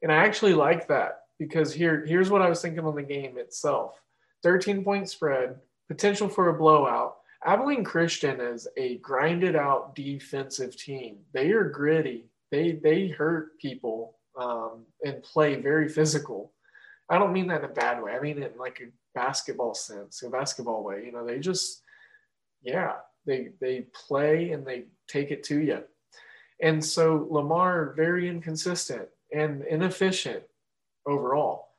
And 0.01 0.11
I 0.11 0.17
actually 0.25 0.53
like 0.53 0.87
that 0.87 1.21
because 1.39 1.73
here, 1.73 2.05
here's 2.05 2.29
what 2.29 2.41
I 2.41 2.49
was 2.49 2.61
thinking 2.61 2.85
on 2.85 2.95
the 2.95 3.03
game 3.03 3.37
itself 3.37 3.99
13 4.43 4.83
point 4.83 5.09
spread, 5.09 5.55
potential 5.87 6.27
for 6.27 6.49
a 6.49 6.57
blowout. 6.57 7.17
Abilene 7.45 7.83
Christian 7.83 8.39
is 8.39 8.67
a 8.77 8.97
grinded 8.97 9.55
out 9.55 9.95
defensive 9.95 10.75
team. 10.75 11.17
They 11.33 11.51
are 11.51 11.69
gritty. 11.69 12.25
They 12.51 12.73
they 12.73 13.07
hurt 13.07 13.57
people 13.59 14.17
um, 14.39 14.85
and 15.03 15.23
play 15.23 15.55
very 15.55 15.89
physical. 15.89 16.53
I 17.09 17.17
don't 17.17 17.33
mean 17.33 17.47
that 17.47 17.63
in 17.63 17.69
a 17.69 17.73
bad 17.73 18.01
way. 18.01 18.13
I 18.13 18.19
mean 18.19 18.41
it 18.41 18.53
in 18.53 18.59
like 18.59 18.79
a 18.81 18.91
basketball 19.15 19.73
sense, 19.73 20.23
a 20.23 20.29
basketball 20.29 20.83
way. 20.83 21.03
You 21.05 21.11
know, 21.11 21.25
they 21.25 21.39
just 21.39 21.81
yeah, 22.61 22.93
they 23.25 23.49
they 23.59 23.87
play 24.07 24.51
and 24.51 24.65
they 24.65 24.85
take 25.07 25.31
it 25.31 25.43
to 25.45 25.59
you. 25.59 25.83
And 26.61 26.83
so 26.83 27.27
Lamar 27.29 27.93
very 27.95 28.29
inconsistent 28.29 29.07
and 29.33 29.63
inefficient 29.63 30.43
overall 31.05 31.69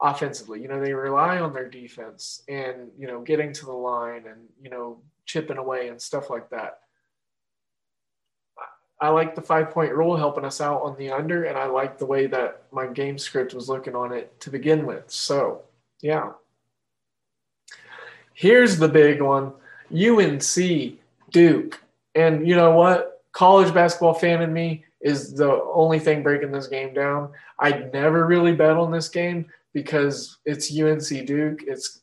offensively. 0.00 0.62
You 0.62 0.68
know, 0.68 0.80
they 0.80 0.94
rely 0.94 1.38
on 1.38 1.52
their 1.52 1.68
defense 1.68 2.42
and, 2.48 2.90
you 2.98 3.06
know, 3.06 3.20
getting 3.20 3.52
to 3.52 3.66
the 3.66 3.72
line 3.72 4.24
and, 4.26 4.40
you 4.62 4.70
know, 4.70 5.00
chipping 5.26 5.58
away 5.58 5.88
and 5.88 6.00
stuff 6.00 6.30
like 6.30 6.48
that. 6.50 6.78
I 9.00 9.08
like 9.08 9.34
the 9.34 9.42
five 9.42 9.70
point 9.70 9.94
rule 9.94 10.16
helping 10.16 10.44
us 10.44 10.60
out 10.60 10.82
on 10.82 10.96
the 10.98 11.10
under, 11.10 11.44
and 11.44 11.56
I 11.56 11.66
like 11.66 11.96
the 11.96 12.04
way 12.04 12.26
that 12.26 12.64
my 12.70 12.86
game 12.86 13.16
script 13.16 13.54
was 13.54 13.68
looking 13.68 13.94
on 13.94 14.12
it 14.12 14.38
to 14.40 14.50
begin 14.50 14.84
with. 14.84 15.10
So, 15.10 15.62
yeah. 16.02 16.32
Here's 18.34 18.78
the 18.78 18.88
big 18.88 19.22
one 19.22 19.52
UNC 19.90 20.98
Duke. 21.30 21.82
And 22.14 22.46
you 22.46 22.56
know 22.56 22.72
what? 22.72 23.09
College 23.32 23.72
basketball 23.72 24.14
fan 24.14 24.42
in 24.42 24.52
me 24.52 24.84
is 25.00 25.32
the 25.34 25.62
only 25.72 25.98
thing 25.98 26.22
breaking 26.22 26.52
this 26.52 26.66
game 26.66 26.92
down. 26.92 27.30
I'd 27.58 27.92
never 27.92 28.26
really 28.26 28.54
bet 28.54 28.76
on 28.76 28.90
this 28.90 29.08
game 29.08 29.46
because 29.72 30.38
it's 30.44 30.76
UNC 30.76 31.26
Duke. 31.26 31.60
It's 31.66 32.00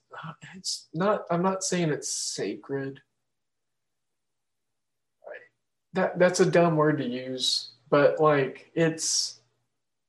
it's 0.56 0.88
not 0.94 1.26
I'm 1.30 1.44
not 1.44 1.64
saying 1.64 1.90
it's 1.90 2.10
sacred. 2.10 3.02
That 5.94 6.18
that's 6.18 6.40
a 6.40 6.46
dumb 6.46 6.76
word 6.76 6.98
to 7.00 7.08
use, 7.08 7.72
but 7.90 8.20
like 8.20 8.72
it's 8.74 9.40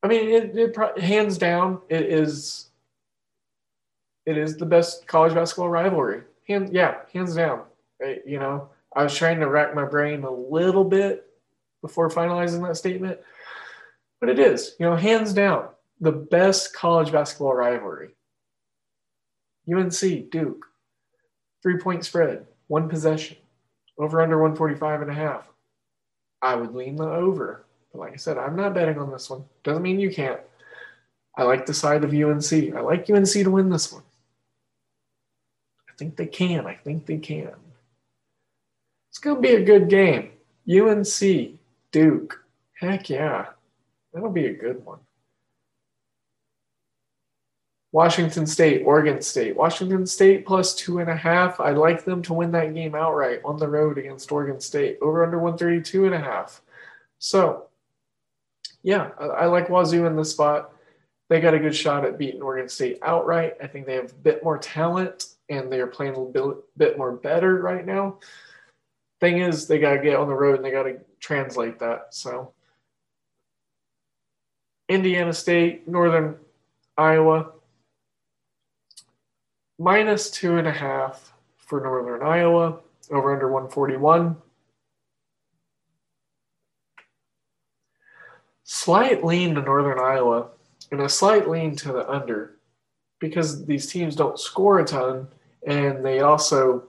I 0.03 0.09
mean 0.09 0.29
it, 0.29 0.57
it 0.57 0.99
hands 0.99 1.39
down 1.39 1.81
it 1.89 2.03
is 2.03 2.69
it 4.27 4.37
is 4.37 4.57
the 4.57 4.66
best 4.66 5.07
college 5.07 5.35
basketball 5.35 5.71
rivalry. 5.71 6.23
Hand, 6.47 6.71
yeah, 6.73 6.97
hands 7.12 7.35
down. 7.35 7.62
Eh, 8.03 8.16
you 8.27 8.39
know, 8.39 8.69
I 8.99 9.05
was 9.05 9.14
trying 9.14 9.38
to 9.38 9.49
rack 9.49 9.76
my 9.76 9.84
brain 9.84 10.24
a 10.24 10.30
little 10.30 10.82
bit 10.82 11.24
before 11.82 12.09
finalizing 12.09 12.66
that 12.66 12.76
statement, 12.76 13.20
but 14.18 14.28
it 14.28 14.40
is, 14.40 14.74
you 14.80 14.86
know, 14.86 14.96
hands 14.96 15.32
down 15.32 15.68
the 16.01 16.11
best 16.11 16.74
college 16.74 17.12
basketball 17.12 17.55
rivalry. 17.55 18.16
UNC, 19.72 20.32
Duke, 20.32 20.66
three 21.62 21.78
point 21.78 22.05
spread, 22.05 22.44
one 22.66 22.88
possession, 22.88 23.36
over 23.99 24.20
under 24.20 24.38
145 24.42 25.03
and 25.03 25.12
a 25.12 25.14
half. 25.14 25.46
I 26.42 26.57
would 26.57 26.74
lean 26.74 26.96
the 26.96 27.09
over. 27.09 27.66
But 27.92 28.01
like 28.01 28.14
I 28.14 28.16
said, 28.16 28.36
I'm 28.36 28.57
not 28.57 28.74
betting 28.74 28.99
on 28.99 29.12
this 29.12 29.30
one. 29.30 29.44
Doesn't 29.62 29.84
mean 29.84 30.01
you 30.01 30.11
can't. 30.11 30.40
I 31.36 31.44
like 31.44 31.66
the 31.66 31.74
side 31.74 32.03
of 32.03 32.12
UNC. 32.12 32.74
I 32.74 32.80
like 32.80 33.09
UNC 33.09 33.30
to 33.30 33.49
win 33.49 33.70
this 33.70 33.92
one. 33.92 34.03
I 35.88 35.92
think 35.96 36.16
they 36.16 36.26
can. 36.26 36.66
I 36.66 36.74
think 36.74 37.07
they 37.07 37.18
can. 37.18 37.53
It's 39.19 39.25
going 39.25 39.35
to 39.35 39.43
be 39.43 39.57
a 39.57 39.64
good 39.64 39.89
game. 39.89 40.31
UNC, 40.71 41.59
Duke. 41.91 42.45
Heck 42.75 43.11
yeah. 43.11 43.47
That'll 44.14 44.31
be 44.31 44.47
a 44.47 44.53
good 44.53 44.87
one. 44.87 45.01
Washington 47.91 48.47
State, 48.47 48.85
Oregon 48.85 49.21
State. 49.21 49.57
Washington 49.57 50.07
State 50.07 50.47
plus 50.47 50.73
two 50.73 51.01
and 51.01 51.11
a 51.11 51.16
half. 51.16 51.59
I 51.59 51.73
like 51.73 52.05
them 52.05 52.23
to 52.23 52.33
win 52.33 52.53
that 52.53 52.73
game 52.75 52.95
outright 52.95 53.41
on 53.45 53.57
the 53.57 53.66
road 53.66 53.99
against 53.99 54.31
Oregon 54.31 54.61
State. 54.61 54.99
Over 55.03 55.25
under 55.25 55.41
132 55.41 56.05
and 56.05 56.14
a 56.14 56.21
half. 56.21 56.61
So, 57.19 57.66
yeah, 58.85 59.11
I, 59.19 59.47
like 59.47 59.69
Wazoo 59.69 60.07
in 60.07 60.14
the 60.14 60.25
spot. 60.25 60.71
They 61.29 61.41
got 61.41 61.55
a 61.55 61.59
good 61.59 61.75
shot 61.75 62.05
at 62.05 62.19
beating 62.19 62.41
Oregon 62.41 62.69
State 62.69 63.01
outright. 63.03 63.55
I 63.61 63.66
think 63.66 63.87
they 63.87 63.97
have 63.97 64.12
a 64.12 64.23
bit 64.23 64.45
more 64.45 64.59
talent 64.59 65.35
and 65.49 65.73
they 65.73 65.81
are 65.81 65.89
playing 65.89 66.14
a 66.14 66.55
bit 66.77 66.97
more 66.97 67.16
better 67.16 67.61
right 67.61 67.85
now. 67.85 68.19
Thing 69.21 69.39
is, 69.39 69.66
they 69.66 69.79
got 69.79 69.95
to 69.95 70.03
get 70.03 70.16
on 70.16 70.29
the 70.29 70.35
road 70.35 70.57
and 70.57 70.64
they 70.64 70.71
got 70.71 70.85
to 70.85 70.99
translate 71.21 71.79
that. 71.81 72.14
So, 72.14 72.53
Indiana 74.89 75.33
State, 75.33 75.89
Northern 75.89 76.37
Iowa 76.97 77.53
minus 79.79 80.31
two 80.31 80.57
and 80.57 80.66
a 80.66 80.73
half 80.73 81.33
for 81.57 81.81
Northern 81.81 82.27
Iowa, 82.27 82.79
over 83.11 83.33
under 83.33 83.51
141. 83.51 84.37
Slight 88.64 89.25
lean 89.25 89.55
to 89.55 89.62
Northern 89.62 89.99
Iowa 89.99 90.49
and 90.91 91.01
a 91.01 91.09
slight 91.09 91.49
lean 91.49 91.75
to 91.77 91.93
the 91.93 92.09
under 92.09 92.57
because 93.19 93.64
these 93.64 93.87
teams 93.87 94.14
don't 94.14 94.39
score 94.39 94.81
a 94.81 94.85
ton 94.85 95.27
and 95.66 96.05
they 96.05 96.21
also 96.21 96.85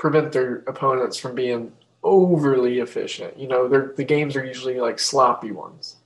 prevent 0.00 0.32
their 0.32 0.56
opponents 0.66 1.18
from 1.18 1.34
being 1.34 1.70
overly 2.02 2.78
efficient. 2.78 3.38
You 3.38 3.46
know, 3.46 3.68
the 3.68 4.02
games 4.02 4.34
are 4.34 4.44
usually 4.44 4.80
like 4.80 4.98
sloppy 4.98 5.52
ones. 5.52 5.96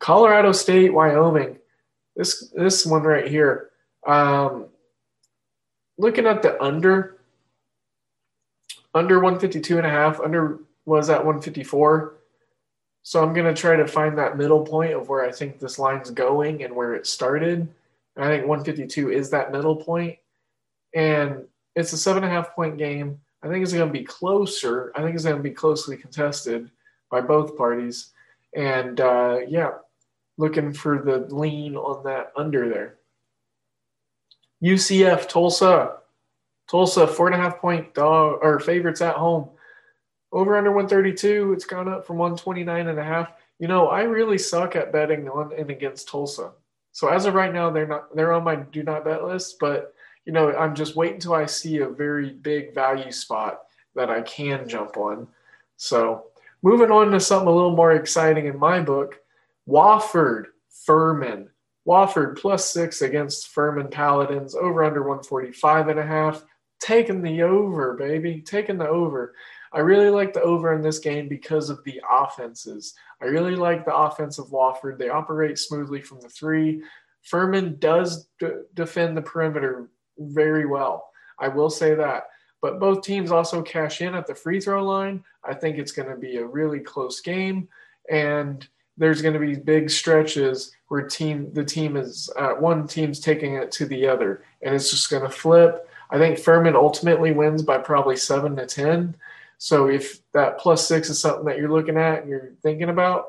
Colorado 0.00 0.50
State, 0.50 0.92
Wyoming. 0.92 1.58
This 2.16 2.50
this 2.54 2.84
one 2.84 3.04
right 3.04 3.28
here. 3.28 3.70
Um, 4.04 4.66
looking 5.96 6.26
at 6.26 6.42
the 6.42 6.60
under, 6.60 7.18
under 8.94 9.20
152 9.20 9.76
and 9.78 9.86
a 9.86 9.90
half, 9.90 10.18
under 10.18 10.58
was 10.84 11.08
at 11.08 11.18
154. 11.18 12.14
So 13.02 13.22
I'm 13.22 13.32
to 13.32 13.54
try 13.54 13.76
to 13.76 13.86
find 13.86 14.18
that 14.18 14.36
middle 14.36 14.66
point 14.66 14.94
of 14.94 15.08
where 15.08 15.24
I 15.24 15.30
think 15.30 15.60
this 15.60 15.78
line's 15.78 16.10
going 16.10 16.64
and 16.64 16.74
where 16.74 16.94
it 16.94 17.06
started. 17.06 17.68
And 18.16 18.24
I 18.24 18.28
think 18.28 18.48
152 18.48 19.12
is 19.12 19.30
that 19.30 19.52
middle 19.52 19.76
point. 19.76 20.18
And 20.92 21.44
it's 21.76 21.92
a 21.92 21.98
seven 21.98 22.24
and 22.24 22.32
a 22.32 22.34
half 22.34 22.54
point 22.54 22.78
game. 22.78 23.20
I 23.42 23.48
think 23.48 23.62
it's 23.62 23.72
going 23.72 23.88
to 23.88 23.92
be 23.92 24.04
closer. 24.04 24.92
I 24.94 25.02
think 25.02 25.14
it's 25.14 25.24
going 25.24 25.36
to 25.36 25.42
be 25.42 25.50
closely 25.50 25.96
contested 25.96 26.70
by 27.10 27.20
both 27.20 27.56
parties. 27.56 28.10
And 28.54 29.00
uh, 29.00 29.38
yeah, 29.48 29.72
looking 30.36 30.72
for 30.72 31.02
the 31.02 31.18
lean 31.34 31.76
on 31.76 32.04
that 32.04 32.32
under 32.36 32.68
there. 32.68 32.96
UCF 34.62 35.28
Tulsa. 35.28 35.96
Tulsa, 36.68 37.06
four 37.06 37.26
and 37.26 37.34
a 37.34 37.38
half 37.38 37.58
point 37.58 37.94
dog 37.94 38.38
or 38.42 38.60
favorites 38.60 39.00
at 39.00 39.16
home. 39.16 39.48
Over 40.32 40.56
under 40.56 40.70
132. 40.70 41.52
It's 41.52 41.64
gone 41.64 41.88
up 41.88 42.06
from 42.06 42.18
129 42.18 42.86
and 42.86 42.98
a 42.98 43.04
half. 43.04 43.32
You 43.58 43.68
know, 43.68 43.88
I 43.88 44.02
really 44.02 44.38
suck 44.38 44.76
at 44.76 44.92
betting 44.92 45.28
on 45.28 45.52
and 45.56 45.70
against 45.70 46.08
Tulsa. 46.08 46.52
So 46.92 47.08
as 47.08 47.26
of 47.26 47.34
right 47.34 47.52
now, 47.52 47.70
they're 47.70 47.86
not 47.86 48.14
they're 48.14 48.32
on 48.32 48.44
my 48.44 48.56
do 48.56 48.82
not 48.82 49.04
bet 49.04 49.24
list, 49.24 49.58
but 49.58 49.94
you 50.30 50.34
know, 50.34 50.56
I'm 50.56 50.76
just 50.76 50.94
waiting 50.94 51.16
until 51.16 51.34
I 51.34 51.46
see 51.46 51.78
a 51.78 51.88
very 51.88 52.30
big 52.30 52.72
value 52.72 53.10
spot 53.10 53.62
that 53.96 54.10
I 54.10 54.22
can 54.22 54.68
jump 54.68 54.96
on. 54.96 55.26
So, 55.76 56.26
moving 56.62 56.92
on 56.92 57.10
to 57.10 57.18
something 57.18 57.48
a 57.48 57.52
little 57.52 57.74
more 57.74 57.90
exciting 57.90 58.46
in 58.46 58.56
my 58.56 58.80
book 58.80 59.18
Wofford 59.68 60.44
Furman. 60.86 61.48
Wofford 61.84 62.38
plus 62.38 62.70
six 62.70 63.02
against 63.02 63.48
Furman 63.48 63.88
Paladins, 63.88 64.54
over 64.54 64.84
under 64.84 65.00
145 65.00 65.88
and 65.88 65.98
a 65.98 66.06
half. 66.06 66.44
Taking 66.78 67.22
the 67.22 67.42
over, 67.42 67.94
baby. 67.94 68.40
Taking 68.40 68.78
the 68.78 68.88
over. 68.88 69.34
I 69.72 69.80
really 69.80 70.10
like 70.10 70.32
the 70.32 70.42
over 70.42 70.72
in 70.74 70.80
this 70.80 71.00
game 71.00 71.26
because 71.26 71.70
of 71.70 71.82
the 71.82 72.00
offenses. 72.08 72.94
I 73.20 73.24
really 73.24 73.56
like 73.56 73.84
the 73.84 73.96
offense 73.96 74.38
of 74.38 74.46
Wofford. 74.50 74.96
They 74.96 75.08
operate 75.08 75.58
smoothly 75.58 76.00
from 76.00 76.20
the 76.20 76.28
three. 76.28 76.84
Furman 77.22 77.80
does 77.80 78.28
d- 78.38 78.46
defend 78.74 79.16
the 79.16 79.22
perimeter 79.22 79.90
very 80.20 80.66
well. 80.66 81.10
I 81.38 81.48
will 81.48 81.70
say 81.70 81.94
that. 81.94 82.24
But 82.62 82.78
both 82.78 83.02
teams 83.02 83.32
also 83.32 83.62
cash 83.62 84.02
in 84.02 84.14
at 84.14 84.26
the 84.26 84.34
free 84.34 84.60
throw 84.60 84.84
line. 84.84 85.24
I 85.42 85.54
think 85.54 85.78
it's 85.78 85.92
going 85.92 86.10
to 86.10 86.16
be 86.16 86.36
a 86.36 86.46
really 86.46 86.80
close 86.80 87.20
game. 87.20 87.68
And 88.10 88.66
there's 89.00 89.22
going 89.22 89.34
to 89.34 89.40
be 89.40 89.54
big 89.54 89.88
stretches 89.88 90.72
where 90.88 91.02
team 91.02 91.50
the 91.54 91.64
team 91.64 91.96
is 91.96 92.30
uh, 92.36 92.50
one 92.50 92.86
team's 92.86 93.18
taking 93.18 93.54
it 93.54 93.72
to 93.72 93.86
the 93.86 94.06
other, 94.06 94.44
and 94.60 94.74
it's 94.74 94.90
just 94.90 95.08
going 95.08 95.22
to 95.22 95.30
flip. 95.30 95.88
I 96.10 96.18
think 96.18 96.38
Furman 96.38 96.76
ultimately 96.76 97.32
wins 97.32 97.62
by 97.62 97.78
probably 97.78 98.16
seven 98.16 98.56
to 98.56 98.66
ten. 98.66 99.16
So 99.56 99.88
if 99.88 100.20
that 100.32 100.58
plus 100.58 100.86
six 100.86 101.08
is 101.08 101.18
something 101.18 101.46
that 101.46 101.56
you're 101.56 101.72
looking 101.72 101.96
at 101.96 102.20
and 102.20 102.28
you're 102.28 102.52
thinking 102.62 102.90
about, 102.90 103.26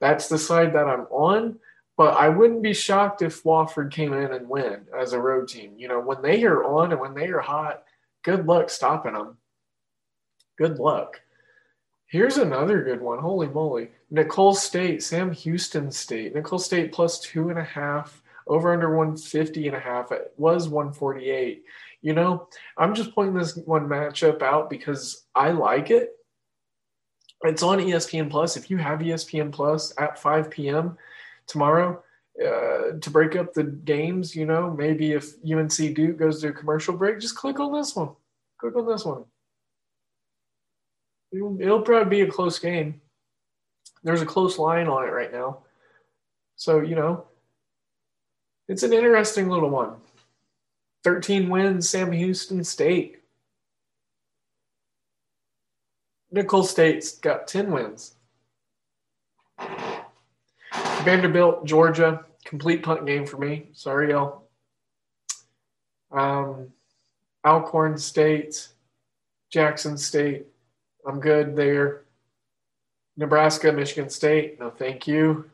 that's 0.00 0.28
the 0.28 0.38
side 0.38 0.74
that 0.74 0.88
I'm 0.88 1.06
on. 1.10 1.58
But 1.96 2.16
I 2.16 2.28
wouldn't 2.28 2.62
be 2.62 2.74
shocked 2.74 3.22
if 3.22 3.44
Wofford 3.44 3.92
came 3.92 4.12
in 4.12 4.32
and 4.32 4.48
win 4.48 4.86
as 4.98 5.12
a 5.12 5.20
road 5.20 5.48
team. 5.48 5.74
You 5.76 5.88
know, 5.88 6.00
when 6.00 6.22
they 6.22 6.42
are 6.44 6.64
on 6.64 6.90
and 6.90 7.00
when 7.00 7.14
they 7.14 7.28
are 7.28 7.40
hot, 7.40 7.84
good 8.24 8.46
luck 8.46 8.68
stopping 8.70 9.12
them. 9.12 9.36
Good 10.58 10.78
luck. 10.78 11.20
Here's 12.06 12.36
another 12.38 12.82
good 12.82 13.00
one. 13.00 13.18
Holy 13.18 13.48
moly. 13.48 13.90
Nicholls 14.10 14.62
State, 14.62 15.02
Sam 15.02 15.32
Houston 15.32 15.90
State. 15.90 16.34
Nicholls 16.34 16.64
State 16.64 16.92
plus 16.92 17.20
two 17.20 17.48
and 17.48 17.58
a 17.58 17.64
half, 17.64 18.22
over 18.46 18.72
under 18.72 18.96
150 18.96 19.66
and 19.66 19.76
a 19.76 19.80
half. 19.80 20.12
It 20.12 20.32
was 20.36 20.68
148. 20.68 21.64
You 22.02 22.12
know, 22.12 22.48
I'm 22.76 22.94
just 22.94 23.14
pointing 23.14 23.34
this 23.34 23.56
one 23.56 23.88
matchup 23.88 24.42
out 24.42 24.68
because 24.68 25.24
I 25.34 25.50
like 25.50 25.90
it. 25.90 26.10
It's 27.42 27.62
on 27.62 27.78
ESPN 27.78 28.30
Plus. 28.30 28.56
If 28.56 28.70
you 28.70 28.76
have 28.76 29.00
ESPN 29.00 29.50
Plus 29.50 29.92
at 29.98 30.18
5 30.18 30.50
p.m. 30.50 30.96
tomorrow 31.46 32.02
uh, 32.40 32.98
to 33.00 33.10
break 33.10 33.36
up 33.36 33.54
the 33.54 33.62
games, 33.62 34.34
you 34.34 34.46
know, 34.46 34.70
maybe 34.70 35.12
if 35.12 35.34
UNC 35.48 35.94
Duke 35.94 36.16
goes 36.16 36.40
to 36.40 36.48
a 36.48 36.52
commercial 36.52 36.96
break, 36.96 37.20
just 37.20 37.36
click 37.36 37.60
on 37.60 37.72
this 37.72 37.94
one. 37.94 38.10
Click 38.58 38.76
on 38.76 38.86
this 38.86 39.04
one. 39.04 39.24
It'll, 41.32 41.60
it'll 41.60 41.82
probably 41.82 42.18
be 42.18 42.28
a 42.28 42.30
close 42.30 42.58
game. 42.58 43.00
There's 44.02 44.22
a 44.22 44.26
close 44.26 44.58
line 44.58 44.88
on 44.88 45.04
it 45.04 45.12
right 45.12 45.32
now. 45.32 45.58
So, 46.56 46.80
you 46.80 46.94
know, 46.94 47.24
it's 48.68 48.82
an 48.82 48.92
interesting 48.92 49.48
little 49.48 49.70
one. 49.70 49.94
13 51.04 51.48
wins, 51.48 51.88
Sam 51.88 52.12
Houston 52.12 52.64
State. 52.64 53.18
Nicholls 56.30 56.70
State's 56.70 57.18
got 57.18 57.46
10 57.46 57.70
wins. 57.70 58.14
Vanderbilt, 61.04 61.64
Georgia, 61.64 62.24
complete 62.44 62.82
punt 62.82 63.06
game 63.06 63.26
for 63.26 63.36
me. 63.36 63.68
Sorry, 63.72 64.10
y'all. 64.10 64.48
Um, 66.10 66.72
Alcorn 67.44 67.98
State, 67.98 68.68
Jackson 69.50 69.98
State. 69.98 70.46
I'm 71.06 71.20
good 71.20 71.56
there. 71.56 72.04
Nebraska, 73.16 73.70
Michigan 73.72 74.08
State. 74.08 74.58
No, 74.58 74.70
thank 74.70 75.06
you. 75.06 75.50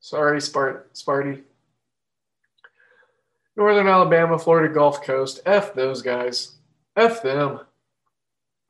Sorry, 0.00 0.38
Spart- 0.38 0.84
Sparty. 0.94 1.42
Northern 3.56 3.86
Alabama, 3.88 4.38
Florida 4.38 4.72
Gulf 4.72 5.02
Coast. 5.02 5.40
F 5.46 5.74
those 5.74 6.02
guys. 6.02 6.56
F 6.96 7.22
them. 7.22 7.60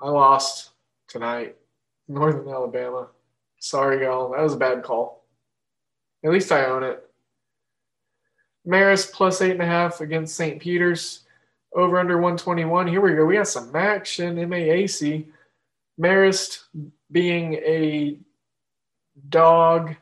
I 0.01 0.09
lost 0.09 0.71
tonight. 1.09 1.57
Northern 2.09 2.49
Alabama. 2.49 3.09
Sorry, 3.61 4.05
y'all. 4.05 4.33
That 4.33 4.43
was 4.43 4.55
a 4.55 4.59
bad 4.59 4.83
call. 4.83 5.20
At 6.25 6.31
least 6.31 6.53
I 6.53 6.67
own 6.67 6.83
it. 6.83 7.03
Marist 8.67 9.13
plus 9.13 9.41
eight 9.41 9.53
and 9.53 9.63
a 9.63 9.67
half 9.67 10.01
against 10.01 10.37
St. 10.37 10.61
Peter's. 10.61 11.25
Over 11.73 12.01
under 12.01 12.17
121. 12.17 12.89
Here 12.89 13.01
we 13.01 13.15
go. 13.15 13.25
We 13.25 13.35
got 13.35 13.47
some 13.47 13.75
action. 13.77 14.37
MAAC. 14.37 15.27
Marist 16.01 16.65
being 17.13 17.55
a 17.55 18.19
dog 19.29 19.95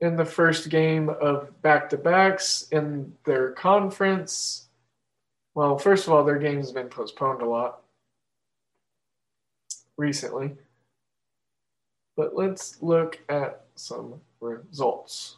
in 0.00 0.16
the 0.16 0.24
first 0.24 0.68
game 0.68 1.08
of 1.08 1.60
back 1.60 1.90
to 1.90 1.96
backs 1.96 2.68
in 2.70 3.12
their 3.24 3.50
conference. 3.50 4.68
Well, 5.54 5.76
first 5.76 6.06
of 6.06 6.12
all, 6.12 6.24
their 6.24 6.38
game's 6.38 6.70
been 6.70 6.88
postponed 6.88 7.42
a 7.42 7.46
lot 7.46 7.80
recently. 9.96 10.54
But 12.18 12.34
let's 12.34 12.82
look 12.82 13.20
at 13.28 13.60
some 13.76 14.20
results. 14.40 15.36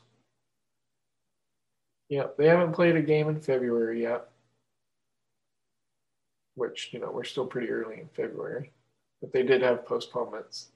Yep, 2.09 2.39
they 2.39 2.47
haven't 2.49 2.73
played 2.73 2.97
a 2.97 3.03
game 3.03 3.29
in 3.29 3.39
February 3.39 4.01
yet, 4.01 4.31
which, 6.55 6.89
you 6.95 6.99
know, 6.99 7.11
we're 7.11 7.25
still 7.25 7.45
pretty 7.45 7.69
early 7.69 8.01
in 8.01 8.09
February, 8.09 8.73
but 9.21 9.31
they 9.31 9.43
did 9.43 9.61
have 9.61 9.85
postponements. 9.85 10.71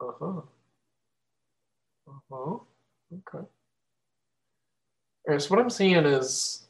Uh 0.00 0.12
huh. 0.20 0.40
Uh 2.06 2.12
huh. 2.30 2.58
Okay. 3.12 3.44
All 3.44 3.48
right, 5.26 5.42
so 5.42 5.50
what 5.50 5.58
I'm 5.58 5.68
seeing 5.68 5.96
is 6.06 6.68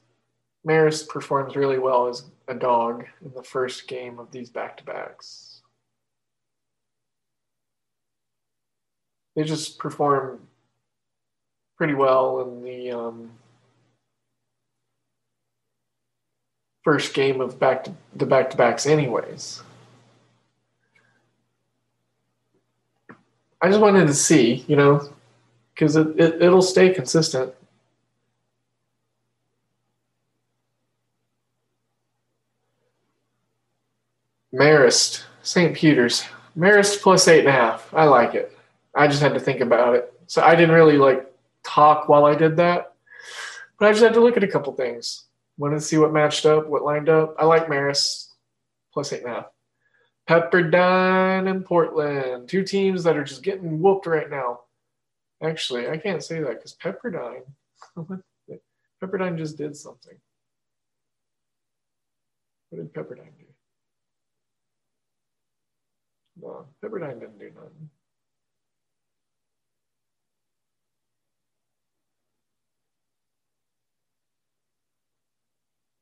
Marist 0.66 1.11
performs 1.11 1.55
really 1.55 1.79
well 1.79 2.09
as 2.09 2.25
a 2.49 2.55
dog 2.55 3.05
in 3.24 3.32
the 3.34 3.42
first 3.42 3.86
game 3.86 4.18
of 4.18 4.30
these 4.30 4.49
back 4.51 4.76
to 4.78 4.84
backs. 4.84 5.61
They 9.36 9.44
just 9.44 9.78
perform 9.78 10.40
pretty 11.76 11.94
well 11.94 12.40
in 12.40 12.64
the 12.64 12.90
um, 12.90 13.30
first 16.82 17.14
game 17.14 17.40
of 17.40 17.59
back 17.59 17.84
to 17.84 17.92
the 18.16 18.26
back 18.26 18.51
to 18.51 18.57
backs, 18.57 18.86
anyways. 18.86 19.62
I 23.61 23.68
just 23.68 23.80
wanted 23.80 24.07
to 24.07 24.14
see, 24.14 24.64
you 24.66 24.76
know, 24.76 25.09
because 25.74 25.96
it, 25.96 26.09
it, 26.18 26.42
it'll 26.42 26.62
stay 26.62 26.90
consistent. 26.90 27.53
Marist, 34.59 35.25
St. 35.43 35.75
Peter's. 35.77 36.25
Marist 36.57 37.01
plus 37.01 37.29
eight 37.29 37.41
and 37.41 37.49
a 37.49 37.53
half. 37.53 37.93
I 37.95 38.05
like 38.05 38.35
it. 38.35 38.59
I 38.95 39.07
just 39.07 39.23
had 39.23 39.35
to 39.35 39.41
think 39.41 39.61
about 39.61 39.95
it. 39.95 40.13
So 40.27 40.43
I 40.43 40.57
didn't 40.57 40.75
really 40.75 40.99
like 40.99 41.33
talk 41.65 42.09
while 42.09 42.25
I 42.25 42.35
did 42.35 42.57
that. 42.57 42.95
But 43.79 43.89
I 43.89 43.93
just 43.93 44.03
had 44.03 44.15
to 44.15 44.21
look 44.21 44.37
at 44.37 44.43
a 44.43 44.49
couple 44.49 44.73
things. 44.73 45.27
Wanted 45.57 45.77
to 45.77 45.81
see 45.81 45.99
what 45.99 46.13
matched 46.13 46.45
up, 46.47 46.67
what 46.67 46.83
lined 46.83 47.09
up. 47.09 47.37
I 47.39 47.45
like 47.45 47.69
Marist 47.69 48.33
plus 48.93 49.13
eight 49.13 49.23
and 49.23 49.31
a 49.31 49.35
half. 49.35 49.47
Pepperdine 50.29 51.49
and 51.49 51.65
Portland, 51.65 52.49
two 52.49 52.63
teams 52.63 53.05
that 53.05 53.17
are 53.17 53.25
just 53.25 53.43
getting 53.43 53.81
whooped 53.81 54.07
right 54.07 54.29
now. 54.29 54.61
Actually, 55.43 55.89
I 55.89 55.97
can't 55.97 56.23
say 56.23 56.41
that 56.41 56.57
because 56.57 56.77
Pepperdine, 56.77 57.43
Pepperdine 59.03 59.39
just 59.39 59.57
did 59.57 59.77
something. 59.77 60.17
What 62.71 62.79
did 62.79 62.93
Pepperdine 62.93 63.39
do? 63.39 63.47
No, 66.41 66.66
Pepperdine 66.82 67.20
didn't 67.20 67.39
do 67.39 67.51
nothing. 67.55 67.91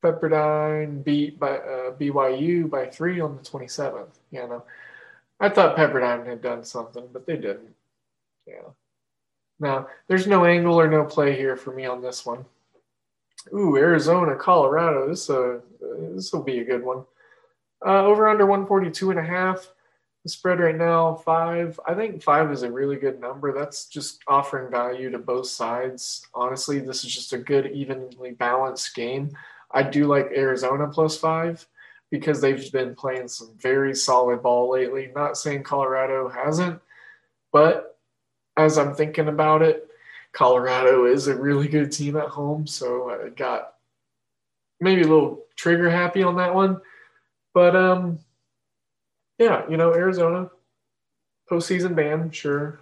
Pepperdine 0.04 1.02
beat 1.02 1.38
by 1.38 1.58
uh, 1.58 1.92
BYU 1.92 2.68
by 2.70 2.86
three 2.86 3.20
on 3.20 3.36
the 3.36 3.42
27th. 3.42 4.10
You 4.30 4.48
know, 4.48 4.64
I 5.40 5.48
thought 5.48 5.76
Pepperdine 5.76 6.26
had 6.26 6.42
done 6.42 6.64
something, 6.64 7.04
but 7.12 7.26
they 7.26 7.36
didn't. 7.36 7.74
Yeah. 8.46 8.70
Now, 9.58 9.88
there's 10.06 10.26
no 10.26 10.44
angle 10.44 10.78
or 10.78 10.88
no 10.88 11.04
play 11.04 11.34
here 11.34 11.56
for 11.56 11.72
me 11.72 11.86
on 11.86 12.02
this 12.02 12.26
one. 12.26 12.44
Ooh, 13.54 13.76
Arizona, 13.76 14.36
Colorado. 14.36 15.08
This 15.08 15.30
uh, 15.30 15.60
this 16.14 16.32
will 16.32 16.42
be 16.42 16.58
a 16.58 16.64
good 16.64 16.84
one. 16.84 17.04
Uh, 17.84 18.04
over 18.04 18.28
under 18.28 18.46
142 18.46 19.10
and 19.10 19.20
a 19.20 19.22
half. 19.22 19.70
The 20.26 20.30
spread 20.30 20.58
right 20.58 20.76
now, 20.76 21.14
five. 21.14 21.78
I 21.86 21.94
think 21.94 22.20
five 22.20 22.50
is 22.50 22.64
a 22.64 22.72
really 22.72 22.96
good 22.96 23.20
number. 23.20 23.52
That's 23.52 23.86
just 23.86 24.18
offering 24.26 24.72
value 24.72 25.08
to 25.10 25.18
both 25.18 25.46
sides. 25.46 26.26
Honestly, 26.34 26.80
this 26.80 27.04
is 27.04 27.14
just 27.14 27.32
a 27.32 27.38
good, 27.38 27.66
evenly 27.66 28.32
balanced 28.32 28.92
game. 28.96 29.30
I 29.70 29.84
do 29.84 30.08
like 30.08 30.32
Arizona 30.34 30.88
plus 30.88 31.16
five 31.16 31.64
because 32.10 32.40
they've 32.40 32.72
been 32.72 32.96
playing 32.96 33.28
some 33.28 33.52
very 33.56 33.94
solid 33.94 34.42
ball 34.42 34.68
lately. 34.68 35.12
Not 35.14 35.38
saying 35.38 35.62
Colorado 35.62 36.28
hasn't, 36.28 36.80
but 37.52 37.96
as 38.56 38.78
I'm 38.78 38.96
thinking 38.96 39.28
about 39.28 39.62
it, 39.62 39.88
Colorado 40.32 41.04
is 41.04 41.28
a 41.28 41.36
really 41.36 41.68
good 41.68 41.92
team 41.92 42.16
at 42.16 42.30
home. 42.30 42.66
So 42.66 43.10
I 43.10 43.28
got 43.28 43.74
maybe 44.80 45.02
a 45.02 45.06
little 45.06 45.44
trigger 45.54 45.88
happy 45.88 46.24
on 46.24 46.34
that 46.38 46.52
one. 46.52 46.80
But 47.54 47.76
um, 47.76 48.18
yeah, 49.38 49.68
you 49.68 49.76
know, 49.76 49.92
Arizona, 49.92 50.50
postseason 51.50 51.94
ban, 51.94 52.30
sure. 52.30 52.80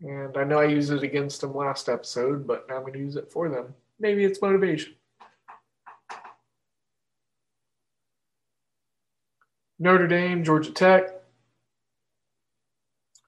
And 0.00 0.36
I 0.36 0.44
know 0.44 0.58
I 0.58 0.64
used 0.64 0.92
it 0.92 1.02
against 1.02 1.40
them 1.40 1.54
last 1.54 1.88
episode, 1.88 2.46
but 2.46 2.68
now 2.68 2.76
I'm 2.76 2.82
going 2.82 2.92
to 2.94 2.98
use 2.98 3.16
it 3.16 3.30
for 3.30 3.48
them. 3.48 3.74
Maybe 4.00 4.24
it's 4.24 4.42
motivation. 4.42 4.94
Notre 9.78 10.08
Dame, 10.08 10.44
Georgia 10.44 10.72
Tech. 10.72 11.08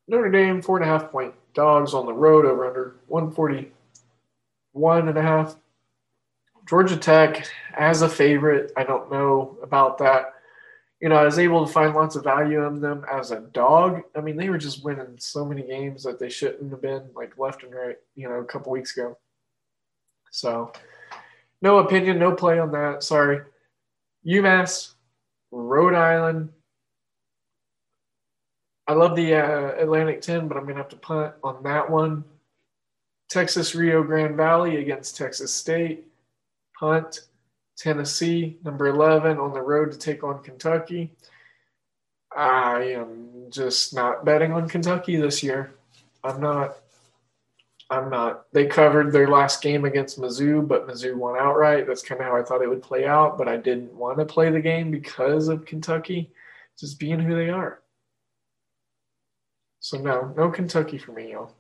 Notre 0.06 0.30
Dame, 0.30 0.62
four 0.62 0.76
and 0.76 0.84
a 0.84 0.88
half 0.88 1.10
point 1.10 1.34
dogs 1.54 1.94
on 1.94 2.04
the 2.06 2.12
road 2.12 2.44
over 2.44 2.66
under 2.66 2.96
141 3.06 5.08
and 5.08 5.16
a 5.16 5.22
half. 5.22 5.56
Georgia 6.68 6.96
Tech 6.96 7.48
as 7.76 8.02
a 8.02 8.08
favorite. 8.08 8.72
I 8.76 8.84
don't 8.84 9.10
know 9.10 9.56
about 9.62 9.98
that 9.98 10.33
you 11.04 11.10
know, 11.10 11.16
I 11.16 11.24
was 11.24 11.38
able 11.38 11.66
to 11.66 11.70
find 11.70 11.94
lots 11.94 12.16
of 12.16 12.24
value 12.24 12.66
in 12.66 12.80
them 12.80 13.04
as 13.12 13.30
a 13.30 13.40
dog. 13.40 14.00
I 14.16 14.22
mean, 14.22 14.38
they 14.38 14.48
were 14.48 14.56
just 14.56 14.82
winning 14.82 15.16
so 15.18 15.44
many 15.44 15.60
games 15.60 16.02
that 16.04 16.18
they 16.18 16.30
shouldn't 16.30 16.70
have 16.70 16.80
been, 16.80 17.10
like 17.14 17.36
left 17.36 17.62
and 17.62 17.74
right, 17.74 17.98
you 18.14 18.26
know, 18.26 18.36
a 18.36 18.44
couple 18.46 18.72
weeks 18.72 18.96
ago. 18.96 19.18
So, 20.30 20.72
no 21.60 21.80
opinion, 21.80 22.18
no 22.18 22.34
play 22.34 22.58
on 22.58 22.72
that. 22.72 23.02
Sorry. 23.02 23.42
UMass, 24.26 24.94
Rhode 25.50 25.92
Island. 25.92 26.48
I 28.86 28.94
love 28.94 29.14
the 29.14 29.34
uh, 29.34 29.82
Atlantic 29.82 30.22
10, 30.22 30.48
but 30.48 30.56
I'm 30.56 30.62
going 30.62 30.76
to 30.76 30.82
have 30.82 30.88
to 30.88 30.96
punt 30.96 31.34
on 31.44 31.62
that 31.64 31.90
one. 31.90 32.24
Texas 33.28 33.74
Rio 33.74 34.02
Grande 34.02 34.38
Valley 34.38 34.78
against 34.78 35.18
Texas 35.18 35.52
State. 35.52 36.06
Punt. 36.80 37.20
Tennessee, 37.76 38.58
number 38.64 38.86
11, 38.86 39.38
on 39.38 39.52
the 39.52 39.60
road 39.60 39.92
to 39.92 39.98
take 39.98 40.22
on 40.22 40.42
Kentucky. 40.42 41.12
I 42.36 42.82
am 42.82 43.46
just 43.50 43.94
not 43.94 44.24
betting 44.24 44.52
on 44.52 44.68
Kentucky 44.68 45.16
this 45.16 45.42
year. 45.42 45.74
I'm 46.22 46.40
not. 46.40 46.76
I'm 47.90 48.08
not. 48.08 48.46
They 48.52 48.66
covered 48.66 49.12
their 49.12 49.28
last 49.28 49.62
game 49.62 49.84
against 49.84 50.18
Mizzou, 50.18 50.66
but 50.66 50.88
Mizzou 50.88 51.16
won 51.16 51.38
outright. 51.38 51.86
That's 51.86 52.02
kind 52.02 52.20
of 52.20 52.26
how 52.26 52.36
I 52.36 52.42
thought 52.42 52.62
it 52.62 52.68
would 52.68 52.82
play 52.82 53.06
out, 53.06 53.36
but 53.36 53.46
I 53.46 53.56
didn't 53.56 53.92
want 53.92 54.18
to 54.18 54.24
play 54.24 54.50
the 54.50 54.60
game 54.60 54.90
because 54.90 55.48
of 55.48 55.66
Kentucky 55.66 56.30
just 56.78 56.98
being 56.98 57.20
who 57.20 57.36
they 57.36 57.50
are. 57.50 57.80
So, 59.80 59.98
no, 59.98 60.32
no 60.36 60.50
Kentucky 60.50 60.96
for 60.96 61.12
me, 61.12 61.32
y'all. 61.32 61.52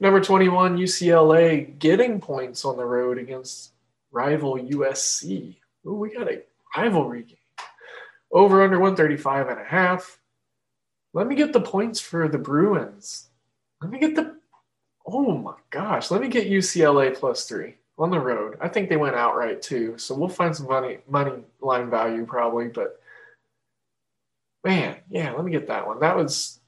Number 0.00 0.20
21, 0.20 0.78
UCLA 0.78 1.76
getting 1.80 2.20
points 2.20 2.64
on 2.64 2.76
the 2.76 2.84
road 2.84 3.18
against 3.18 3.72
rival 4.10 4.56
USC. 4.56 5.56
Ooh, 5.86 5.94
we 5.94 6.12
got 6.12 6.30
a 6.30 6.42
rivalry 6.76 7.22
game. 7.22 7.36
Over 8.30 8.62
under 8.62 8.78
135 8.78 9.48
and 9.48 9.60
a 9.60 9.64
half. 9.64 10.18
Let 11.14 11.26
me 11.26 11.34
get 11.34 11.52
the 11.52 11.60
points 11.60 12.00
for 12.00 12.28
the 12.28 12.38
Bruins. 12.38 13.28
Let 13.80 13.90
me 13.90 13.98
get 13.98 14.14
the 14.14 14.36
oh 15.06 15.36
my 15.38 15.54
gosh, 15.70 16.10
let 16.10 16.20
me 16.20 16.28
get 16.28 16.50
UCLA 16.50 17.14
plus 17.14 17.46
three 17.46 17.76
on 17.98 18.10
the 18.10 18.20
road. 18.20 18.58
I 18.60 18.68
think 18.68 18.88
they 18.88 18.96
went 18.96 19.16
outright 19.16 19.62
too, 19.62 19.96
so 19.96 20.14
we'll 20.14 20.28
find 20.28 20.54
some 20.54 20.66
money 20.66 20.98
money 21.08 21.42
line 21.60 21.90
value 21.90 22.26
probably. 22.26 22.68
But 22.68 23.00
man, 24.64 24.96
yeah, 25.10 25.32
let 25.32 25.44
me 25.44 25.52
get 25.52 25.68
that 25.68 25.86
one. 25.86 26.00
That 26.00 26.16
was 26.16 26.60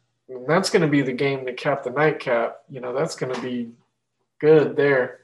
that's 0.47 0.70
going 0.70 0.82
to 0.82 0.88
be 0.88 1.03
the 1.03 1.12
game 1.12 1.45
to 1.45 1.53
cap 1.53 1.82
the 1.82 1.91
nightcap. 1.91 2.61
You 2.70 2.80
know, 2.80 2.95
that's 2.95 3.16
going 3.16 3.34
to 3.34 3.41
be 3.41 3.70
good 4.41 4.76
there 4.76 5.20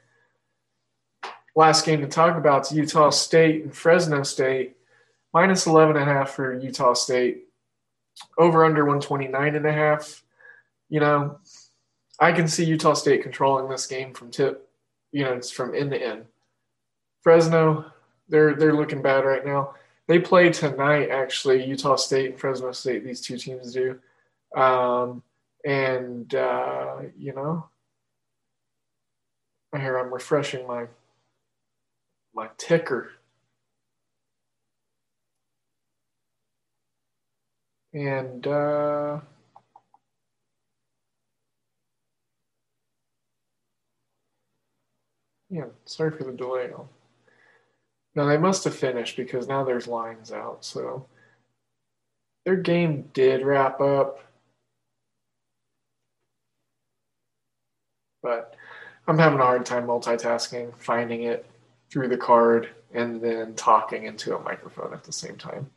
last 1.57 1.85
game 1.85 2.01
to 2.03 2.07
talk 2.07 2.37
about 2.37 2.67
is 2.67 2.77
Utah 2.77 3.11
State 3.11 3.65
and 3.65 3.75
Fresno 3.75 4.23
State. 4.23 4.77
Minus 5.35 5.67
11 5.67 5.97
and 5.97 6.09
a 6.09 6.13
half 6.15 6.31
for 6.31 6.55
Utah 6.59 6.95
State. 6.95 7.49
Over 8.39 8.65
under 8.65 8.85
129 8.85 9.57
and 9.57 9.67
a 9.67 9.73
half. 9.73 10.23
You 10.89 11.01
know, 11.01 11.39
I 12.21 12.33
can 12.33 12.47
see 12.47 12.65
Utah 12.65 12.95
State 12.95 13.23
controlling 13.23 13.69
this 13.69 13.87
game 13.87 14.15
from 14.15 14.31
tip, 14.31 14.69
you 15.13 15.25
know, 15.25 15.33
it's 15.33 15.51
from 15.51 15.75
end 15.75 15.91
to 15.91 16.03
end. 16.03 16.25
Fresno, 17.23 17.87
they're 18.29 18.55
they're 18.55 18.75
looking 18.75 19.03
bad 19.03 19.25
right 19.25 19.45
now. 19.45 19.75
They 20.07 20.21
play 20.21 20.51
tonight, 20.51 21.11
actually. 21.11 21.67
Utah 21.67 21.97
State 21.97 22.31
and 22.31 22.41
Fresno 22.41 22.73
State. 22.73 23.05
These 23.05 23.21
two 23.21 23.37
teams 23.37 23.73
do, 23.73 23.99
um, 24.55 25.23
and 25.65 26.33
uh, 26.35 26.99
you 27.19 27.35
know, 27.35 27.69
here 29.77 29.99
I'm 29.99 30.15
refreshing 30.15 30.67
my 30.67 30.87
my 32.37 32.49
ticker. 32.59 33.13
And 37.95 38.47
uh, 38.47 39.21
yeah, 45.49 45.65
sorry 45.87 46.11
for 46.11 46.25
the 46.25 46.33
delay. 46.33 46.71
Now 48.15 48.27
they 48.27 48.37
must 48.37 48.65
have 48.65 48.77
finished 48.77 49.17
because 49.17 49.49
now 49.49 49.65
there's 49.65 49.89
lines 49.89 50.31
out. 50.31 50.63
So 50.63 51.07
their 52.45 52.57
game 52.57 53.09
did 53.15 53.47
wrap 53.47 53.81
up. 53.81 54.21
But 58.23 58.55
I'm 59.09 59.19
having 59.19 59.39
a 59.39 59.43
hard 59.43 59.65
time 59.65 59.87
multitasking, 59.87 60.73
finding 60.79 61.23
it 61.23 61.47
through 61.91 62.09
the 62.09 62.17
card 62.17 62.69
and 62.93 63.21
then 63.21 63.55
talking 63.55 64.05
into 64.05 64.37
a 64.37 64.43
microphone 64.43 64.93
at 64.93 65.05
the 65.05 65.13
same 65.13 65.37
time. 65.37 65.71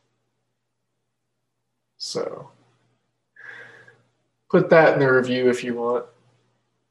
So 1.98 2.50
put 4.50 4.70
that 4.70 4.94
in 4.94 5.00
the 5.00 5.12
review 5.12 5.50
if 5.50 5.62
you 5.62 5.74
want. 5.74 6.06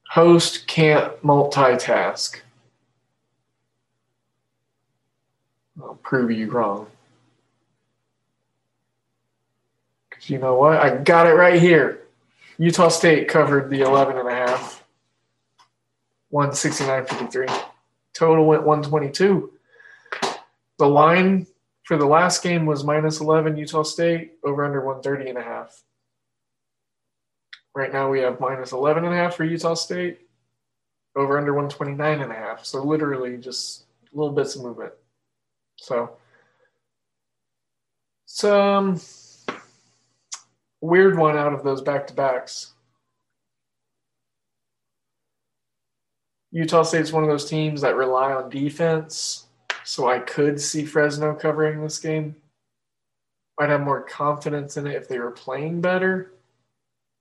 Host 0.10 0.68
can't 0.68 1.22
multitask. 1.24 2.40
I'll 5.82 5.96
prove 5.96 6.32
you 6.32 6.50
wrong. 6.50 6.88
Because 10.10 10.30
you 10.30 10.38
know 10.38 10.56
what? 10.56 10.80
I 10.80 10.98
got 10.98 11.28
it 11.28 11.34
right 11.34 11.62
here. 11.62 12.02
Utah 12.58 12.90
State 12.90 13.28
covered 13.28 13.70
the 13.70 13.82
11 13.82 14.18
and 14.18 14.28
a 14.28 14.34
half. 14.34 14.84
169.53. 16.34 17.69
Total 18.14 18.46
went 18.46 18.64
122. 18.64 19.52
The 20.78 20.88
line 20.88 21.48
for 21.84 21.98
the 21.98 22.06
last 22.06 22.44
game 22.44 22.66
was 22.66 22.84
minus 22.84 23.20
11 23.20 23.58
Utah 23.58 23.84
State 23.84 24.34
over 24.44 24.64
under 24.64 24.80
130 24.86 25.30
and 25.30 25.38
a 25.38 25.44
half. 25.44 25.84
Right 27.76 27.92
now 27.92 28.10
we 28.10 28.20
have 28.20 28.40
minus 28.40 28.72
11 28.72 29.06
and 29.06 29.14
a 29.14 29.18
half 29.18 29.36
for 29.36 29.44
Utah 29.44 29.74
State 29.74 30.20
over 31.16 31.38
under 31.38 31.54
129 31.54 32.22
and 32.22 32.32
a 32.32 32.36
half. 32.36 32.66
So 32.66 32.84
literally 32.84 33.38
just 33.38 33.86
little 34.14 34.32
bits 34.32 34.56
of 34.56 34.64
movement. 34.64 34.94
So 35.78 36.18
some 38.26 39.00
weird 40.82 41.18
one 41.18 41.38
out 41.38 41.54
of 41.54 41.64
those 41.64 41.82
back 41.82 42.08
to 42.08 42.14
backs. 42.14 42.74
Utah 46.52 46.84
State's 46.84 47.12
one 47.12 47.24
of 47.24 47.30
those 47.30 47.50
teams 47.50 47.82
that 47.82 47.96
rely 47.96 48.34
on 48.34 48.50
defense, 48.50 49.48
so 49.84 50.10
I 50.10 50.20
could 50.20 50.60
see 50.60 50.86
Fresno 50.86 51.36
covering 51.36 51.82
this 51.82 52.00
game. 52.00 52.36
I'd 53.60 53.70
have 53.70 53.82
more 53.82 54.02
confidence 54.02 54.78
in 54.78 54.88
it 54.88 54.96
if 54.96 55.08
they 55.08 55.20
were 55.20 55.32
playing 55.32 55.82
better, 55.82 56.32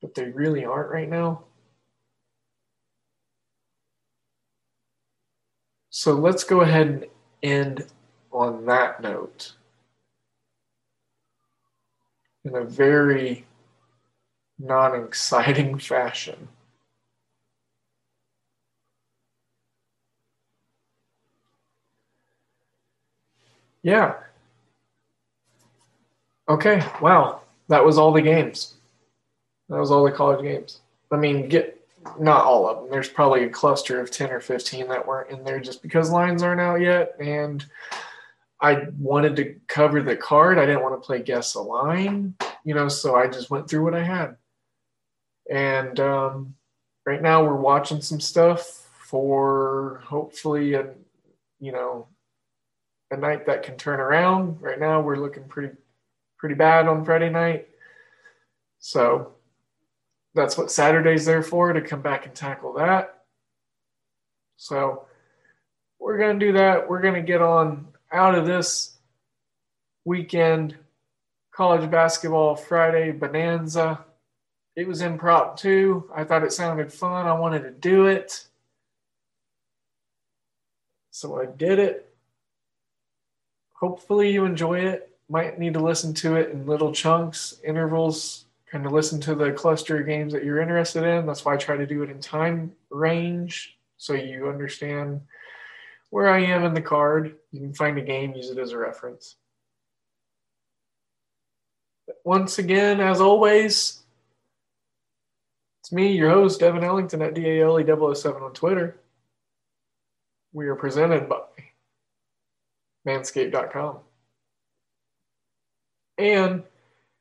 but 0.00 0.14
they 0.14 0.30
really 0.30 0.64
aren't 0.64 0.90
right 0.90 1.08
now. 1.08 1.44
So 5.90 6.14
let's 6.14 6.44
go 6.44 6.60
ahead 6.60 6.86
and 6.86 7.06
end 7.42 7.86
on 8.30 8.66
that 8.66 9.02
note 9.02 9.54
in 12.44 12.54
a 12.54 12.64
very 12.64 13.44
non 14.58 14.94
exciting 14.94 15.78
fashion. 15.80 16.48
Yeah. 23.88 24.16
Okay. 26.46 26.82
Wow. 27.00 27.40
that 27.68 27.82
was 27.82 27.96
all 27.96 28.12
the 28.12 28.20
games. 28.20 28.74
That 29.70 29.78
was 29.78 29.90
all 29.90 30.04
the 30.04 30.12
college 30.12 30.42
games. 30.42 30.82
I 31.10 31.16
mean, 31.16 31.48
get 31.48 31.80
not 32.20 32.44
all 32.44 32.68
of 32.68 32.76
them. 32.82 32.90
There's 32.90 33.08
probably 33.08 33.44
a 33.44 33.48
cluster 33.48 33.98
of 33.98 34.10
10 34.10 34.30
or 34.30 34.40
15 34.40 34.88
that 34.88 35.06
weren't 35.06 35.30
in 35.30 35.42
there 35.42 35.58
just 35.58 35.80
because 35.80 36.10
lines 36.10 36.42
aren't 36.42 36.60
out 36.60 36.82
yet. 36.82 37.14
And 37.18 37.64
I 38.60 38.88
wanted 38.98 39.36
to 39.36 39.54
cover 39.68 40.02
the 40.02 40.16
card. 40.16 40.58
I 40.58 40.66
didn't 40.66 40.82
want 40.82 41.00
to 41.00 41.06
play 41.06 41.22
guess 41.22 41.54
a 41.54 41.60
line, 41.62 42.34
you 42.64 42.74
know, 42.74 42.88
so 42.88 43.16
I 43.16 43.26
just 43.26 43.48
went 43.48 43.70
through 43.70 43.84
what 43.84 43.94
I 43.94 44.04
had. 44.04 44.36
And 45.50 45.98
um, 45.98 46.54
right 47.06 47.22
now 47.22 47.42
we're 47.42 47.56
watching 47.56 48.02
some 48.02 48.20
stuff 48.20 48.90
for 49.06 50.02
hopefully 50.04 50.74
a, 50.74 50.92
you 51.58 51.72
know, 51.72 52.06
a 53.10 53.16
night 53.16 53.46
that 53.46 53.62
can 53.62 53.76
turn 53.76 54.00
around. 54.00 54.60
Right 54.60 54.78
now 54.78 55.00
we're 55.00 55.16
looking 55.16 55.44
pretty, 55.44 55.74
pretty 56.38 56.54
bad 56.54 56.86
on 56.86 57.04
Friday 57.04 57.30
night. 57.30 57.68
So 58.78 59.32
that's 60.34 60.56
what 60.56 60.70
Saturday's 60.70 61.24
there 61.24 61.42
for 61.42 61.72
to 61.72 61.80
come 61.80 62.02
back 62.02 62.26
and 62.26 62.34
tackle 62.34 62.74
that. 62.74 63.24
So 64.56 65.06
we're 65.98 66.18
to 66.38 66.46
do 66.46 66.52
that. 66.52 66.88
We're 66.88 67.02
to 67.14 67.22
get 67.22 67.42
on 67.42 67.88
out 68.12 68.34
of 68.34 68.46
this 68.46 68.96
weekend 70.04 70.76
college 71.52 71.90
basketball 71.90 72.54
Friday 72.54 73.10
bonanza. 73.10 74.04
It 74.76 74.86
was 74.86 75.02
impromptu. 75.02 76.08
I 76.14 76.22
thought 76.22 76.44
it 76.44 76.52
sounded 76.52 76.92
fun. 76.92 77.26
I 77.26 77.32
wanted 77.32 77.64
to 77.64 77.70
do 77.70 78.06
it. 78.06 78.46
So 81.10 81.40
I 81.40 81.46
did 81.46 81.80
it. 81.80 82.07
Hopefully, 83.80 84.30
you 84.30 84.44
enjoy 84.44 84.80
it. 84.80 85.10
Might 85.28 85.58
need 85.58 85.74
to 85.74 85.80
listen 85.80 86.14
to 86.14 86.36
it 86.36 86.50
in 86.50 86.66
little 86.66 86.92
chunks, 86.92 87.60
intervals, 87.62 88.46
kind 88.70 88.84
of 88.86 88.92
listen 88.92 89.20
to 89.20 89.34
the 89.34 89.52
cluster 89.52 90.00
of 90.00 90.06
games 90.06 90.32
that 90.32 90.44
you're 90.44 90.60
interested 90.60 91.04
in. 91.04 91.26
That's 91.26 91.44
why 91.44 91.54
I 91.54 91.56
try 91.56 91.76
to 91.76 91.86
do 91.86 92.02
it 92.02 92.10
in 92.10 92.20
time 92.20 92.72
range 92.90 93.76
so 93.96 94.14
you 94.14 94.48
understand 94.48 95.20
where 96.10 96.28
I 96.28 96.40
am 96.40 96.64
in 96.64 96.74
the 96.74 96.80
card. 96.80 97.36
You 97.52 97.60
can 97.60 97.74
find 97.74 97.98
a 97.98 98.02
game, 98.02 98.34
use 98.34 98.50
it 98.50 98.58
as 98.58 98.72
a 98.72 98.78
reference. 98.78 99.36
Once 102.24 102.58
again, 102.58 103.00
as 103.00 103.20
always, 103.20 104.02
it's 105.80 105.92
me, 105.92 106.12
your 106.12 106.30
host, 106.30 106.60
Devin 106.60 106.84
Ellington 106.84 107.22
at 107.22 107.34
DALE007 107.34 108.42
on 108.42 108.52
Twitter. 108.52 108.98
We 110.52 110.66
are 110.66 110.74
presented 110.74 111.28
by 111.28 111.40
manscaped.com. 113.08 113.98
And 116.18 116.62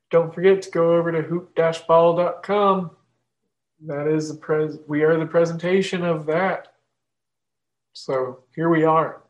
don't 0.10 0.34
forget 0.34 0.62
to 0.64 0.72
go 0.72 0.96
over 0.96 1.12
to 1.12 1.22
hoop-ball.com. 1.22 2.92
That 3.86 4.08
is 4.08 4.30
the 4.30 4.36
pres 4.36 4.80
we 4.88 5.04
are 5.04 5.18
the 5.18 5.26
presentation 5.26 6.04
of 6.04 6.26
that. 6.26 6.74
So 7.94 8.44
here 8.56 8.70
we 8.70 8.84
are. 8.84 9.22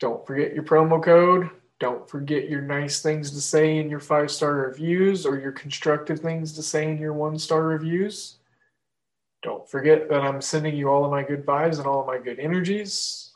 Don't 0.00 0.26
forget 0.26 0.54
your 0.54 0.62
promo 0.62 1.02
code. 1.02 1.50
Don't 1.80 2.08
forget 2.08 2.48
your 2.48 2.62
nice 2.62 3.02
things 3.02 3.30
to 3.32 3.40
say 3.40 3.78
in 3.78 3.90
your 3.90 4.00
five 4.00 4.30
star 4.30 4.54
reviews 4.54 5.26
or 5.26 5.38
your 5.38 5.52
constructive 5.52 6.20
things 6.20 6.52
to 6.54 6.62
say 6.62 6.90
in 6.90 6.98
your 6.98 7.12
one 7.12 7.38
star 7.38 7.62
reviews. 7.62 8.38
Don't 9.42 9.68
forget 9.68 10.08
that 10.08 10.22
I'm 10.22 10.40
sending 10.40 10.76
you 10.76 10.88
all 10.88 11.04
of 11.04 11.10
my 11.10 11.22
good 11.22 11.46
vibes 11.46 11.78
and 11.78 11.86
all 11.86 12.00
of 12.00 12.06
my 12.06 12.18
good 12.18 12.40
energies. 12.40 13.27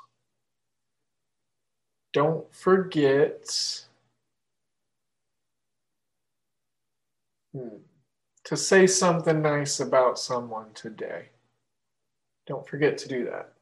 Don't 2.12 2.52
forget 2.54 3.86
hmm, 7.54 7.76
to 8.44 8.56
say 8.56 8.86
something 8.86 9.40
nice 9.40 9.80
about 9.80 10.18
someone 10.18 10.66
today. 10.74 11.30
Don't 12.46 12.66
forget 12.66 12.98
to 12.98 13.08
do 13.08 13.24
that. 13.24 13.52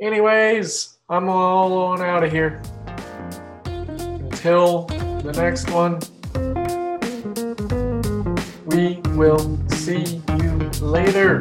Anyways, 0.00 0.98
I'm 1.08 1.28
all 1.28 1.74
on 1.74 2.00
out 2.00 2.24
of 2.24 2.32
here. 2.32 2.62
Until 3.66 4.86
the 5.22 5.32
next 5.36 5.70
one, 5.70 6.00
we 8.66 9.00
will 9.16 9.60
see 9.68 10.22
you 10.40 10.70
later. 10.80 11.40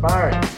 Bye. 0.00 0.57